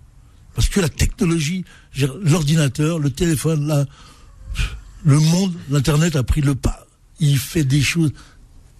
[0.54, 1.64] Parce que la technologie,
[2.22, 3.86] l'ordinateur, le téléphone, là,
[5.04, 6.86] le monde, l'internet a pris le pas.
[7.20, 8.12] Il fait des choses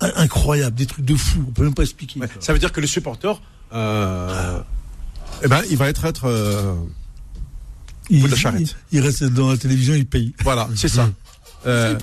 [0.01, 2.21] incroyables, des trucs de fou, on peut même pas expliquer.
[2.21, 2.29] Ouais.
[2.41, 3.41] Ça veut dire que le supporter,
[3.73, 4.61] euh,
[5.43, 6.27] eh ben, il va être être.
[6.27, 6.75] euh,
[8.09, 8.77] il, de la charrette.
[8.93, 10.33] il- il reste dans la télévision, il paye.
[10.43, 11.11] voilà, c'est ça.
[11.67, 11.95] Euh,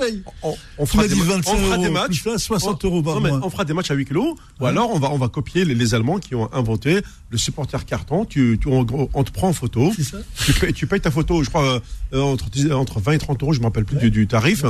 [0.77, 2.21] on, fera des, dit ma- 25 on fera des euros, matchs.
[2.21, 3.39] plus là, 60 on- euros par non, mais mois.
[3.41, 4.37] on fera des matchs à huis clos.
[4.59, 7.83] Ou alors on va on va copier les, les Allemands qui ont inventé le supporter
[7.83, 8.23] carton.
[8.25, 9.91] Tu, tu on, te prend en photo.
[9.99, 11.81] Ça Tu payes, tu payes ta photo, je crois
[12.13, 14.63] euh, entre 10 entre 20 et 30 euros, je me rappelle plus du, du tarif.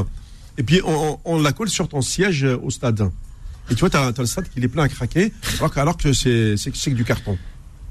[0.58, 3.10] Et puis on, la colle sur ton siège euh, au stade.
[3.70, 5.98] Et tu vois, t'as as le stade qui est plein à craquer, alors que, alors
[5.98, 7.38] que c'est c'est c'est que du carton.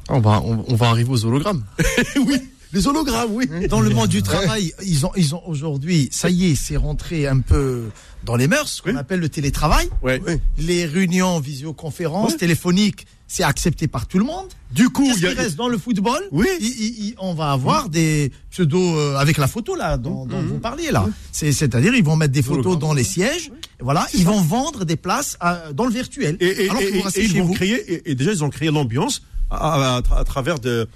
[0.08, 1.64] On va, on, on va arriver aux hologrammes.
[2.26, 2.38] oui,
[2.72, 3.48] les hologrammes, oui.
[3.68, 7.26] Dans le monde du travail, ils ont, ils ont aujourd'hui, ça y est, c'est rentré
[7.26, 7.84] un peu
[8.24, 8.96] dans les mœurs, ce qu'on Oui.
[8.96, 9.88] appelle le télétravail.
[10.02, 10.20] Ouais.
[10.58, 12.38] Les réunions visioconférences, Ouais.
[12.38, 14.46] téléphoniques, c'est accepté par tout le monde.
[14.70, 16.46] Du coup, il y a, qui reste dans le football Oui.
[16.60, 20.40] Il- il- il- on va avoir des pseudos euh, avec la photo là dont, dont
[20.42, 21.06] vous parliez là.
[21.32, 23.50] C'est- C'est-à-dire ils vont mettre des photos dans les sièges.
[23.80, 26.36] Et voilà, ils vont vendre des places à- dans le virtuel.
[26.40, 27.54] et, et, alors que et- vous et restez ils vont vous.
[27.54, 30.88] créer, et, déjà ils ont créé l'ambiance à, à- à travers de,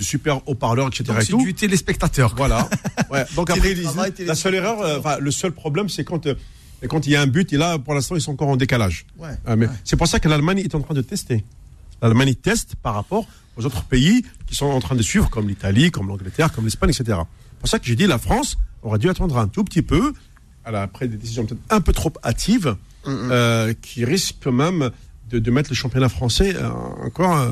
[0.00, 1.04] super haut-parleurs, etc.
[1.06, 1.42] Donc, et tout.
[1.42, 2.34] du téléspectateur.
[2.36, 2.68] Voilà.
[3.10, 3.24] Ouais.
[3.36, 3.74] Donc après,
[4.20, 6.34] la seule erreur, euh, le seul problème, c'est quand, euh,
[6.88, 9.06] quand il y a un but, et là, pour l'instant, ils sont encore en décalage.
[9.18, 9.28] Ouais.
[9.46, 9.72] Ah, mais Ouais.
[9.84, 11.44] C'est pour ça que l'Allemagne est en train de tester.
[12.04, 13.24] L'Allemagne teste par rapport
[13.56, 16.90] aux autres pays qui sont en train de suivre, comme l'Italie, comme l'Angleterre, comme l'Espagne,
[16.90, 17.04] etc.
[17.50, 20.12] C'est pour ça que j'ai dit la France aurait dû attendre un tout petit peu,
[20.66, 22.76] après des décisions peut-être un peu trop hâtives,
[23.06, 24.90] euh, qui risquent quand même
[25.30, 26.68] de, de mettre le championnat français euh,
[27.06, 27.48] encore euh,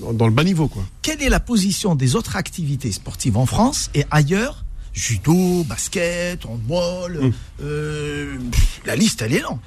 [0.00, 0.82] dans- dans le bas niveau, quoi.
[1.02, 4.64] quelle est la position des autres activités sportives en France et ailleurs?
[4.92, 7.32] Judo, basket, handball, Mm.
[7.62, 9.58] euh, pff, la liste elle est longue.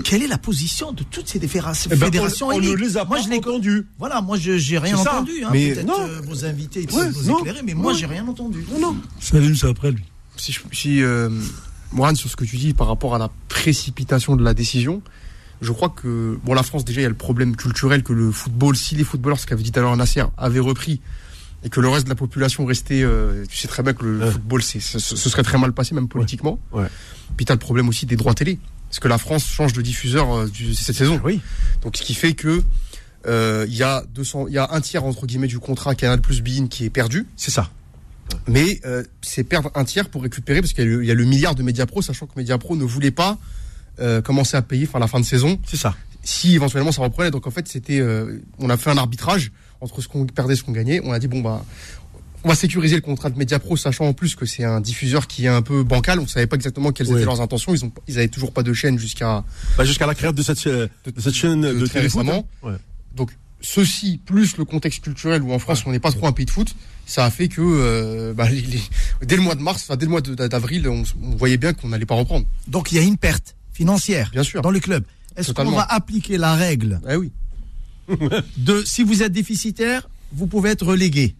[0.00, 2.96] Quelle est la position de toutes ces fédérations, Eh ben, fédérations on, on ne les
[2.96, 3.86] a moi, pas je l'ai entendus.
[3.98, 5.32] Voilà, moi je j'ai rien entendu.
[5.44, 6.00] Hein, Mais Peut-être non.
[6.00, 7.38] euh, vos invités ils Ouais, vous non.
[7.40, 7.98] éclairer, mais moi Ouais.
[7.98, 8.64] j'ai rien entendu.
[8.72, 8.96] Non, non.
[9.20, 10.04] Salim, c'est après lui.
[10.36, 11.28] Si, je- si euh,
[12.14, 15.02] sur ce que tu dis par rapport à la précipitation de la décision,
[15.60, 18.32] je crois que bon, la France déjà il y a le problème culturel que le
[18.32, 21.00] football, si les footballeurs, ce qu'avait dit tout à l'heure Nasser, avaient repris
[21.64, 24.18] et que le reste de la population restait, euh, tu sais très bien que le
[24.24, 24.30] Ouais.
[24.32, 26.58] football, c'est, ce, ce serait très mal passé même politiquement.
[26.72, 26.86] Ouais.
[27.36, 28.58] Puis t'as le problème aussi des droits télé,
[28.92, 31.18] parce que la France change de diffuseur euh, du- cette saison.
[31.24, 31.40] Oui.
[31.80, 32.62] Donc ce qui fait que
[33.26, 36.20] euh, il y a 200, il y a un tiers entre guillemets du contrat Canal
[36.20, 37.26] Plus Bein qui est perdu.
[37.36, 37.70] C'est ça.
[38.46, 41.10] Mais euh, c'est perdre un tiers pour récupérer, parce qu'il y, a le- il y
[41.10, 43.38] a le milliard de Mediapro, sachant que Mediapro ne voulait pas
[44.00, 45.94] euh, commencer à payer fin la fin de saison, C'est ça.
[46.22, 47.30] si éventuellement ça reprenait.
[47.30, 50.56] Donc en fait, c'était, euh, on a fait un arbitrage entre ce qu'on perdait et
[50.56, 51.00] ce qu'on gagnait.
[51.04, 51.64] On a dit bon bah,
[52.44, 55.44] on va sécuriser le contrat de Mediapro, sachant en plus que c'est un diffuseur qui
[55.44, 56.18] est un peu bancal.
[56.18, 57.16] On savait pas exactement quelles Ouais.
[57.16, 57.74] étaient leurs intentions.
[57.74, 59.44] Ils ont, ils avaient toujours pas de chaîne jusqu'à
[59.78, 60.90] Bah, jusqu'à la création de cette, de
[61.20, 62.48] cette chaîne de, de très téléfoot, récemment.
[62.64, 62.68] hein.
[62.70, 62.76] Ouais.
[63.14, 63.30] Donc
[63.60, 66.50] ceci plus le contexte culturel où en France on n'est pas trop un pays de
[66.50, 66.74] foot,
[67.06, 68.82] ça a fait que euh, bah, les- les-
[69.24, 71.88] dès le mois de mars, enfin dès le mois d'avril, on, on voyait bien qu'on
[71.88, 72.44] n'allait pas reprendre.
[72.66, 74.62] Donc il y a une perte financière Bien sûr.
[74.62, 75.04] dans le club.
[75.36, 77.30] Est-ce qu'on va appliquer la règle Ah oui.
[78.56, 81.36] de si vous êtes déficitaire, vous pouvez être relégué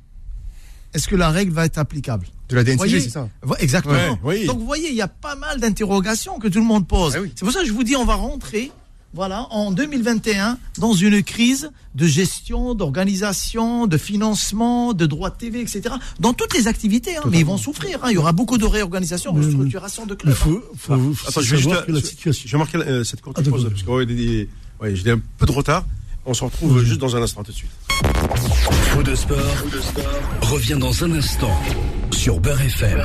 [0.94, 3.28] Est-ce que la règle va être applicable De la DNCG, c'est ça.
[3.60, 3.94] Exactement.
[4.22, 4.46] Ouais, oui.
[4.46, 7.14] Donc vous voyez, il y a pas mal d'interrogations que tout le monde pose.
[7.16, 7.32] Ah oui.
[7.34, 8.70] C'est pour ça que je vous dis, on va rentrer,
[9.14, 15.60] voilà, en 2021 dans une crise de gestion, d'organisation, de financement, de droits de TV,
[15.60, 15.94] etc.
[16.20, 17.98] Dans toutes les activités, hein, mais ils vont souffrir.
[18.02, 18.08] hein.
[18.10, 20.34] Il y aura beaucoup de réorganisation, restructuration de Il clubs.
[20.34, 22.44] faut, faut, faut Attends, je vais juste, la je- situation.
[22.46, 24.48] Je vais marquer euh, cette courte Ah, pause parce que ouais, il est-
[24.80, 25.84] ouais, j'ai un peu de retard.
[26.24, 27.70] On se retrouve juste dans un instant tout de suite.
[28.90, 29.38] Faux de sport,
[30.42, 31.50] revient dans un instant
[32.12, 33.00] sur Beurre FM.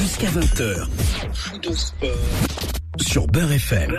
[0.00, 0.86] Jusqu'à 20h.
[1.32, 2.10] Faux de sport
[2.98, 3.92] sur Beurre FM.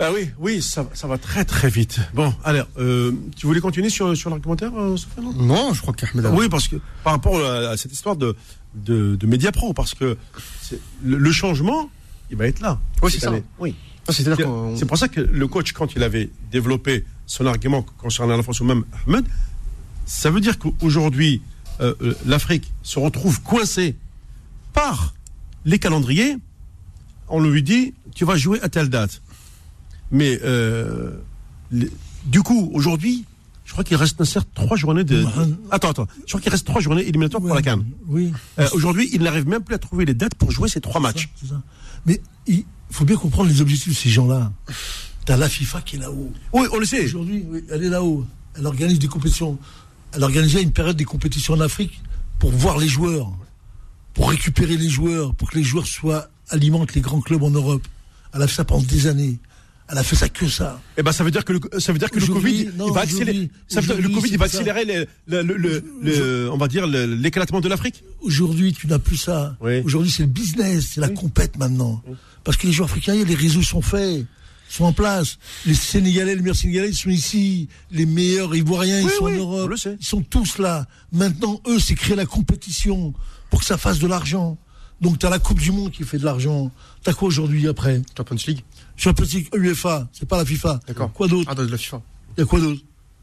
[0.00, 2.00] Ah oui, oui, ça, ça va très très vite.
[2.14, 5.32] Bon, alors, euh, tu voulais continuer sur, sur l'argumentaire, euh, non?
[5.34, 8.34] Non, je crois qu'Ahmed a- Oui, parce que par rapport à, à cette histoire de,
[8.74, 10.16] de, de Mediapro, parce que
[10.60, 11.88] c'est- le, le changement,
[12.30, 12.80] il va être là.
[13.02, 13.28] Oui, c'est ça.
[13.28, 13.44] année.
[13.60, 13.76] Oui.
[14.08, 14.12] Ah,
[14.76, 18.60] C'est pour ça que le coach, quand il avait développé son argument concernant la France
[18.60, 19.24] ou même Ahmed,
[20.06, 21.40] ça veut dire qu'aujourd'hui,
[21.80, 23.96] euh, euh, l'Afrique se retrouve coincée
[24.72, 25.14] par
[25.64, 26.36] les calendriers.
[27.28, 29.22] On lui dit, tu vas jouer à telle date.
[30.10, 31.12] Mais euh,
[31.70, 31.90] les-
[32.26, 33.24] du coup, aujourd'hui,
[33.64, 35.24] Je crois qu'il reste Nasser trois journées de.
[35.70, 36.06] Attends, attends.
[36.26, 37.86] Je crois qu'il reste trois journées éliminatoires pour la Cannes.
[38.08, 38.30] Oui.
[38.58, 41.30] Euh, Aujourd'hui, il n'arrive même plus à trouver les dates pour jouer ces trois matchs.
[41.48, 41.62] Ça.
[42.04, 44.52] Mais il faut bien comprendre les objectifs de ces gens-là.
[45.24, 46.32] T'as la FIFA qui est là-haut.
[46.52, 47.04] Oui, on le sait.
[47.04, 48.26] Aujourd'hui, oui, elle est là-haut.
[48.58, 49.58] Elle organise des compétitions.
[50.14, 52.00] Elle organisait une période des compétitions en Afrique
[52.38, 53.30] pour voir les joueurs,
[54.14, 57.86] pour récupérer les joueurs, pour que les joueurs soient alimentent les grands clubs en Europe.
[58.34, 59.38] Elle a fait ça pendant des années.
[59.88, 60.80] Elle a fait ça que ça.
[60.96, 62.94] Eh ben, ça veut dire que le, ça veut dire que le Covid, non, il
[62.94, 63.50] va accélérer.
[63.68, 66.56] Ça veut dire que le Covid, il va accélérer le, le, le, le- le- on
[66.56, 68.02] va dire, l'éclatement de l'Afrique.
[68.22, 69.56] Aujourd'hui, tu n'as plus ça.
[69.60, 69.80] Oui.
[69.84, 72.02] Aujourd'hui, c'est le business, c'est la compète maintenant.
[72.44, 74.26] Parce que les joueurs africains, les réseaux sont faits,
[74.68, 75.38] sont en place.
[75.66, 77.68] Les Sénégalais, les meilleurs Sénégalais, ils sont ici.
[77.90, 79.72] Les meilleurs Ivoiriens, ils Oui, sont oui, en Europe.
[80.00, 80.86] Ils sont tous là.
[81.12, 83.12] Maintenant, eux, c'est créer la compétition
[83.50, 84.58] pour que ça fasse de l'argent.
[85.00, 86.70] Donc, tu as la Coupe du Monde qui fait de l'argent.
[87.04, 88.02] Tu as quoi aujourd'hui après?
[88.16, 88.60] Champions League.
[88.96, 90.80] Champions League UEFA, c'est pas la FIFA.
[90.86, 91.12] D'accord.
[91.12, 91.48] Quoi d'autre?
[91.50, 92.00] Ah, de la FIFA.
[92.36, 92.80] Il y a quoi d'autre?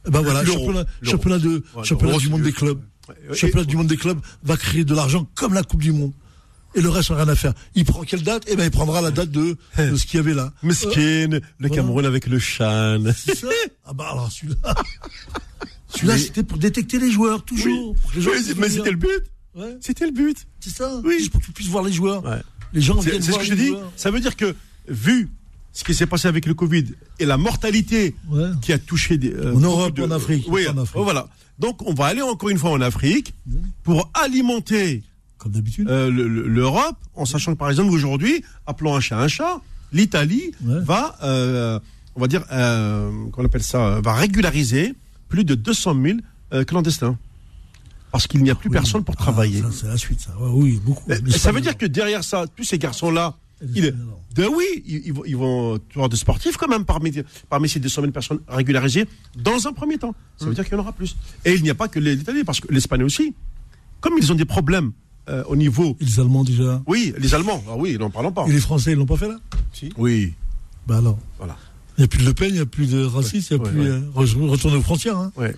[0.08, 2.80] Eh ben voilà, championnat, championnat, de, Ouais, championnat l'Euro, du monde des clubs.
[3.10, 5.91] Ouais, championnat et- du monde des clubs va créer de l'argent comme la Coupe du
[5.91, 6.14] Monde.
[6.76, 7.54] Et le reste, on n'a rien à faire.
[7.76, 8.44] Il prend quelle date?
[8.48, 10.54] Eh ben, il prendra la date de, de ce qu'il y avait là.
[10.64, 13.04] Euh, Mesquine, le Cameroun avec le Chan.
[13.86, 14.76] Ah bah alors celui-là.
[15.96, 17.96] Celui-là, c'était pour détecter les joueurs, toujours.
[18.16, 19.10] Les joueurs mais c'était le but.
[19.56, 20.38] Ouais, C'était le but.
[20.60, 21.02] c'est ça.
[21.04, 21.16] Oui.
[21.18, 22.24] Juste pour que tu puisses voir les joueurs.
[22.24, 22.40] Ouais.
[22.74, 23.72] Les gens viennent c'est ce que je dis.
[23.96, 24.56] Ça veut dire que,
[24.88, 25.28] vu
[25.74, 26.86] ce qui s'est passé avec le Covid
[27.18, 28.50] et la mortalité Ouais.
[28.62, 31.02] qui a touché des, euh, En Europe, en Afrique, Oui, en Afrique.
[31.02, 31.28] voilà.
[31.58, 33.34] Donc, on va aller encore une fois en Afrique
[33.84, 35.02] pour alimenter
[35.40, 35.90] Comme d'habitude.
[35.90, 39.60] euh, le- le- l'Europe, en sachant que, par exemple, aujourd'hui, appelons un chat un chat,
[39.91, 40.80] l'Italie Ouais.
[40.82, 41.80] va, euh,
[42.16, 44.94] on va dire, euh, qu'on appelle ça, va régulariser
[45.30, 46.18] plus de 200 000
[46.53, 47.18] euh, clandestins.
[48.11, 48.74] Parce qu'il n'y a plus Oui.
[48.74, 49.61] personne pour Ah, travailler.
[49.61, 50.32] ça, c'est la suite, ça.
[50.40, 51.03] Ouais, oui, beaucoup.
[51.30, 53.36] Ça veut dire que derrière ça, tous ces garçons-là,
[53.76, 53.94] il
[54.36, 57.11] de, oui, ils, ils vont, avoir de sportifs quand même parmi,
[57.49, 59.06] parmi ces 200 000 personnes régularisées
[59.38, 60.14] dans un premier temps.
[60.38, 61.16] Ça veut dire qu'il y en aura plus.
[61.45, 63.34] Et il n'y a pas que les Italiens, parce que l'Espagne aussi,
[64.02, 64.91] comme ils ont des problèmes
[65.30, 65.95] euh, au niveau.
[66.01, 66.81] Et les Allemands déjà.
[66.88, 68.45] Oui, les Allemands, ah oui, n'en parlons pas.
[68.47, 69.38] Et les Français, ils l'ont pas fait là
[69.97, 70.34] Oui,
[70.88, 71.18] Bah alors.
[71.38, 71.56] voilà.
[71.97, 73.61] Il n'y a plus de Le Pen, il n'y a plus de racisme, il n'y
[73.61, 73.81] a Ouais, plus.
[73.81, 73.88] ouais.
[73.89, 75.18] euh, re- retourner aux frontières.
[75.18, 75.31] Hein.
[75.38, 75.56] Ouais.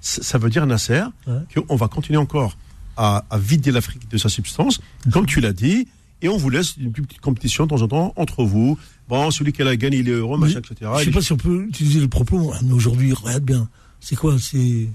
[0.00, 1.62] Ça veut dire, Nasser, Ouais.
[1.66, 2.56] qu'on va continuer encore
[2.96, 4.80] à, à vider l'Afrique de sa substance,
[5.12, 5.86] comme tu l'as dit,
[6.22, 8.78] et on vous laisse une petite compétition de temps en temps entre vous.
[9.08, 10.74] Bon, celui qui a la gagne, il est heureux, machin, etc.
[10.80, 13.68] Je ne sais pas si on peut utiliser le propos, mais aujourd'hui, regarde bien.
[14.00, 14.36] C'est quoi?
[14.38, 14.88] C'est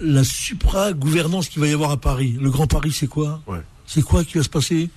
[0.00, 2.36] la supra-gouvernance qu'il va y avoir à Paris.
[2.40, 3.60] Le Grand Paris, c'est quoi Ouais.
[3.86, 4.90] C'est quoi qui va se passer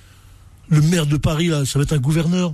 [0.69, 2.53] Le maire de Paris, là, ça va être un gouverneur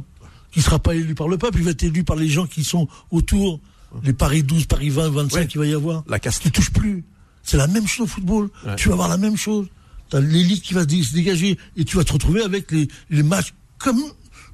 [0.52, 2.46] qui ne sera pas élu par le peuple, il va être élu par les gens
[2.46, 3.60] qui sont autour.
[4.04, 5.48] Les Paris 12, Paris 20, 25 Ouais.
[5.48, 6.04] qu'il va y avoir.
[6.08, 6.42] La caste.
[6.44, 7.04] Tu touches plus.
[7.44, 8.50] C'est la même chose au football.
[8.66, 8.76] Ouais.
[8.76, 9.68] Tu vas avoir la même chose.
[10.10, 12.72] Tu as l'élite qui va se dé- se dégager et tu vas te retrouver avec
[12.72, 14.02] les, les matchs comme.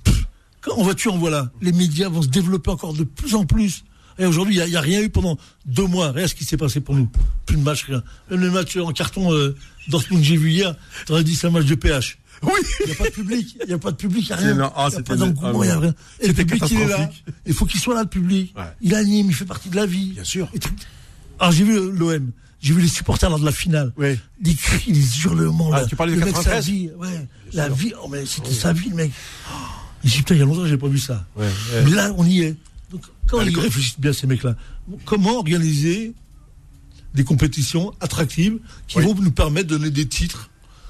[0.03, 0.26] Pff,
[0.61, 1.51] quand en voiture, voilà.
[1.61, 3.84] Les médias vont se développer encore de plus en plus.
[4.19, 6.11] Et aujourd'hui, il n'y a, rien eu pendant deux mois.
[6.11, 7.09] Rien ce qui s'est passé pour nous.
[7.45, 8.03] Plus de matchs, rien.
[8.29, 9.55] Même le match en carton euh,
[9.88, 10.75] Dortmund que j'ai vu hier,
[11.05, 12.17] tu aurais dit c'est un match de PH.
[12.43, 13.57] Oui Il n'y a pas de public.
[13.61, 14.55] Il n'y a pas de public, il n'y a rien.
[14.55, 15.95] Non, ah, il n'y a c'était pas le- d'engouement, ah, il n'y a rien.
[16.19, 17.09] Et le public, il est là.
[17.45, 18.53] Il faut qu'il soit là, le public.
[18.57, 18.63] Ouais.
[18.81, 20.11] Il anime, il fait partie de la vie.
[20.13, 20.49] Bien sûr.
[21.39, 22.31] Alors j'ai vu l'OM,
[22.61, 23.93] j'ai vu les supporters lors de la finale.
[23.97, 24.17] Oui.
[24.43, 25.71] Les cris, les hurlements.
[25.73, 25.88] Ah, là.
[25.88, 26.65] tu parlais de le mec, sa 93?
[26.65, 27.27] vie, ouais.
[27.53, 29.11] La vie, oh, mais c'était sa vie, le mec.
[29.47, 29.55] Oh,
[30.03, 31.25] j'ai dit, putain, il y a longtemps que j'ai pas vu ça.
[31.35, 31.83] Ouais, ouais.
[31.85, 32.55] Mais là, on y est.
[33.31, 34.55] Quand ils réfléchissent bien, ces mecs-là,
[35.05, 36.13] comment organiser
[37.13, 39.05] des compétitions attractives qui Oui.
[39.05, 40.49] vont nous permettre de donner des titres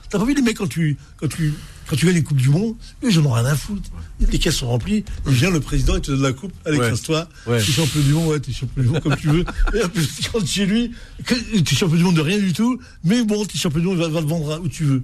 [0.09, 1.53] T'as pas vu les mecs quand tu, quand tu,
[1.87, 3.89] quand tu gagnes une Coupe du Monde, ils en ont rien à foutre.
[4.19, 6.89] Les caisses sont remplies, il vient le président, il te donne la coupe, allez, Ouais.
[6.89, 7.59] casse-toi, Ouais.
[7.63, 9.45] t'es champion du monde, ouais, t'es champion du monde comme tu veux.
[9.73, 10.91] Et après, tu rentres chez lui,
[11.25, 13.99] que- t'es champion du monde de rien du tout, mais bon, t'es champion du monde,
[13.99, 15.03] va, va te vendre où tu veux.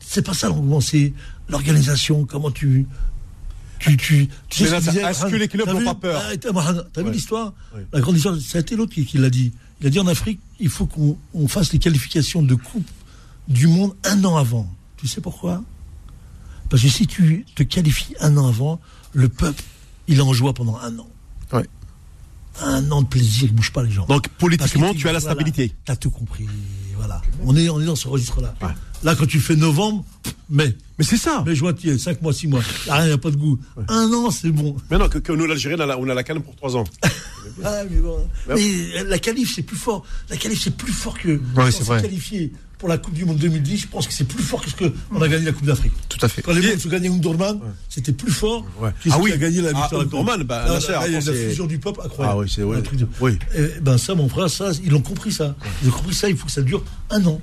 [0.00, 1.14] C'est pas ça l'engouement, c'est
[1.48, 2.84] l'organisation, comment tu.
[3.80, 6.22] Tu, tu, tu Mais ce là, est-ce que les clubs n'ont pas peur
[6.92, 7.52] T'as vu l'histoire.
[7.92, 9.52] La grande histoire, ça a été l'autre qui, qui l'a dit.
[9.80, 12.88] Il a dit en Afrique, il faut qu'on on fasse les qualifications de Coupe
[13.48, 14.70] du Monde un an avant.
[14.98, 15.62] Tu sais pourquoi?
[16.68, 18.80] Parce que si tu te qualifies un an avant,
[19.12, 19.62] le peuple,
[20.06, 21.08] il est en joie pendant un an.
[21.52, 21.66] Ouais.
[22.60, 24.04] Un an de plaisir, il ne bouge pas les gens.
[24.04, 25.74] Donc, politiquement, tu as la voilà, stabilité.
[25.86, 26.46] T'as tout compris.
[26.96, 27.22] Voilà.
[27.44, 28.54] On est, on est dans ce registre-là.
[28.60, 28.68] Ouais.
[29.02, 30.04] Là, quand tu fais novembre,
[30.50, 31.42] mai, Mais c'est ça.
[31.46, 32.60] mai, juin, tu 5 mois, 6 mois.
[32.86, 33.58] Y a rien, il n'y a pas de goût.
[33.88, 34.76] Un an, c'est bon.
[34.90, 36.84] Maintenant que, que nous, l'Algérie, on a la, on a la canne pour trois ans.
[37.64, 38.18] Ah, mais bon.
[38.48, 40.04] Mais la qualif, c'est plus fort.
[40.30, 41.28] La qualif, c'est plus fort que.
[41.30, 41.96] Ouais, quand c'est on vrai.
[42.00, 43.76] s'est qualifié pour la Coupe du Monde 2010.
[43.82, 45.92] Je pense que c'est plus fort que ce qu'on a gagné la Coupe d'Afrique.
[46.08, 46.42] Tout à fait.
[46.42, 47.58] Quand les mecs ont gagné Umdurman,
[47.88, 48.90] c'était plus fort Ouais.
[49.02, 49.32] que ce Ah qui oui.
[49.32, 49.90] a gagné la Ah, victoire.
[49.90, 50.14] de la Coupe.
[50.20, 52.36] Umdurman, bah, Là, Nasser, là, il y a après, la c'est- fusion du peuple incroyable.
[52.38, 52.82] Ah oui, c'est- ouais.
[53.20, 53.38] Oui.
[53.56, 55.54] Eh ben ça, mon frère, ça, ils ont compris ça.
[55.82, 56.28] Ils ont compris ça.
[56.30, 57.40] Il faut que ça dure un an.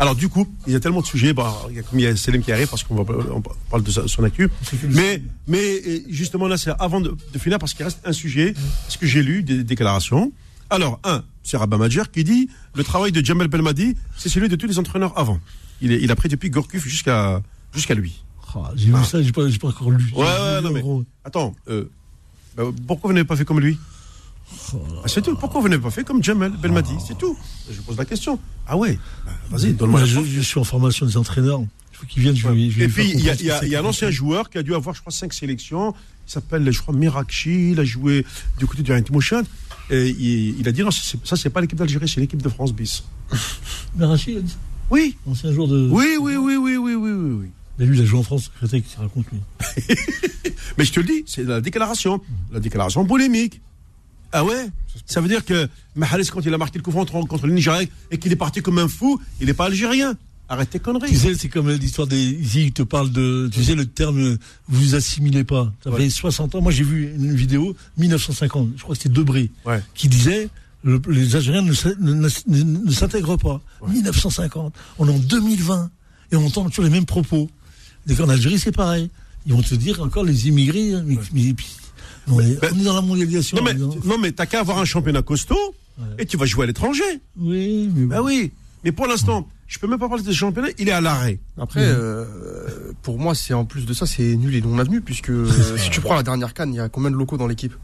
[0.00, 1.32] Alors, du coup, il y a tellement de sujets.
[1.32, 3.90] Bah, il y a, comme il y a Selim qui arrive, parce qu'on parle de
[3.90, 4.48] son actu.
[4.90, 8.54] Mais, mais justement, là, c'est avant de, de finir, parce qu'il reste un sujet,
[8.84, 10.32] parce que j'ai lu des déclarations
[10.70, 14.56] Alors, un, c'est Rabat Madjer qui dit le travail de Jamel Belmadi, c'est celui de
[14.56, 15.40] tous les entraîneurs avant.
[15.80, 17.42] Il, est, il a pris depuis Gorkuf jusqu'à
[17.72, 18.22] jusqu'à lui.
[18.54, 20.10] Ah, j'ai vu ça, j'ai pas, pas encore lu.
[20.14, 20.82] Ouais, ouais, non, mais-.
[21.24, 21.84] Attends, euh,
[22.56, 23.78] bah, pourquoi vous n'avez pas fait comme lui?
[23.80, 23.97] Ah,
[25.06, 25.34] C'est tout.
[25.36, 27.36] Pourquoi vous n'avez pas fait comme Jamel Belmadi C'est tout.
[27.70, 28.38] Je pose la question.
[28.66, 31.60] Ah ouais Bah, Vas-y, donne-moi je, je suis en formation des entraîneurs.
[31.92, 32.36] Il faut qu'ils viennent.
[32.36, 34.62] Je vais, je Et puis, il y a, y un c'est ancien joueur qui a
[34.62, 35.94] dû avoir, je crois, cinq sélections.
[36.26, 37.72] Il s'appelle, je crois, Mirakchi.
[37.72, 38.24] Il a joué
[38.58, 39.42] du côté du Rentimotion.
[39.90, 42.48] Et il, il a dit non, c'est- ça, c'est pas l'équipe d'Algérie, c'est l'équipe de
[42.48, 43.04] France bis.
[43.96, 44.58] Mais Rachid, il a dit ça.
[44.90, 45.88] Oui, ancien joueur de.
[45.90, 47.36] oui, oui, oui, oui, oui, oui, oui.
[47.42, 47.46] oui.
[47.78, 49.38] Mais lui, il a joué en France, Créteil, qui raconte lui.
[50.78, 52.20] Mais je te le dis, c'est la déclaration.
[52.52, 53.60] La déclaration polémique.
[54.32, 54.68] Ah ouais?
[55.06, 57.82] Ça veut dire que Mahrez, quand il a marqué le coup franc contre, le Nigeria
[58.10, 60.16] et qu'il est parti comme un fou, il n'est pas algérien.
[60.50, 61.10] Arrête tes conneries.
[61.10, 62.16] Tu sais, c'est comme l'histoire des.
[62.22, 63.50] Ici, il te parle de.
[63.52, 64.38] Tu sais, le terme,
[64.68, 65.72] vous vous assimilez pas.
[65.84, 65.98] Ça Ouais.
[66.04, 66.62] fait 60 ans.
[66.62, 68.70] Moi, j'ai vu une vidéo, 1950.
[68.76, 69.50] Je crois que c'était Debré.
[69.66, 69.82] Ouais.
[69.94, 70.48] Qui disait.
[70.84, 73.60] le- les Algériens ne, s'a- ne- ne- ne- ne s'intègrent pas.
[73.88, 74.72] 1950.
[74.98, 75.90] On est en 2020.
[76.30, 77.50] Et on entend toujours les mêmes propos.
[78.06, 79.10] Dès qu'en Algérie, c'est pareil.
[79.44, 80.94] Ils vont te dire encore les immigrés.
[80.94, 81.54] hein, mais- mais-
[82.30, 83.56] on, est, Ben, on est dans la mondialisation.
[83.56, 83.90] Non mais, non,
[84.34, 85.74] t'as qu'à avoir un championnat costaud
[86.18, 87.02] et tu vas jouer à l'étranger.
[87.38, 88.14] Oui, mais bon.
[88.14, 88.52] Bah oui.
[88.84, 91.40] Mais pour l'instant, je peux même pas parler de ce championnat, il est à l'arrêt.
[91.58, 92.24] Après, euh,
[93.02, 95.32] pour moi, c'est en plus de ça, c'est nul et non avenu, puisque
[95.76, 97.74] si tu prends la dernière canne, il y a combien de locaux dans l'équipe?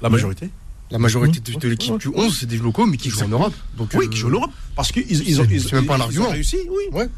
[0.00, 0.48] La majorité.
[0.90, 3.54] La majorité de, de l'équipe du 11, c'est des locaux, mais qui jouent en Europe.
[3.76, 4.50] Donc, Oui, euh, qui joue en Europe.
[4.74, 6.82] Parce qu'ils ils ont, c'est- même pas réussi, oui.
[6.92, 7.08] Ouais.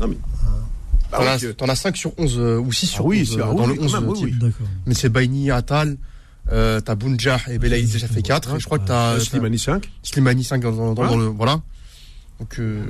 [0.00, 0.18] Non mais.
[1.10, 3.20] Bah T'en oui, as, que- t'en as 5 sur 11 euh, ou 6 sur oui,
[3.22, 4.44] 11 c'est- euh, ah dans oui, le quand 11 même, oui, type.
[4.86, 5.96] Mais c'est Baini, Atal,
[6.52, 8.56] euh, t'as Bounjah et Belaïd, ça fait 4.
[8.56, 9.90] Et je crois que t'as Euh, Slimani 5.
[10.02, 11.16] Slimani 5 dans, dans- dans Ouais.
[11.16, 11.24] le.
[11.28, 11.62] Voilà.
[12.38, 12.82] Donc, euh,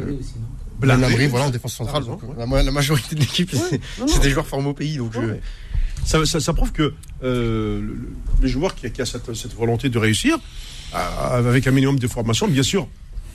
[0.81, 0.97] voilà,
[1.47, 2.05] en défense centrale.
[2.05, 4.23] Donc, raison, la, la majorité de l'équipe, c'est non, c'est non.
[4.23, 4.97] des joueurs formés au pays.
[4.99, 5.41] Donc, je- Ouais.
[6.05, 8.09] Ça, ça, ça prouve que euh, le, le-
[8.41, 10.39] le joueur qui a, qui a cette, cette volonté de réussir,
[10.95, 12.89] euh, avec un minimum de formation, bien sûr,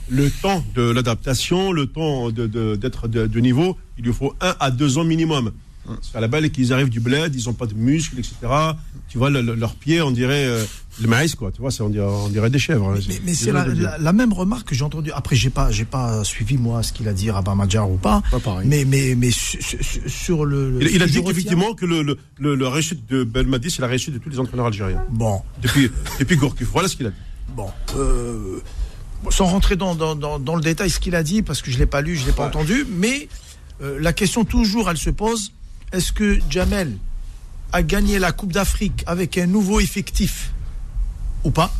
[0.08, 4.54] le temps de l'adaptation, le temps de- d'être de, de niveau, il lui faut un
[4.60, 5.52] à deux ans minimum.
[6.00, 8.34] C'est à la balle qu'ils arrivent du bled, ils n'ont pas de muscles, etc.
[9.10, 10.64] Tu vois, le- le- leurs pieds, on dirait euh,
[11.02, 11.52] le maïs, quoi.
[11.52, 12.88] Tu vois, on dirait, on dirait des chèvres.
[12.88, 12.98] hein.
[13.06, 15.10] Mais, mais c'est la, même remarque que j'ai entendue.
[15.12, 18.22] Après, j'ai pas, j'ai pas suivi moi ce qu'il a dit Rabat Madjar ou pas.
[18.30, 18.66] Pas pareil.
[18.66, 20.78] Mais, mais, mais su- su- su- sur le.
[20.80, 23.88] Il, il a dit qu'effectivement que le, le, le- la réussite de Belmadi, c'est la
[23.88, 25.04] réussite de tous les entraîneurs algériens.
[25.10, 26.68] Bon, Depuis, depuis Gourcuff.
[26.72, 27.16] Voilà ce qu'il a dit.
[27.54, 27.66] bon.
[27.96, 28.60] euh,
[29.30, 31.78] sans rentrer dans, dans, dans, dans le détail ce qu'il a dit, parce que je
[31.78, 33.28] l'ai pas lu, je l'ai pas entendu, mais
[33.82, 35.52] euh, la question toujours, elle se pose
[35.92, 36.96] est-ce que Jamel
[37.72, 40.52] a gagné la Coupe d'Afrique avec un nouveau effectif
[41.44, 41.72] ou pas?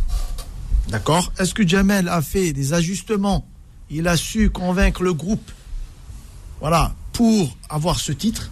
[0.88, 1.32] D'accord?
[1.38, 3.46] Est-ce que Jamel a fait des ajustements?
[3.90, 5.50] Il a su convaincre le groupe
[6.60, 8.50] voilà, pour avoir ce titre.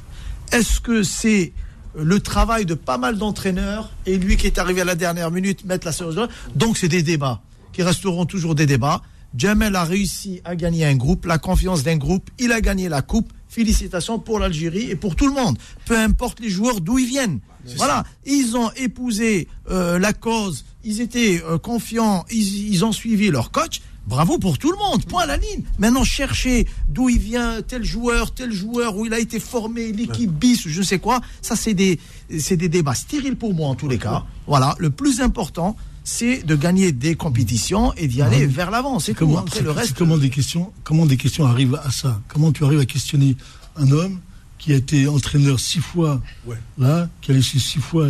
[0.53, 1.53] Est-ce que c'est
[1.95, 5.65] le travail de pas mal d'entraîneurs et lui qui est arrivé à la dernière minute
[5.65, 7.41] mettre la séance de- Donc c'est des débats
[7.73, 9.03] qui resteront toujours des débats.
[9.37, 13.03] Jamel a réussi à gagner un groupe, la confiance d'un groupe, il a gagné la
[13.03, 13.33] coupe.
[13.49, 17.41] Félicitations pour l'Algérie et pour tout le monde, peu importe les joueurs d'où ils viennent.
[17.77, 23.31] Voilà, ils ont épousé euh, la cause, ils étaient euh, confiants, ils, ils ont suivi
[23.31, 23.83] leur coach.
[24.07, 25.63] Bravo pour tout le monde, point à la ligne.
[25.79, 30.33] Maintenant, chercher d'où il vient, tel joueur, tel joueur, où il a été formé, l'équipe
[30.33, 32.01] bis, je ne sais quoi, ça c'est des,
[32.39, 34.25] c'est des débats stériles pour moi en tous les cas.
[34.49, 38.99] Voilà, le plus important, c'est de gagner des compétitions et d'y aller vers l'avant.
[38.99, 39.21] C'est tout.
[39.21, 39.97] Comment, Après, c'est- le reste.
[39.97, 42.21] comment des questions, comment des questions arrivent à ça?
[42.29, 43.37] Comment tu arrives à questionner
[43.77, 44.21] un homme
[44.59, 46.57] qui a été entraîneur six fois, Ouais.
[46.79, 48.09] là, qui a laissé six fois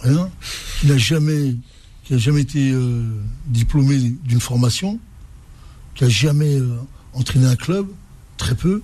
[0.00, 0.28] rien,
[0.80, 1.54] qui n'a jamais,
[2.04, 3.04] qui a jamais été euh,
[3.46, 4.98] diplômé d'une formation,
[5.94, 6.76] qui a jamais euh,
[7.12, 7.86] entraîné un club,
[8.36, 8.82] très peu,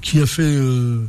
[0.00, 1.06] qui a fait, euh,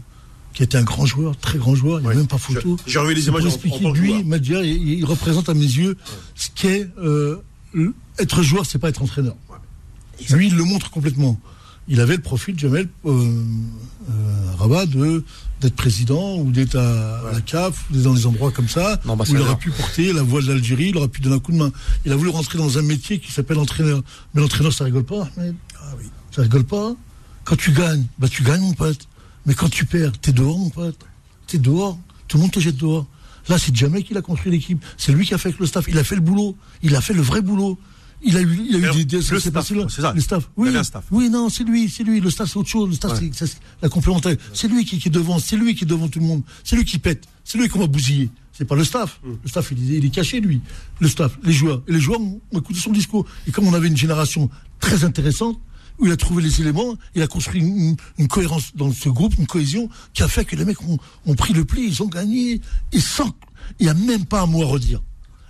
[0.58, 2.16] qui été un grand joueur, très grand joueur, il n'y a Ouais.
[2.16, 2.78] même pas photo.
[2.88, 3.54] J'ai revu les pour images
[3.86, 4.24] en- lui.
[4.24, 5.96] Madja, il, il représente à mes yeux
[6.34, 7.38] ce qu'est euh,
[8.18, 9.36] être joueur, c'est pas être entraîneur.
[10.32, 11.40] Lui, il le montre complètement.
[11.88, 13.44] Il avait le profil, Jamel euh,
[14.10, 14.14] euh,
[14.58, 15.24] Rabat, de
[15.62, 19.24] d'être président ou d'être à la CAF, ou d'être dans des endroits comme ça, où
[19.30, 21.58] il aurait pu porter la voix de l'Algérie, il aurait pu donner un coup de
[21.58, 21.72] main.
[22.04, 24.02] Il a voulu rentrer dans un métier qui s'appelle entraîneur.
[24.34, 25.30] Mais l'entraîneur, ça rigole pas.
[25.38, 25.56] Ahmed.
[25.80, 26.06] Ah oui.
[26.32, 26.96] Ça rigole pas.
[27.44, 29.08] Quand tu gagnes, bah tu gagnes, mon pote.
[29.48, 31.00] Mais quand tu perds, t'es dehors, mon pote.
[31.48, 31.98] T'es dehors.
[32.28, 33.08] Tout le monde te jette dehors.
[33.50, 34.84] Là, c'est jamais qu'il a construit l'équipe.
[34.98, 35.86] C'est lui qui a fait avec le staff.
[35.88, 36.56] Il a fait le boulot.
[36.84, 37.80] Il a fait le vrai boulot.
[38.22, 39.84] Il a eu, il a eu des, des- le c'est staff, là.
[40.14, 40.50] Le staff.
[40.58, 41.06] Oui, staff.
[41.12, 42.20] oui, non, c'est lui, c'est lui.
[42.20, 42.90] Le staff, c'est autre chose.
[42.90, 43.30] Le staff, Ouais.
[43.32, 44.36] c'est- la complémentaire.
[44.54, 45.40] C'est lui qui, qui est devant.
[45.40, 46.42] C'est lui qui est devant tout le monde.
[46.64, 47.26] C'est lui qui pète.
[47.46, 48.30] C'est lui qu'on va bousiller.
[48.52, 49.20] C'est pas le staff.
[49.24, 49.30] Mm.
[49.44, 50.60] Le staff, il, est- il est caché, lui.
[51.00, 51.84] Le staff, les joueurs.
[51.88, 53.26] Et les joueurs ont ont écouté son discours.
[53.48, 54.50] Et comme on avait une génération
[54.80, 55.60] très intéressante,
[56.00, 59.36] où il a trouvé les éléments, il a construit une, une cohérence dans ce groupe,
[59.38, 62.08] une cohésion, qui a fait que les mecs ont, ont pris le pli, ils ont
[62.08, 62.62] gagné.
[62.92, 63.36] Et sans,
[63.80, 65.02] il n'y a même pas un mot à redire.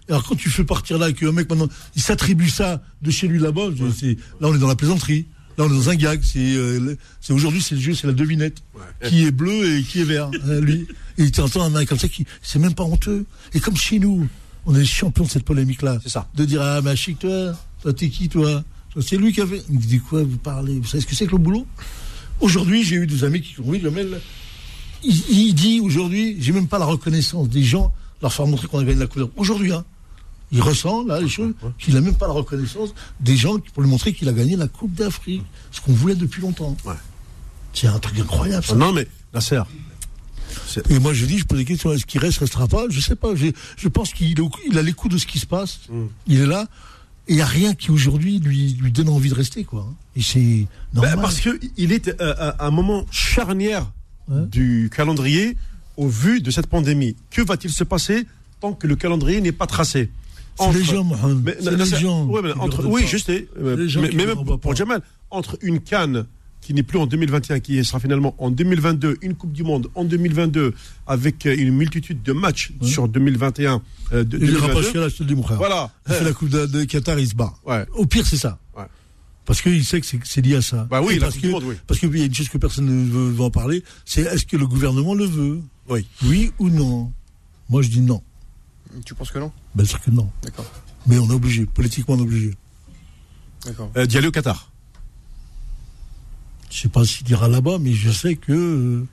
[0.10, 3.40] Alors quand tu fais partir là, qu'un mec maintenant, il s'attribue ça de chez lui
[3.40, 5.28] là-bas, là on est dans la plaisanterie.
[5.58, 6.22] Là on est dans un gag.
[6.24, 8.64] C'est euh, c'est aujourd'hui c'est le jeu, c'est la devinette.
[9.04, 10.88] Qui est bleu et qui est vert, hein, lui.
[11.18, 13.26] Et tu entends un mec comme ça qui, c'est même pas honteux.
[13.54, 14.28] Et comme chez nous,
[14.66, 15.98] on est champion de cette polémique-là.
[16.04, 16.30] C'est ça.
[16.36, 18.64] De dire ah mais chic toi, toi t'es qui Toi,
[19.02, 19.62] C'est lui qui avait.
[19.70, 21.66] Il me dit quoi vous parlez Vous savez ce que c'est que le boulot?
[22.40, 24.20] Aujourd'hui j'ai eu des amis qui ont oui le mail.
[25.04, 28.80] Il, il dit aujourd'hui, j'ai même pas la reconnaissance des gens leur faire montrer qu'on
[28.80, 29.30] a gagné la couleur.
[29.36, 29.86] Aujourd'hui, hein,
[30.52, 33.90] il ressent là les choses qu'il a même pas la reconnaissance des gens pour lui
[33.90, 36.76] montrer qu'il a gagné la Coupe d'Afrique, ce qu'on voulait depuis longtemps.
[36.86, 36.94] Ouais.
[37.74, 38.66] C'est un truc incroyable.
[38.66, 38.76] Ça.
[38.76, 39.62] Non, mais Nasser,
[40.90, 42.86] Et moi je dis, je pose des questions, est-ce qu'il reste, restera pas?
[42.90, 43.34] Je sais pas.
[43.36, 45.82] Je pense qu'il il a l'écoute de ce qui se passe.
[45.90, 46.06] Mm.
[46.28, 46.68] Il est là.
[47.30, 49.86] Il n'y a rien qui aujourd'hui lui, lui donne envie de rester, quoi.
[50.16, 50.40] Et c'est
[50.94, 51.20] Ben, normal.
[51.22, 53.92] parce qu'il est euh, à un moment charnière
[54.30, 54.46] Ouais.
[54.46, 55.56] du calendrier
[55.96, 57.16] au vu de cette pandémie.
[57.30, 58.26] Que va-t-il se passer
[58.60, 60.10] tant que le calendrier n'est pas tracé?
[60.58, 61.04] C'est Entre- les gens.
[61.44, 62.26] Mais, non, les gens.
[62.26, 63.06] ouais, mais qui entre- lui oui,
[63.58, 66.26] euh, gens mais, même pour Jamal, entre une canne
[66.68, 70.04] qui n'est plus en 2021, qui sera finalement en 2022, une Coupe du Monde en
[70.04, 70.74] 2022,
[71.08, 72.88] avec euh, une multitude de matchs Ouais.
[72.90, 73.82] sur 2021,
[74.12, 74.82] euh, de, Il ira pas 2022.
[74.84, 75.56] jusqu'à là, je te le dis, mon frère.
[75.58, 75.90] Voilà.
[76.10, 77.54] Il fait la Coupe de, de Qatar, il se bat.
[77.66, 77.86] Ouais.
[77.94, 78.60] Au pire, c'est ça.
[78.78, 78.84] Ouais.
[79.46, 80.86] Parce qu'il sait que c'est- lié à ça.
[80.92, 81.76] Bah oui, la parce Coupe que, du Monde, oui.
[81.88, 84.46] Parce qu'il y a une chose que personne ne veut, veut en parler, c'est est-ce
[84.46, 85.62] que le gouvernement le veut?
[85.88, 86.06] Oui.
[86.26, 87.14] Oui ou non?
[87.70, 88.22] Moi, je dis non.
[89.06, 89.54] Tu penses que non?
[89.74, 90.30] Bien sûr que non.
[90.44, 90.70] D'accord.
[91.08, 91.66] Mais on est obligé.
[91.66, 92.52] Politiquement, on est obligé.
[93.66, 93.90] D'accord.
[93.96, 94.70] Euh, D'y aller au Qatar.
[96.78, 99.04] Je sais pas s'il ira là-bas, mais je sais que euh,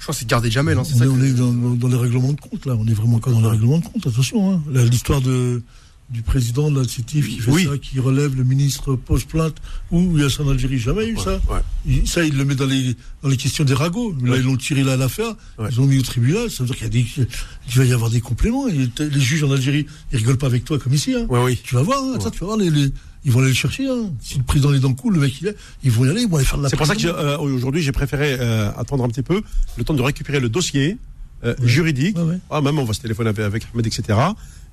[0.00, 1.52] Je pense que c'est garder Jamel, hein, c'est on, ça est, que- on est dans,
[1.52, 2.74] dans les règlements de compte là.
[2.76, 4.04] On est vraiment encore dans les règlements de compte.
[4.06, 4.52] Attention.
[4.52, 4.62] Hein.
[4.90, 5.62] L'histoire de
[6.10, 7.64] du président de la CETIF qui fait Oui.
[7.64, 9.56] ça, qui relève le ministre pose plainte,
[9.90, 11.40] ou il y a ça en Algérie, jamais eu ça.
[11.50, 11.60] Ouais.
[11.86, 14.14] Il- ça, il le met dans les, dans les questions des ragots.
[14.22, 14.38] Là, Ouais.
[14.40, 15.34] ils l'ont tiré là à l'affaire,
[15.70, 16.50] ils l'ont mis au tribunal.
[16.50, 17.26] Ça veut dire qu'il y a des,
[17.74, 18.68] va y avoir des compléments.
[18.68, 21.14] Et les juges en Algérie, ils rigolent pas avec toi comme ici.
[21.14, 21.26] Hein.
[21.30, 21.58] Oui.
[21.64, 22.92] Tu vas voir, hein, attends, tu vas voir, les, les-
[23.24, 23.88] ils vont aller le chercher.
[23.88, 24.10] Hein.
[24.20, 26.22] Si le président est dans le coup, le mec il est, ils vont y aller,
[26.22, 28.70] ils vont aller faire de la C'est pour ça j'ai, euh, aujourd'hui j'ai préféré euh,
[28.76, 29.42] attendre un petit peu,
[29.76, 30.98] le temps de récupérer le dossier
[31.44, 31.66] euh, Ouais.
[31.68, 32.16] juridique.
[32.16, 32.38] Ouais, ouais.
[32.50, 34.18] Ah, même on va se téléphoner avec, Ahmed, etc.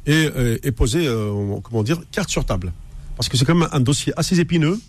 [0.05, 2.71] Et, euh, et poser, euh, comment dire, carte sur table.
[3.17, 4.79] Parce que c'est quand même un dossier assez épineux.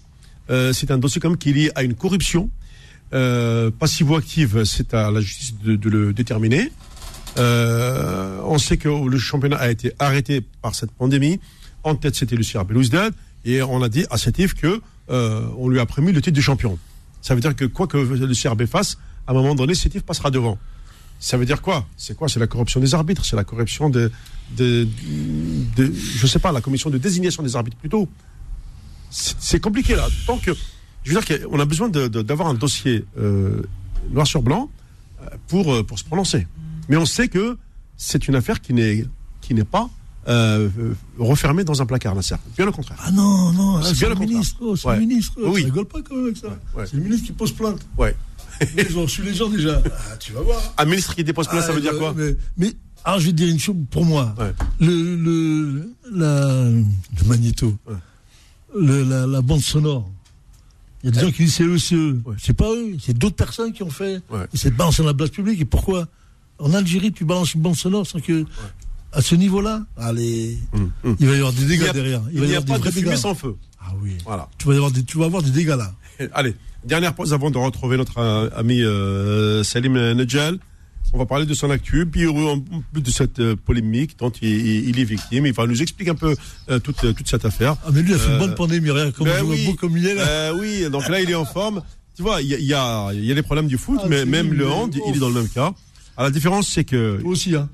[0.51, 2.51] Euh, c'est un dossier comme qui est lié à une corruption.
[3.15, 6.71] Euh, passive ou active, c'est à la justice de, de le déterminer.
[7.39, 11.41] Euh, on sait que le championnat a été arrêté par cette pandémie.
[11.85, 13.13] En tête, c'était le CR Belouizdad.
[13.45, 16.41] Et on a dit à Sétif que euh, on lui a promis le titre de
[16.41, 16.79] champion.
[17.21, 20.31] Ça veut dire que quoi que le CRB fasse, à un moment donné, Sétif passera
[20.31, 20.59] devant.
[21.19, 21.87] Ça veut dire quoi?
[21.97, 22.29] C'est quoi?
[22.29, 24.11] C'est la corruption des arbitres, c'est la corruption de,
[24.59, 28.09] je sais pas, la commission de désignation des arbitres plutôt.
[29.11, 30.09] C'est compliqué là.
[30.27, 33.63] Tant je veux dire qu'on a besoin d'avoir un dossier euh,
[34.11, 34.71] noir sur blanc
[35.21, 36.47] euh, pour pour se prononcer.
[36.89, 37.57] Mais on sait que
[37.97, 39.91] c'est une affaire qui n'est pas
[40.29, 40.69] euh,
[41.19, 42.37] refermée dans un placard, Nasser.
[42.57, 42.99] Bien au contraire.
[43.05, 44.57] Ah non, non, C'est c'est bien le le ministre.
[44.61, 44.95] oh, c'est Ouais.
[44.97, 45.33] le ministre.
[45.39, 45.61] oh, Oui.
[45.63, 46.49] Tu rigoles pas quand même avec ça.
[46.77, 46.85] ouais.
[46.87, 47.81] C'est le ministre qui pose plainte.
[47.99, 48.15] Ouais.
[48.77, 49.83] Ils ont reçu les gens déjà.
[49.85, 50.61] Ah, tu vas voir.
[50.79, 52.73] Un ministre qui dépose plainte, ça Ah, veut dire euh, quoi mais, mais,
[53.05, 54.35] alors je vais te dire une chose pour moi.
[54.39, 54.53] Ouais.
[54.81, 57.75] Le, le, la, le magnéto,
[58.79, 60.09] le, la, la bande sonore.
[61.03, 62.23] Il y a des gens qui disent c'est eux, c'est eux.
[62.39, 64.17] C'est pas eux, c'est d'autres personnes qui ont fait.
[64.53, 65.61] Et c'est de balancer dans la place publique.
[65.61, 66.07] Et pourquoi?
[66.61, 68.45] En Algérie, tu balances une bande sonore sans que.
[69.13, 71.17] À ce niveau-là, allez, Hum, hum.
[71.21, 72.23] il va y avoir des Il dégâts a, derrière.
[72.33, 73.19] il va y n'y a avoir pas des de fumée dégâts.
[73.21, 73.57] sans feu.
[73.81, 74.13] Ah oui.
[74.25, 74.49] Voilà.
[74.59, 75.93] Tu vas, y avoir des, tu vas avoir des dégâts là.
[76.33, 80.59] Allez, dernière pause avant de retrouver notre euh, ami euh, Salim Nedjal.
[81.15, 82.57] On va parler de son actu, puis euh,
[82.95, 85.45] de cette euh, polémique dont il, il- il est victime.
[85.45, 86.35] Il va nous expliquer un peu
[86.71, 87.77] euh, toute, toute cette affaire.
[87.85, 88.89] Ah, mais lui, il a fait Euh, une bonne pandémie.
[88.89, 89.67] Regarde comment ben oui.
[89.67, 90.27] beau comme il est là.
[90.27, 91.83] Euh, oui, donc là, il est en forme.
[92.17, 94.01] Tu vois, il y a, il y a, il y a les problèmes du foot,
[94.03, 95.75] Ah, mais même le hand, il est dans le même cas.
[96.17, 97.21] À la différence, c'est que.
[97.21, 97.69] Toi aussi, hein.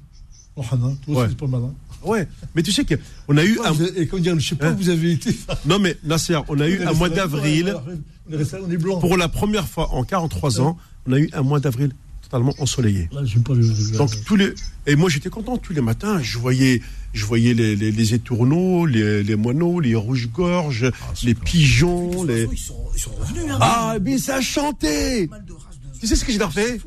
[1.08, 1.26] Ouais.
[1.28, 1.62] c'est pas mal.
[1.64, 1.74] Hein.
[2.04, 3.72] Ouais, mais tu sais qu'on a eu Ouais, un.
[3.72, 4.74] vous avez- Et comme dire, je sais pas Hein?
[4.74, 5.36] où vous avez été.
[5.66, 7.74] Non, mais Nasser, on a eu On un mois d'avril.
[9.00, 10.76] Pour la première fois en 43 ans,
[11.06, 13.08] on a eu un mois d'avril totalement ensoleillé.
[13.12, 13.62] Là, j'aime pas le.
[13.62, 14.52] le- Donc tous les
[14.86, 16.20] et moi j'étais content tous les matins.
[16.22, 16.82] Je voyais
[17.14, 20.90] je voyais les, les, les étourneaux, les, les moineaux, les rouges-gorges,
[21.24, 23.58] les pigeons, les Ils sont, ils sont revenus, hein.
[23.60, 25.28] ah mais ça chantait.
[26.00, 26.78] Tu sais ce que je leur fais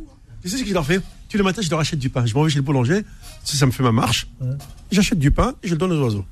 [0.43, 2.25] Tu sais ce que je leur fais Tous les matins je leur achète du pain.
[2.25, 3.01] Je m'en vais chez le boulanger.
[3.43, 4.49] Si ça me fait ma marche, Ouais.
[4.91, 6.25] j'achète du pain et je le donne aux oiseaux.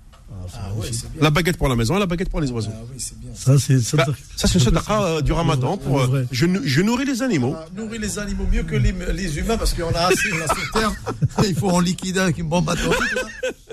[0.56, 1.00] Ah ouais, bien.
[1.22, 2.72] La baguette pour la maison et la baguette pour les oiseaux.
[2.74, 3.30] Ah oui, bien.
[3.36, 3.80] Ça, c'est.
[3.80, 4.06] Ça, Bah,
[4.36, 7.56] ça c'est une sadaqa euh, du Ramadan pour euh, je, je nourris les animaux.
[7.56, 10.48] On a nourri les animaux mieux que les, les humains parce qu'on a assez là
[10.48, 10.92] sur Terre.
[11.48, 12.98] Il faut en liquider avec une bombe atomique.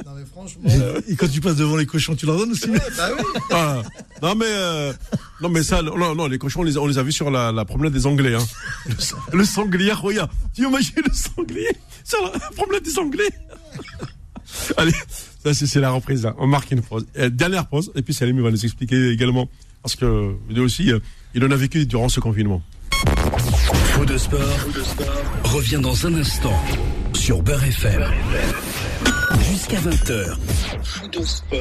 [0.05, 0.65] Non mais franchement.
[1.09, 3.41] Et quand tu passes devant les cochons, tu leur donnes aussi bah oui.
[3.53, 3.83] Ah,
[4.23, 4.93] non mais euh,
[5.41, 7.31] non mais ça non, non les cochons on les a, on les a vus sur
[7.31, 8.45] la, la promenade des Anglais hein.
[8.87, 11.69] le, le sanglier regarde tu imagines le sanglier?
[12.07, 13.29] Sur la promenade des Anglais
[14.77, 14.93] allez
[15.43, 16.23] Ça, c'est la reprise.
[16.25, 16.35] là.
[16.39, 17.07] On marque une pause.
[17.19, 17.93] Euh, dernière pause.
[17.95, 19.49] Et puis Salim va nous expliquer également.
[19.83, 20.99] Parce que lui aussi, euh,
[21.35, 22.63] il en a vécu durant ce confinement.
[23.93, 24.41] Faux de sport,
[25.45, 26.59] revient dans un instant
[27.13, 28.05] sur Beurre FM.
[29.51, 30.37] Jusqu'à 20h.
[30.83, 31.59] Faux de sport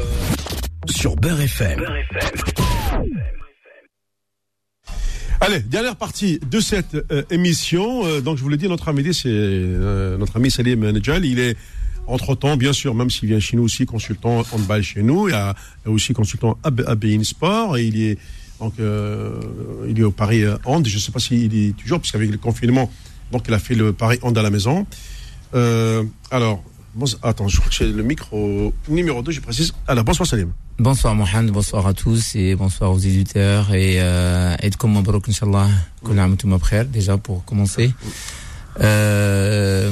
[0.87, 1.85] sur Beurre FM.
[5.41, 8.05] Allez, dernière partie de cette euh, émission.
[8.05, 11.25] Euh, donc, je vous l'ai dit, notre ami, c'est euh, notre ami Salim Nedjal.
[11.25, 11.57] Il est,
[12.07, 15.27] entre-temps, bien sûr, même s'il vient chez nous aussi, consultant handball chez nous.
[15.27, 15.55] Il y a,
[15.85, 17.77] aussi consultant Bein Sport.
[17.77, 18.17] Et il est,
[18.59, 19.39] donc, euh,
[19.87, 20.87] il est au Paris euh, Hand.
[20.87, 22.91] Je ne sais pas s'il est toujours, puisqu'avec le confinement,
[23.31, 24.85] donc, il a fait le Paris Hand à la maison.
[25.53, 26.63] Euh, alors,
[27.23, 29.73] attends, je crois que c'est le micro numéro 2, je précise.
[29.87, 30.51] Alors, bonsoir Salim.
[30.79, 35.67] Bonsoir Mohamed, bonsoir à tous et bonsoir aux éditeurs et euh, Eid comme Mabrouk Inch'Allah,
[36.91, 37.91] déjà pour commencer.
[38.81, 39.91] Euh,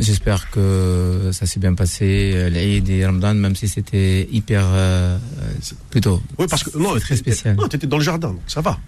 [0.00, 5.18] J'espère que ça s'est bien passé, euh, l'Eid et Ramadan, même si c'était hyper, euh,
[5.90, 6.20] plutôt.
[6.38, 7.56] Oui, parce que, non, très spécial.
[7.56, 8.78] Non, t'étais dans le jardin, donc ça va.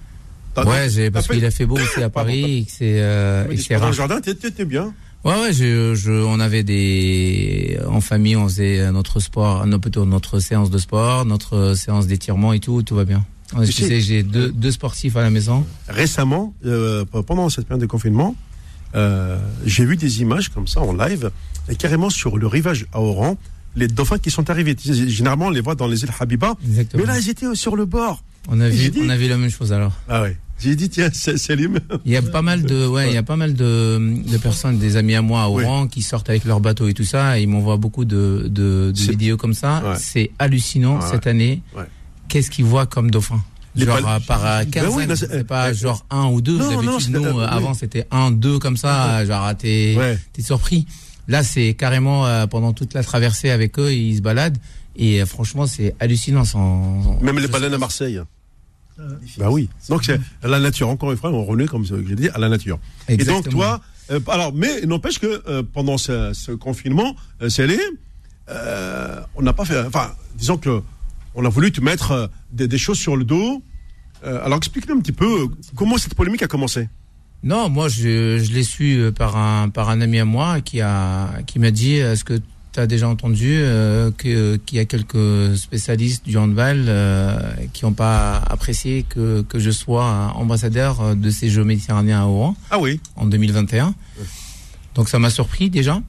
[0.67, 3.47] Ouais, j'ai- parce qu'il a fait beau aussi à Paris c'est euh,
[3.79, 4.93] dans le jardin, t'étais bien.
[5.25, 10.07] Ouais, ouais, je, je, on avait des, en famille, on faisait notre sport, non, plutôt
[10.07, 13.25] notre séance de sport, notre séance d'étirement et tout, tout va bien.
[13.67, 15.67] Tu sais- j'ai deux, deux sportifs à la maison.
[15.89, 18.35] Récemment, euh, pendant cette période de confinement,
[18.95, 21.31] euh, j'ai vu des images comme ça en live,
[21.69, 23.37] et carrément sur le rivage à Oran,
[23.77, 24.75] les dauphins qui sont arrivés.
[24.83, 27.03] Généralement, on les voit dans les îles Habiba, Exactement.
[27.03, 28.23] mais là, ils étaient sur le bord.
[28.49, 29.93] on a vu, dit- on a vu la même chose alors.
[30.09, 30.37] Ah ouais.
[30.63, 31.79] J'ai dit, tiens, c'est Salim.
[32.05, 33.99] Il y a pas mal de, ouais, il y a pas mal de,
[34.31, 35.65] de personnes, des amis à moi à Oui.
[35.65, 38.93] Oran, qui sortent avec leur bateau et tout ça, et ils m'envoient beaucoup de, de,
[38.95, 39.83] vidéos comme ça.
[39.85, 39.97] Ouais.
[39.99, 41.63] C'est hallucinant Ouais, cette année.
[41.77, 41.85] Ouais.
[42.29, 43.43] Qu'est-ce qu'ils voient comme dauphin?
[43.77, 46.41] Les Genre pal- par à Ben 15 oui, non, c'est- pas euh, genre un ou
[46.41, 46.59] deux.
[46.59, 47.45] non, non, nous, oui.
[47.49, 49.97] avant, c'était un, deux comme ça, genre ah, t'es
[50.33, 50.87] t'es surpris.
[51.29, 54.59] Là, c'est carrément euh, pendant toute la traversée avec eux, ils se baladent.
[54.97, 56.45] Et euh, franchement, c'est hallucinant.
[56.45, 57.79] Sans, Même les baleines à.
[57.79, 58.21] Marseille.
[59.39, 59.69] Bah oui.
[59.89, 60.89] Donc c'est la nature.
[60.89, 62.79] Encore une fois, on renaît, comme je l'ai dit, à la nature.
[63.09, 63.53] Et donc Exactement.
[63.53, 67.79] toi, euh, alors, mais n'empêche que euh, pendant ce, ce confinement, euh, Célé,
[68.49, 69.81] euh, on n'a pas fait.
[69.87, 70.83] Enfin, disons que
[71.35, 73.63] on a voulu te mettre des, des choses sur le dos.
[74.23, 76.89] Alors explique-nous un petit peu comment cette polémique a commencé?
[77.43, 81.31] Non, moi je, je l'ai su par un par un ami à moi qui a
[81.47, 82.39] qui m'a dit est-ce que
[82.73, 87.39] tu as déjà entendu euh, que qu'il y a quelques spécialistes du handball euh,
[87.73, 92.57] qui n'ont pas apprécié que que je sois ambassadeur de ces Jeux méditerranéens à Oran
[92.71, 93.01] Ah oui.
[93.17, 93.95] en 2021.
[94.95, 96.01] Donc ça m'a surpris déjà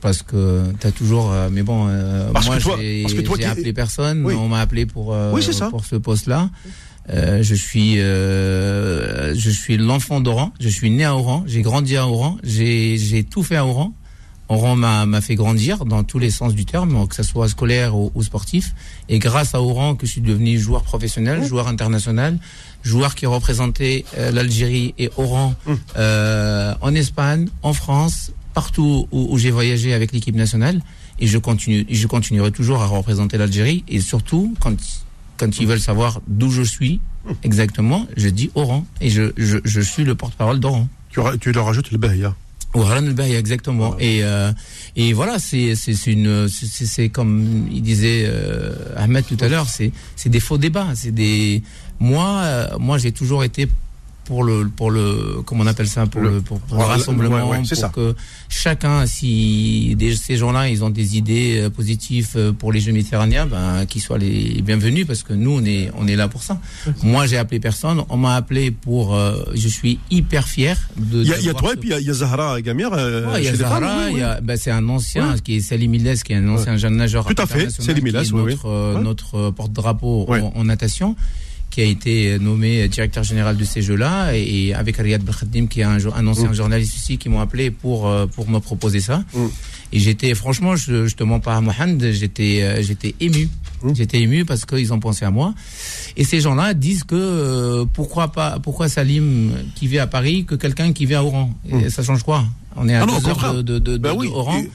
[0.00, 3.04] parce que tu as toujours euh, mais bon euh, Parce moi j'ai
[3.46, 4.34] appelé personne, Oui.
[4.34, 6.50] on m'a appelé pour euh, Oui, pour ce poste-là.
[7.10, 11.96] Euh, je suis euh, je suis l'enfant d'Oran, je suis né à Oran, j'ai grandi
[11.96, 13.94] à Oran, j'ai j'ai tout fait à Oran.
[14.48, 17.94] Oran m'a m'a fait grandir dans tous les sens du terme, que ce soit scolaire
[17.96, 18.74] ou, ou sportif.
[19.08, 22.38] Et grâce à Oran que je suis devenu joueur professionnel, joueur international,
[22.82, 25.54] joueur qui représentait euh, l'Algérie et Oran
[25.96, 30.80] euh, en Espagne, en France, partout où, où j'ai voyagé avec l'équipe nationale.
[31.20, 33.84] Et je continue, je continuerai toujours à représenter l'Algérie.
[33.88, 34.76] Et surtout, quand
[35.36, 37.00] quand ils veulent savoir d'où je suis
[37.44, 40.88] exactement, je dis Oran et je je, je suis le porte-parole d'Oran.
[41.10, 42.34] Tu, ra- tu leur rajoutes le Bahia.
[43.38, 43.96] Exactement.
[43.98, 44.52] Et euh,
[44.96, 45.74] et voilà, c'est
[46.06, 50.88] une c'est- comme il disait euh, Ahmed tout à l'heure, c'est c'est des faux débats,
[50.94, 51.62] c'est des
[52.00, 53.68] moi euh, moi j'ai toujours été
[54.28, 57.58] pour le pour le comment on appelle ça pour Le- le, pour, le rassemblement ouais,
[57.58, 57.88] ouais, pour ça.
[57.88, 58.14] que
[58.50, 62.92] chacun si des, ces gens-là ils ont des idées euh, positives euh, pour les jeux
[62.92, 66.42] méditerranéens ben qu'ils soient les bienvenus parce que nous on est on est là pour
[66.42, 66.60] ça.
[67.02, 71.28] Moi j'ai appelé personne, on m'a appelé pour euh, je suis hyper fier de Il
[71.28, 72.90] y a, y a toi ce- et puis il y y, a Zahra Gamir.
[72.92, 74.30] euh, Ouais, il y a Zahra, oui, il oui.
[74.42, 77.24] bah, c'est un ancien qui est Salim Illes, qui est un ancien jeune nageur.
[77.24, 81.16] Tout à fait, international, Salim qui Illes, est oui, notre, euh, notre porte-drapeau en natation,
[81.78, 85.84] qui a été nommé directeur général de ces Jeux-là, et, avec Riyad Belkhadim, qui est
[85.84, 86.54] un, un ancien Mm.
[86.54, 89.18] journaliste aussi, qui m'ont appelé pour euh, pour me proposer ça.
[89.32, 89.46] Mm.
[89.92, 93.48] Et j'étais, franchement, je, je te mens pas, Mohamed, j'étais euh, j'étais ému.
[93.84, 93.94] Mm.
[93.94, 95.54] J'étais ému parce qu'ils ont pensé à moi.
[96.16, 100.56] Et ces gens-là disent que euh, pourquoi pas, pourquoi Salim qui vit à Paris que
[100.56, 101.54] quelqu'un qui vit à Oran.
[101.70, 102.44] Et ça change quoi?
[102.74, 103.54] On est à Ah non, deux heures contraire.
[103.54, 104.28] de, de, de, Ben de oui.
[104.32, 104.58] Oran.
[104.58, 104.70] Et-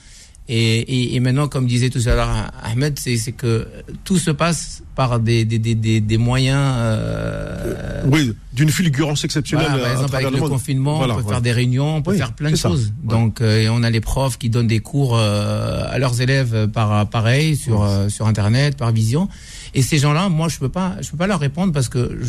[0.49, 3.65] Et, et, et maintenant, comme disait tout à l'heure Ahmed, c'est que
[4.03, 6.59] tout se passe par des, des, des, des, des moyens.
[6.77, 9.67] Euh, Oui, d'une fulgurance exceptionnelle.
[9.69, 11.29] voilà, par exemple, avec le confinement, Voilà, on peut ouais.
[11.29, 12.67] faire des réunions, on peut Oui, faire plein de ça.
[12.69, 12.87] choses.
[13.05, 13.09] Ouais.
[13.15, 16.67] Donc, euh, et on a les profs qui donnent des cours euh, à leurs élèves
[16.67, 19.29] par pareil sur euh, sur internet, par vision.
[19.73, 22.19] Et ces gens-là, moi, je peux pas, je peux pas leur répondre parce que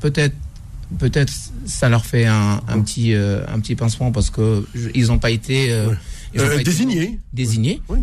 [0.00, 0.34] peut-être
[1.00, 1.32] peut-être
[1.66, 5.18] ça leur fait un, un petit euh, un petit pincement parce que je- ils n'ont
[5.18, 5.88] pas été euh,
[6.38, 6.62] Euh,
[7.32, 7.80] désignés.
[7.88, 7.98] Oui.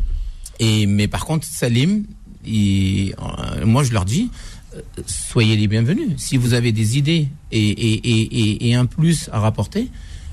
[0.60, 2.04] Et mais par contre Salim,
[2.48, 4.30] euh, moi, je leur dis,
[4.76, 6.10] euh, soyez les bienvenus.
[6.18, 9.90] Si vous avez des idées et, et, et, et, et un plus à rapporter,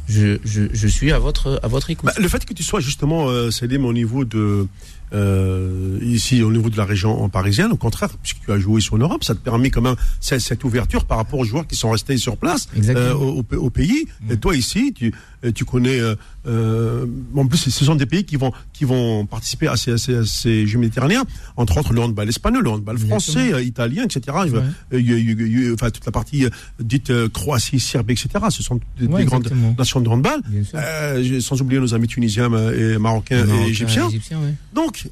[0.09, 2.07] je, je, je suis à votre, à votre écoute.
[2.07, 4.67] Bah, le fait que tu sois justement, euh, Salim, au niveau de
[5.13, 8.97] euh, ici, au niveau de la région parisienne, au contraire, puisque tu as joué sur
[8.97, 11.91] l'Europe, ça te permet quand même cette, cette ouverture par rapport aux joueurs qui sont
[11.91, 14.07] restés sur place euh, au, au- au pays.
[14.31, 15.13] Et toi ici, tu, euh,
[15.55, 15.99] tu connais.
[16.01, 16.15] euh,
[16.47, 17.07] euh,
[17.37, 20.15] en plus, ce sont des pays qui vont qui vont participer à ces, à ces,
[20.17, 21.25] à ces Jeux méditerranéens,
[21.57, 23.57] entre autres le handball espagnol, le handball français, Exactement.
[23.59, 24.37] euh, italien, etc.
[24.53, 25.01] Ouais.
[25.01, 26.47] il il il enfin, toute la partie
[26.79, 28.29] dite Croatie, Serbie, etc.
[28.51, 30.41] Ce sont des, Ouais, des grandes nations de handball.
[30.75, 34.09] Euh, sans oublier nos amis tunisiens et marocains et égyptiens.
[34.09, 34.55] ouais.
[34.75, 35.09] Donc,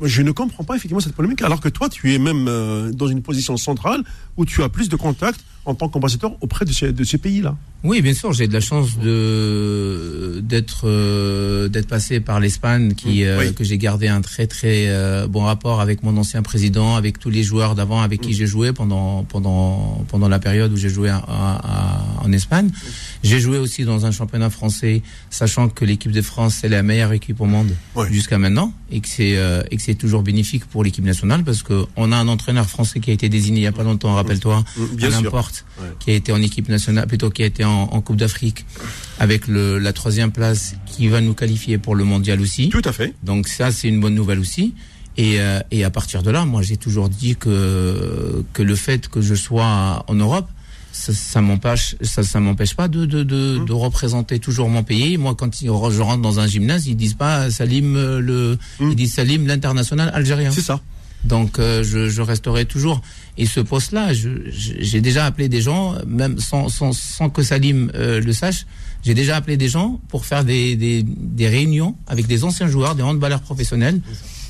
[0.00, 3.08] je ne comprends pas effectivement cette polémique, alors que toi, tu es même euh, dans
[3.08, 4.02] une position centrale
[4.36, 7.56] où tu as plus de contacts en tant qu'ambassadeur auprès de ces, de ces pays-là.
[7.84, 13.22] Oui, bien sûr, j'ai de la chance de d'être euh, d'être passé par l'Espagne, qui
[13.22, 13.54] euh, Oui.
[13.54, 17.30] que j'ai gardé un très très euh, bon rapport avec mon ancien président, avec tous
[17.30, 21.08] les joueurs d'avant avec qui j'ai joué pendant pendant pendant la période où j'ai joué
[21.08, 21.60] à- à-
[22.18, 22.70] à- en Espagne.
[23.22, 27.12] J'ai joué aussi dans un championnat français, sachant que l'équipe de France c'est la meilleure
[27.12, 28.12] équipe au monde Ouais.
[28.12, 31.62] jusqu'à maintenant et que c'est euh, et que c'est toujours bénéfique pour l'équipe nationale parce
[31.62, 34.14] que on a un entraîneur français qui a été désigné il y a pas longtemps,
[34.16, 35.22] rappelle-toi, Mm, Alain.
[35.30, 35.86] Porte, Ouais.
[36.00, 38.64] qui a été en équipe nationale, plutôt qui a été en, en Coupe d'Afrique,
[39.18, 42.68] avec le, la troisième place qui va nous qualifier pour le mondial aussi.
[42.70, 43.14] Tout à fait.
[43.22, 44.74] Donc ça, c'est une bonne nouvelle aussi.
[45.16, 49.08] Et, euh, et à partir de là, moi, j'ai toujours dit que que le fait
[49.08, 50.48] que je sois en Europe,
[50.92, 55.16] ça, ça m'empêche, ça, ça m'empêche pas de de, de, de représenter toujours mon pays.
[55.18, 59.14] Moi, quand je rentre dans un gymnase, ils disent pas Salim euh, le, ils disent
[59.14, 60.52] Salim l'international algérien.
[60.52, 60.80] C'est ça.
[61.24, 63.02] Donc euh, je, je resterai toujours.
[63.36, 68.20] Et ce poste-là, j'ai déjà appelé des gens, même sans, sans, sans que Salim euh,
[68.20, 68.66] le sache,
[69.04, 72.94] j'ai déjà appelé des gens pour faire des, des, des réunions avec des anciens joueurs,
[72.94, 74.00] des handballeurs professionnels.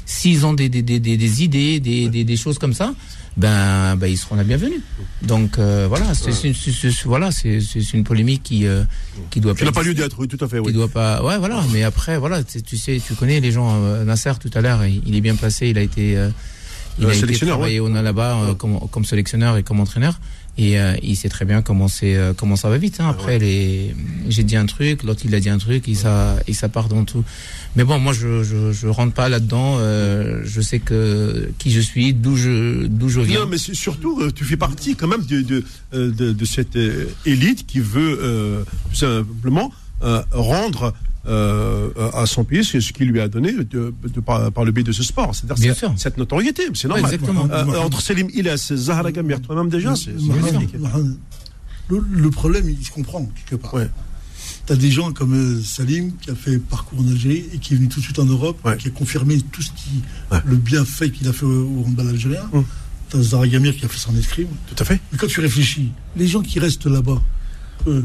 [0.06, 2.94] S'ils ont des, des, des, des, idées, des, des, des choses comme ça,
[3.36, 4.80] ben, ben ils seront la bienvenue.
[5.22, 7.28] Donc euh, voilà, c'est c'est- c'est- voilà,
[7.92, 8.84] une polémique qui euh,
[9.30, 10.56] qui doit Qui n'a pas lieu d'être, oui, tout à fait.
[10.60, 10.72] qui Oui.
[10.72, 14.32] doit pas ouais voilà mais après voilà tu sais tu connais les gens euh, Nasser
[14.40, 16.30] tout à l'heure il, il est bien placé il a été euh,
[16.98, 20.18] il Euh, a été travaillé au là-bas euh, comme, comme sélectionneur et comme entraîneur.
[20.60, 23.06] Et euh, il sait très bien comment c'est euh, comment ça va vite hein.
[23.08, 23.94] après les
[24.28, 26.88] j'ai dit un truc l'autre il a dit un truc et ça et ça part
[26.88, 27.22] dans tout.
[27.76, 31.78] Mais bon moi je je, je rentre pas là-dedans euh, je sais que qui je
[31.80, 33.40] suis d'où je d'où je viens.
[33.40, 36.76] Non, mais surtout, euh, tu fais partie quand même de, de, de, de cette
[37.24, 39.72] élite qui veut euh, tout simplement
[40.02, 40.92] euh, rendre
[41.26, 43.64] euh, à son pays ce ce qu'il lui a donné de,
[44.02, 45.34] de- par, par le biais de ce sport.
[45.34, 46.62] C'est-à-dire cette- notoriété.
[46.74, 47.12] C'est normal.
[47.12, 47.48] exactement.
[47.50, 50.74] Euh, entre Selim Ilas, Zahra Gamir, toi-même déjà, c'est c'est magnifique.
[51.90, 53.74] Le, le problème, il se comprend quelque part.
[53.74, 53.88] Ouais.
[54.66, 57.72] Tu as des gens comme euh, Salim qui a fait parcours en Algérie et qui
[57.72, 58.76] est venu tout de suite en Europe, Ouais.
[58.76, 60.38] qui a confirmé tout ce qui, Ouais.
[60.44, 62.42] le bienfait qu'il a fait au, handball algérien.
[62.52, 62.64] Hum.
[63.10, 64.48] Tu as Zara Gamir qui a fait son escrime.
[64.66, 65.00] Tout à fait.
[65.12, 67.22] Mais quand tu réfléchis, les gens qui restent là-bas,
[67.86, 68.04] eux,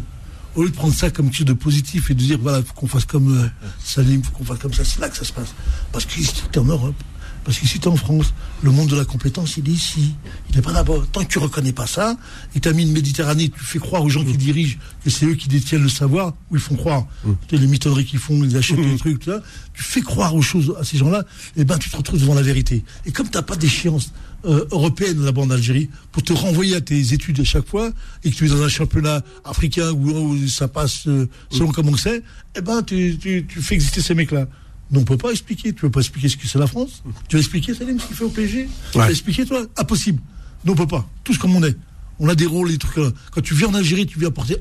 [0.56, 2.74] au lieu de prendre ça comme quelque chose de positif et de dire voilà, faut
[2.74, 3.48] qu'on fasse comme euh,
[3.84, 5.54] Salim, faut qu'on fasse comme ça, c'est là que ça se passe.
[5.92, 6.96] Parce qu'ici, tu es en Europe.
[7.44, 8.34] Parce qu'ici, tu en France.
[8.62, 10.14] Le monde de la compétence, il est ici.
[10.50, 10.94] Il n'est pas là-bas.
[11.12, 12.16] Tant que tu reconnais pas ça,
[12.56, 15.26] et tu as mis une Méditerranée, tu fais croire aux gens qui dirigent que c'est
[15.26, 17.06] eux qui détiennent le savoir, ou ils font croire.
[17.48, 19.42] Tu sais, les mitonneries qu'ils font, ils achètent des trucs, tout ça.
[19.74, 21.24] Tu fais croire aux choses à ces gens-là,
[21.58, 22.84] et ben tu te retrouves devant la vérité.
[23.06, 24.14] Et comme tu n'as pas d'échéance
[24.46, 27.92] euh, européenne là-bas en Algérie, pour te renvoyer à tes études à chaque fois,
[28.24, 31.98] et que tu es dans un championnat africain où, où ça passe euh, selon comment
[31.98, 32.24] c'est,
[32.56, 34.48] eh ben tu, tu, tu fais exister ces mecs-là.
[34.94, 35.74] Donc on peut pas expliquer.
[35.74, 37.04] Tu veux pas expliquer ce que c'est la France?
[37.28, 39.66] Tu veux expliquer, Salim, ce qu'il fait au PSG Tu veux expliquer, toi?
[39.78, 40.22] Impossible.
[40.64, 41.10] Non, on peut pas.
[41.24, 41.76] Tous comme on est.
[42.20, 42.98] On a des rôles, des trucs.
[42.98, 43.12] là.
[43.32, 44.58] Quand tu viens en Algérie, tu viens apporter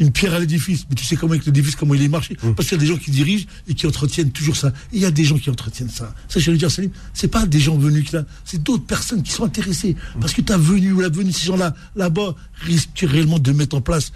[0.00, 0.86] une pierre à l'édifice.
[0.88, 2.36] Mais tu sais comment avec l'édifice, comment il est marché.
[2.54, 4.68] Parce qu'il y a des gens qui dirigent et qui entretiennent toujours ça.
[4.92, 6.14] Et il y a des gens qui entretiennent ça.
[6.28, 8.24] Ça, je veux dire, Salim, c'est pas des gens venus là.
[8.44, 9.96] C'est d'autres personnes qui sont intéressées.
[10.20, 13.80] Parce que ta venue ou la venue ces gens-là, là-bas, risquent réellement de mettre en
[13.80, 14.12] place,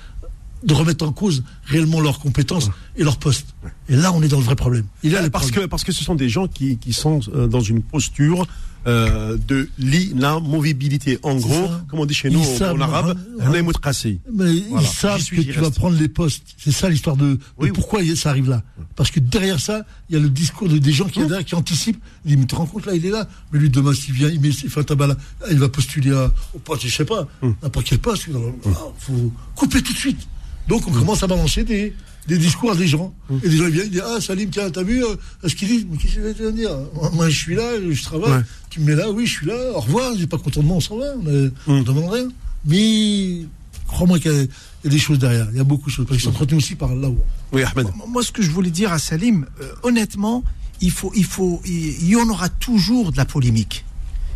[0.65, 3.49] de remettre en cause réellement leurs compétences et leurs postes.
[3.89, 4.85] Et là, on est dans le vrai problème.
[5.03, 5.65] Il a le Parce problème.
[5.67, 8.47] que, parce que ce sont des gens qui, qui sont euh, dans une posture
[8.87, 11.19] euh, de l'inamovibilité.
[11.23, 11.85] En gros, ça.
[11.89, 14.19] comme on dit chez Ils nous en- savent, en arabe, hein, un émout cassé.
[14.33, 14.87] Mais Voilà.
[14.87, 16.43] ils savent que tu vas prendre les postes.
[16.59, 17.71] C'est ça l'histoire de, de Oui, oui.
[17.73, 18.63] pourquoi ça arrive là.
[18.97, 21.55] Parce que derrière ça, il y a le discours de, des gens qui, derrière, qui
[21.55, 22.03] anticipent.
[22.25, 23.29] Ils disent, mais tu te rends compte là, il est là.
[23.53, 25.17] Mais lui, demain, s'il vient, il, met, il fait un tabac là,
[25.51, 27.55] il va postuler à- au poste, je sais pas, Hum.
[27.63, 28.25] n'importe quel poste.
[28.29, 30.27] Il faut couper tout de suite.
[30.69, 31.95] Donc, on commence à balancer des,
[32.29, 33.13] des discours à des gens.
[33.43, 35.69] Et des gens ils viennent, ils disent, ah, Salim, tiens, t'as vu, euh, ce qu'ils
[35.69, 36.71] disent, mais qu'est-ce que tu veux dire?
[37.13, 38.31] Moi, je suis là, je travaille.
[38.33, 38.43] Ouais.
[38.71, 40.77] Tu me mets là, oui, je suis là, au revoir, j'ai pas content de moi,
[40.77, 41.83] on s'en va, on ne Hum.
[41.85, 42.29] demande rien.
[42.65, 43.43] Mais
[43.89, 44.49] crois-moi qu'il y, a- il
[44.85, 46.07] y a des choses derrière, il y a beaucoup de choses.
[46.07, 47.19] Parce qu'ils sont entretenus aussi par là-haut.
[47.53, 47.89] Oui, Ahmed.
[48.09, 50.45] Moi, ce que je voulais dire à Salim, euh, honnêtement,
[50.81, 53.85] il faut, il faut, il y en aura toujours de la polémique.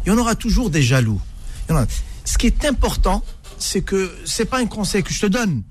[0.05, 1.21] Il y en aura toujours des jaloux.
[1.69, 1.87] Il y en a-
[2.25, 3.23] Ce qui est important,
[3.59, 5.63] c'est que c'est pas un conseil que je te donne,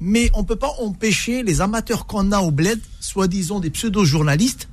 [0.00, 4.68] mais on peut pas empêcher les amateurs qu'on a au bled, soi-disant des pseudo-journalistes,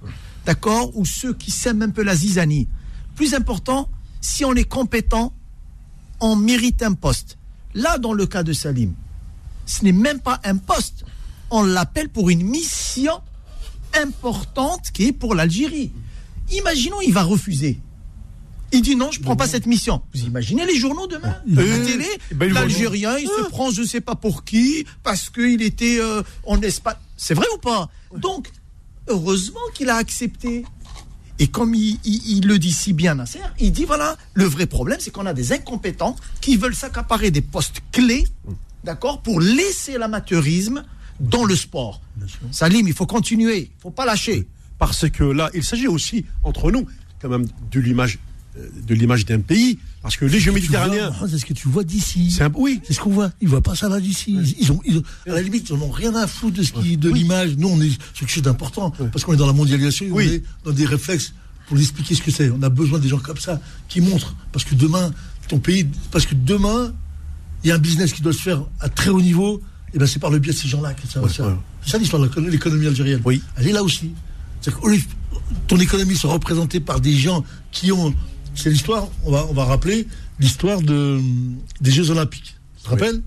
[0.45, 2.67] d'accord, ou ceux qui sèment un peu la zizanie.
[3.15, 3.89] Plus important,
[4.21, 5.33] si on est compétent,
[6.21, 7.37] on mérite un poste.
[7.73, 8.93] Là, dans le cas de Salim,
[9.65, 11.03] ce n'est même pas un poste.
[11.49, 13.21] On l'appelle pour une mission
[13.93, 15.91] importante qui est pour l'Algérie.
[16.51, 17.79] Imaginons, il va refuser.
[18.73, 20.01] Il dit non, je prends pas cette mission.
[20.13, 23.71] Vous imaginez les journaux demain à la télé ben, ils vont- L'Algérien, il se prend
[23.71, 26.97] je sais pas pour qui, parce qu'il était euh, en Espagne.
[27.15, 27.89] C'est vrai ou pas?
[28.17, 28.49] Donc,
[29.07, 30.65] heureusement qu'il a accepté.
[31.39, 34.65] Et comme il, il- il le dit si bien, Nasser, il dit voilà, le vrai
[34.65, 38.25] problème, c'est qu'on a des incompétents qui veulent s'accaparer des postes clés,
[38.83, 40.83] d'accord, pour laisser l'amateurisme
[41.19, 42.01] dans le sport.
[42.51, 44.47] Salim, il faut continuer, il faut pas lâcher.
[44.79, 46.85] Parce que là, il s'agit aussi, entre nous,
[47.21, 48.19] quand même, de l'image euh,
[48.87, 49.77] de l'image d'un pays.
[50.01, 52.31] Parce que les Jeux méditerranéens, C'est ce que tu vois d'ici.
[52.31, 52.51] c'est un...
[52.55, 53.31] Oui, C'est ce qu'on voit.
[53.41, 54.31] Ils voient pas ça là d'ici.
[54.39, 56.63] Ils, ils ont, ils ont- à la limite, ils en ont rien à foutre de
[56.63, 57.55] ce qui, de l'image.
[57.57, 60.05] Nous, on est sur quelque chose d'important parce qu'on est dans la mondialisation.
[60.11, 60.27] Oui.
[60.29, 61.33] On est dans des réflexes
[61.67, 62.49] pour expliquer ce que c'est.
[62.49, 63.59] On a besoin des gens comme ça
[63.89, 65.11] qui montrent parce que demain,
[65.49, 66.93] ton pays, parce que demain,
[67.63, 69.61] il y a un business qui doit se faire à très haut niveau.
[69.93, 71.47] Et ben, c'est par le biais de ces gens-là que ça va se faire.
[71.47, 71.53] ouais.
[71.83, 73.21] C'est ça l'histoire de l'économie- algérienne.
[73.25, 73.41] Oui.
[73.57, 74.11] Elle est là aussi.
[74.61, 74.97] C'est lieu-
[75.67, 78.13] ton économie soit représentée par des gens qui ont.
[78.57, 80.07] C'est l'histoire, on va, on va rappeler
[80.39, 81.19] l'histoire de,
[81.79, 82.55] des Jeux Olympiques.
[82.77, 83.21] Tu te rappelles?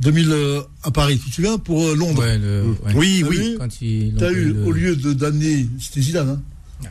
[0.00, 1.58] 2000 euh, à Paris, tu te souviens?
[1.58, 2.22] Pour euh, Londres.
[2.22, 2.92] Ouais, le- ouais.
[2.94, 3.56] oui, oui.
[3.58, 6.42] T'as donc, eu, le- au lieu de d'amener, c'était Zidane, hein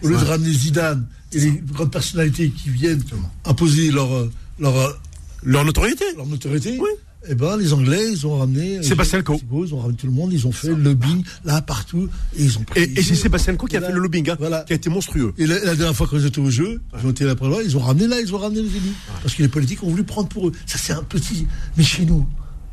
[0.01, 3.03] au lieu de ramener Zidane et les grandes personnalités qui viennent
[3.45, 4.99] imposer leur, euh, leur,
[5.43, 6.05] Leur notoriété.
[6.15, 6.89] leur notoriété, Oui.
[7.27, 8.81] Eh ben, les Anglais, ils ont ramené.
[8.83, 9.37] Sébastien Coe.
[9.65, 12.57] Ils ont ramené tout le monde, ils ont fait le lobbying là, partout, et ils
[12.57, 12.81] ont pris.
[12.81, 14.61] Et, et c'est Sébastien Coe qui a fait le lobbying, hein, Voilà.
[14.61, 15.33] qui a été monstrueux.
[15.37, 17.47] Et la, la dernière fois quand ils étaient au jeu, ils ont été là pour
[17.61, 18.93] ils ont ramené là, ils ont ramené les élus.
[19.21, 20.51] Parce que les politiques ont voulu prendre pour eux.
[20.65, 21.45] Ça, c'est un petit.
[21.77, 22.25] Mais chez nous,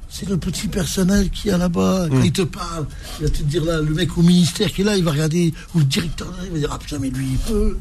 [0.08, 2.06] c'est le petit personnel qui est là-bas.
[2.10, 2.86] Quand il te parle,
[3.20, 5.52] il va te dire là, le mec au ministère qui est là, il va regarder,
[5.74, 7.76] ou le directeur, il va dire, ah putain, mais lui, il peut.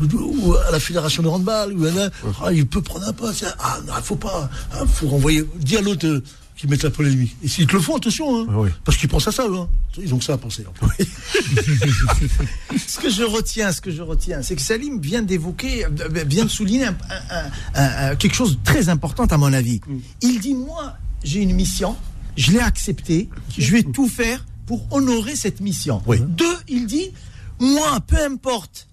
[0.00, 2.10] Ou- à la fédération de handball, ou à la-
[2.44, 3.46] ah, il peut prendre un poste.
[3.58, 4.50] Ah, non, faut pas.
[4.72, 5.44] Ah, faut renvoyer.
[5.58, 6.22] Dis à l'autre euh,
[6.56, 7.36] qui met la polémique.
[7.42, 8.70] Et s'ils te le font, attention, hein, oui.
[8.84, 9.68] parce qu'ils pensent à ça, eux, hein.
[9.98, 10.64] Ils ont que ça à penser.
[10.82, 11.06] en fait.
[12.86, 15.88] Ce que je retiens, ce que je retiens, c'est que Salim vient d'évoquer, euh,
[16.26, 16.96] vient de souligner un-
[17.30, 19.80] un- un- un- quelque chose de très important à mon avis.
[20.22, 20.94] Il dit moi,
[21.24, 21.96] j'ai une mission,
[22.36, 26.02] je l'ai acceptée, je vais tout faire pour honorer cette mission.
[26.06, 26.18] Oui.
[26.20, 27.10] Deux, il dit
[27.58, 28.86] moi, peu importe,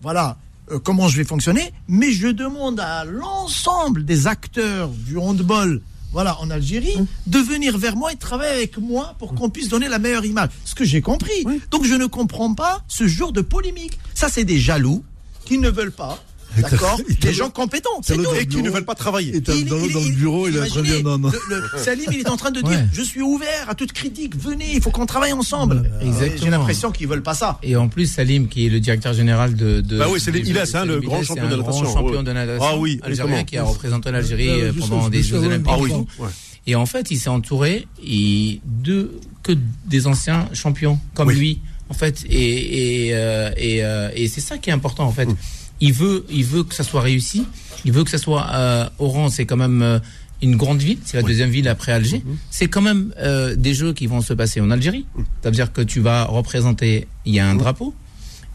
[0.00, 0.36] voilà.
[0.70, 5.80] euh, comment je vais fonctionner, mais je demande à l'ensemble des acteurs du handball
[6.10, 6.96] voilà, en Algérie,
[7.26, 10.48] de venir vers moi et travailler avec moi pour qu'on puisse donner la meilleure image.
[10.64, 11.44] Ce que j'ai compris.
[11.70, 13.98] Donc je ne comprends pas ce genre de polémique.
[14.14, 15.04] Ça, c'est des jaloux
[15.44, 16.18] qui ne veulent pas,
[16.56, 18.24] d'accord Des gens compétents, c'est tout.
[18.38, 19.34] Et qui ne veulent pas travailler.
[19.34, 21.18] Et Il- dans, il- dans il- le bureau, il est en train de dire non,
[21.18, 21.30] non.
[21.30, 22.86] le- le- Salim, il est en train de dire Ouais.
[22.92, 25.90] Je suis ouvert à toute critique, venez, il faut qu'on travaille ensemble.
[26.00, 26.38] Exactement.
[26.44, 27.58] J'ai l'impression qu'ils veulent pas ça.
[27.62, 29.80] Et en plus, Salim, qui est le directeur général de.
[29.80, 31.92] de Bah oui, c'est de- l'Ilas, hein, le Ilas, grand champion un de grand natation.
[31.94, 32.24] champion Ouais.
[32.24, 35.36] de natation Ah oui, algérien comment qui a représenté l'Algérie euh, pendant des Jeux.
[35.38, 35.66] Olympiques.
[35.72, 35.92] Ah oui.
[36.66, 39.12] et en fait, il s'est entouré et de
[39.42, 39.52] que
[39.86, 41.34] des anciens champions comme Oui.
[41.36, 42.24] lui, en fait.
[42.28, 45.26] Et et euh, et, euh, et c'est ça qui est important en fait.
[45.26, 45.36] Mm.
[45.80, 47.44] Il veut il veut que ça soit réussi.
[47.84, 49.98] Il veut que ça soit euh, Oran, c'est quand même euh,
[50.42, 52.18] une grande ville, c'est la deuxième ville après Alger.
[52.18, 52.36] Mm-hmm.
[52.50, 55.06] C'est quand même euh, des jeux qui vont se passer en Algérie.
[55.14, 55.22] Mm.
[55.42, 57.06] Ça veut dire que tu vas représenter.
[57.24, 57.94] Il y a un drapeau.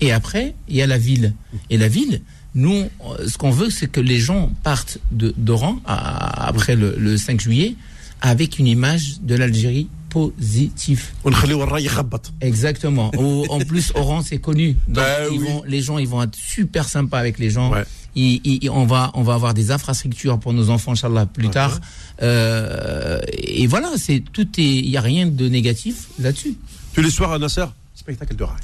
[0.02, 1.34] Et après, il y a la ville.
[1.70, 2.22] Et la ville,
[2.56, 7.40] nous, euh, ce qu'on veut, c'est que les gens partent d'Oran après le, le 5
[7.40, 7.76] juillet
[8.22, 11.16] avec une image de l'Algérie positif.
[12.40, 13.12] Exactement.
[13.50, 14.78] en plus, Oran, c'est connu.
[14.88, 17.74] Bah ils vont, les gens, ils vont être super sympas avec les gens.
[18.72, 21.80] On va on va avoir des infrastructures pour nos enfants inchallah plus tard.
[22.22, 26.56] Euh, et voilà c'est tout il y a rien de négatif là-dessus.
[26.94, 27.66] Tous les soirs à Nasser
[27.96, 28.62] spectacle de rail.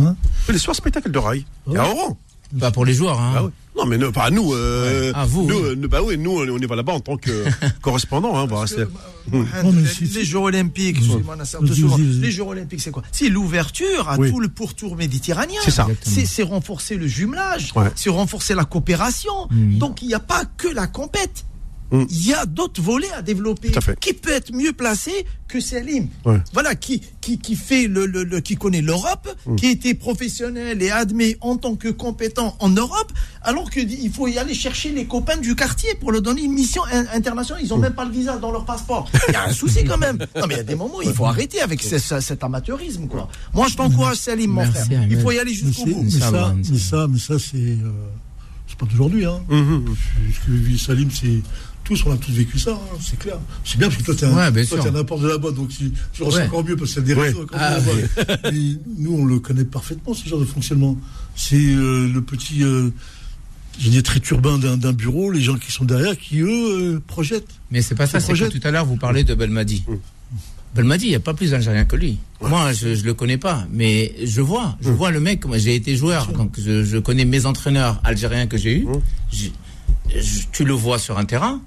[0.00, 0.16] Hein
[0.46, 1.44] Tous les soirs spectacle de rail.
[1.68, 2.18] Ah à Oran.
[2.58, 3.34] Pas pour les joueurs, hein.
[3.36, 3.50] Ah oui.
[3.76, 4.54] Non, mais ne- pas nous.
[4.54, 5.12] Euh, Ouais.
[5.14, 5.62] Ah, vous, nous, oui.
[5.64, 7.44] euh, nous, bah oui, nous, on y va là-bas en tant que
[7.82, 8.34] correspondant.
[8.38, 8.84] Hein, va rester.
[9.32, 13.02] Non, mais si- les Jeux Olympiques, les Jeux Olympiques, c'est quoi?
[13.12, 14.30] C'est l'ouverture à Oui.
[14.30, 15.60] tout le pourtour méditerranéen.
[15.64, 15.86] C'est ça.
[16.02, 17.90] C'est renforcer le jumelage, Ouais.
[17.96, 19.48] c'est renforcer la coopération.
[19.50, 21.44] Donc il n'y a pas que la compète.
[21.90, 22.04] Mm.
[22.10, 23.70] il y a d'autres volets à développer.
[23.76, 23.94] À.
[23.94, 25.12] Qui peut être mieux placé
[25.48, 26.40] que Selim Ouais.
[26.52, 29.56] Voilà, qui, qui, qui fait le, le, le- qui connaît l'Europe, Mm.
[29.56, 34.26] qui était professionnel et admis en tant que compétent en Europe, alors que il faut
[34.26, 37.62] y aller chercher les copains du quartier pour leur donner une mission in- internationale.
[37.62, 37.66] Mm.
[37.66, 39.08] Ils ont même pas le visa dans leur passeport.
[39.28, 40.18] Il y a un souci quand même.
[40.36, 43.06] Non mais il y a des moments, il faut arrêter avec ce- ce- cet amateurisme
[43.06, 43.28] quoi.
[43.54, 44.86] Moi je t'encourage Selim mon frère.
[45.08, 46.02] Il faut y aller jusqu'au bout.
[46.02, 47.92] mais ça, Inch'Allah, mais ça, mais ça, c'est, euh,
[48.66, 49.40] c'est pas d'aujourd'hui, hein.
[49.48, 49.84] Mhm.
[50.48, 51.40] Vit Salim, c'est
[51.86, 53.38] tous, on a tous vécu ça, hein, c'est clair.
[53.64, 55.92] C'est bien parce que toi, t'es un, Ouais, un apport de la boîte, donc tu,
[56.12, 56.46] tu ressens Ouais.
[56.46, 57.28] encore mieux parce qu'il y a des Ouais.
[57.28, 57.78] réseaux Ah,
[58.98, 60.96] nous, on le connaît parfaitement, ce genre de fonctionnement.
[61.36, 62.90] C'est euh, le petit, euh,
[64.02, 66.48] très urbain d'un, bureau, les gens qui sont derrière, qui eux
[66.94, 67.54] euh, projettent.
[67.70, 69.84] Mais c'est pas ça, c'est que tout à l'heure, vous parlez de Belmadi.
[70.74, 72.18] Belmadi, il n'y a pas plus d'Algériens que lui.
[72.42, 75.46] Moi, je ne le connais pas, mais je vois, je vois le mec.
[75.46, 78.86] Moi, j'ai été joueur, donc je, je connais mes entraîneurs algériens que j'ai eus.
[79.32, 79.48] Je-
[80.14, 81.62] je- tu le vois sur un terrain,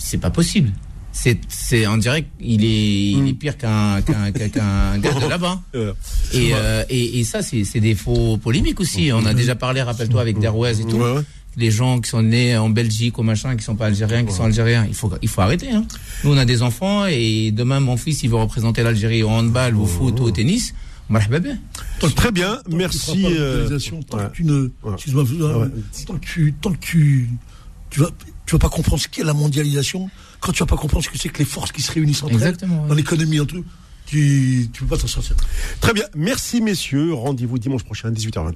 [0.00, 0.70] c'est pas possible.
[1.12, 5.28] C'est, c'est, on dirait qu'il est, il est pire qu'un, qu'un, qu'un- qu'un gars de
[5.28, 5.60] là-bas.
[5.74, 5.92] Euh,
[6.32, 9.10] Et, euh, et, et ça, c'est, c'est des faux polémiques aussi.
[9.12, 10.96] On a déjà parlé, rappelle-toi, avec Derouez et tout.
[10.98, 11.22] ouais, ouais.
[11.56, 14.44] Les gens qui sont nés en Belgique ou machin, qui sont pas algériens, qui sont
[14.44, 14.86] algériens.
[14.88, 15.84] Il faut, il faut arrêter, hein.
[16.22, 19.74] Nous, on a des enfants et demain, mon fils, il veut représenter l'Algérie au handball,
[19.76, 20.72] au foot ou au tennis.
[21.10, 21.18] Bien.
[22.14, 23.24] Très bien, Tant que tu merci.
[23.26, 23.68] euh,
[24.08, 24.24] tant ouais.
[24.30, 24.92] que tu ne, Ouais.
[24.94, 25.66] excuse-moi, ouais.
[26.06, 27.28] tant que tu, tant que tu,
[27.90, 28.10] tu vas,
[28.50, 30.10] tu vas pas comprendre ce qu'est la mondialisation,
[30.40, 32.42] quand tu vas pas comprendre ce que c'est que les forces qui se réunissent entre
[32.42, 32.88] elles, ouais.
[32.88, 33.64] dans l'économie entre eux,
[34.06, 35.36] tu, tu peux pas t'en sortir.
[35.80, 37.14] Très bien, merci messieurs.
[37.14, 38.54] Rendez-vous dimanche prochain, 18h20.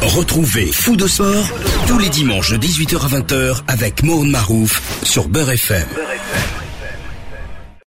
[0.00, 1.50] Retrouvez Fou de Sport
[1.86, 5.86] tous les dimanches de 18h à 20h avec Mohamed Marouf sur Beurre FM.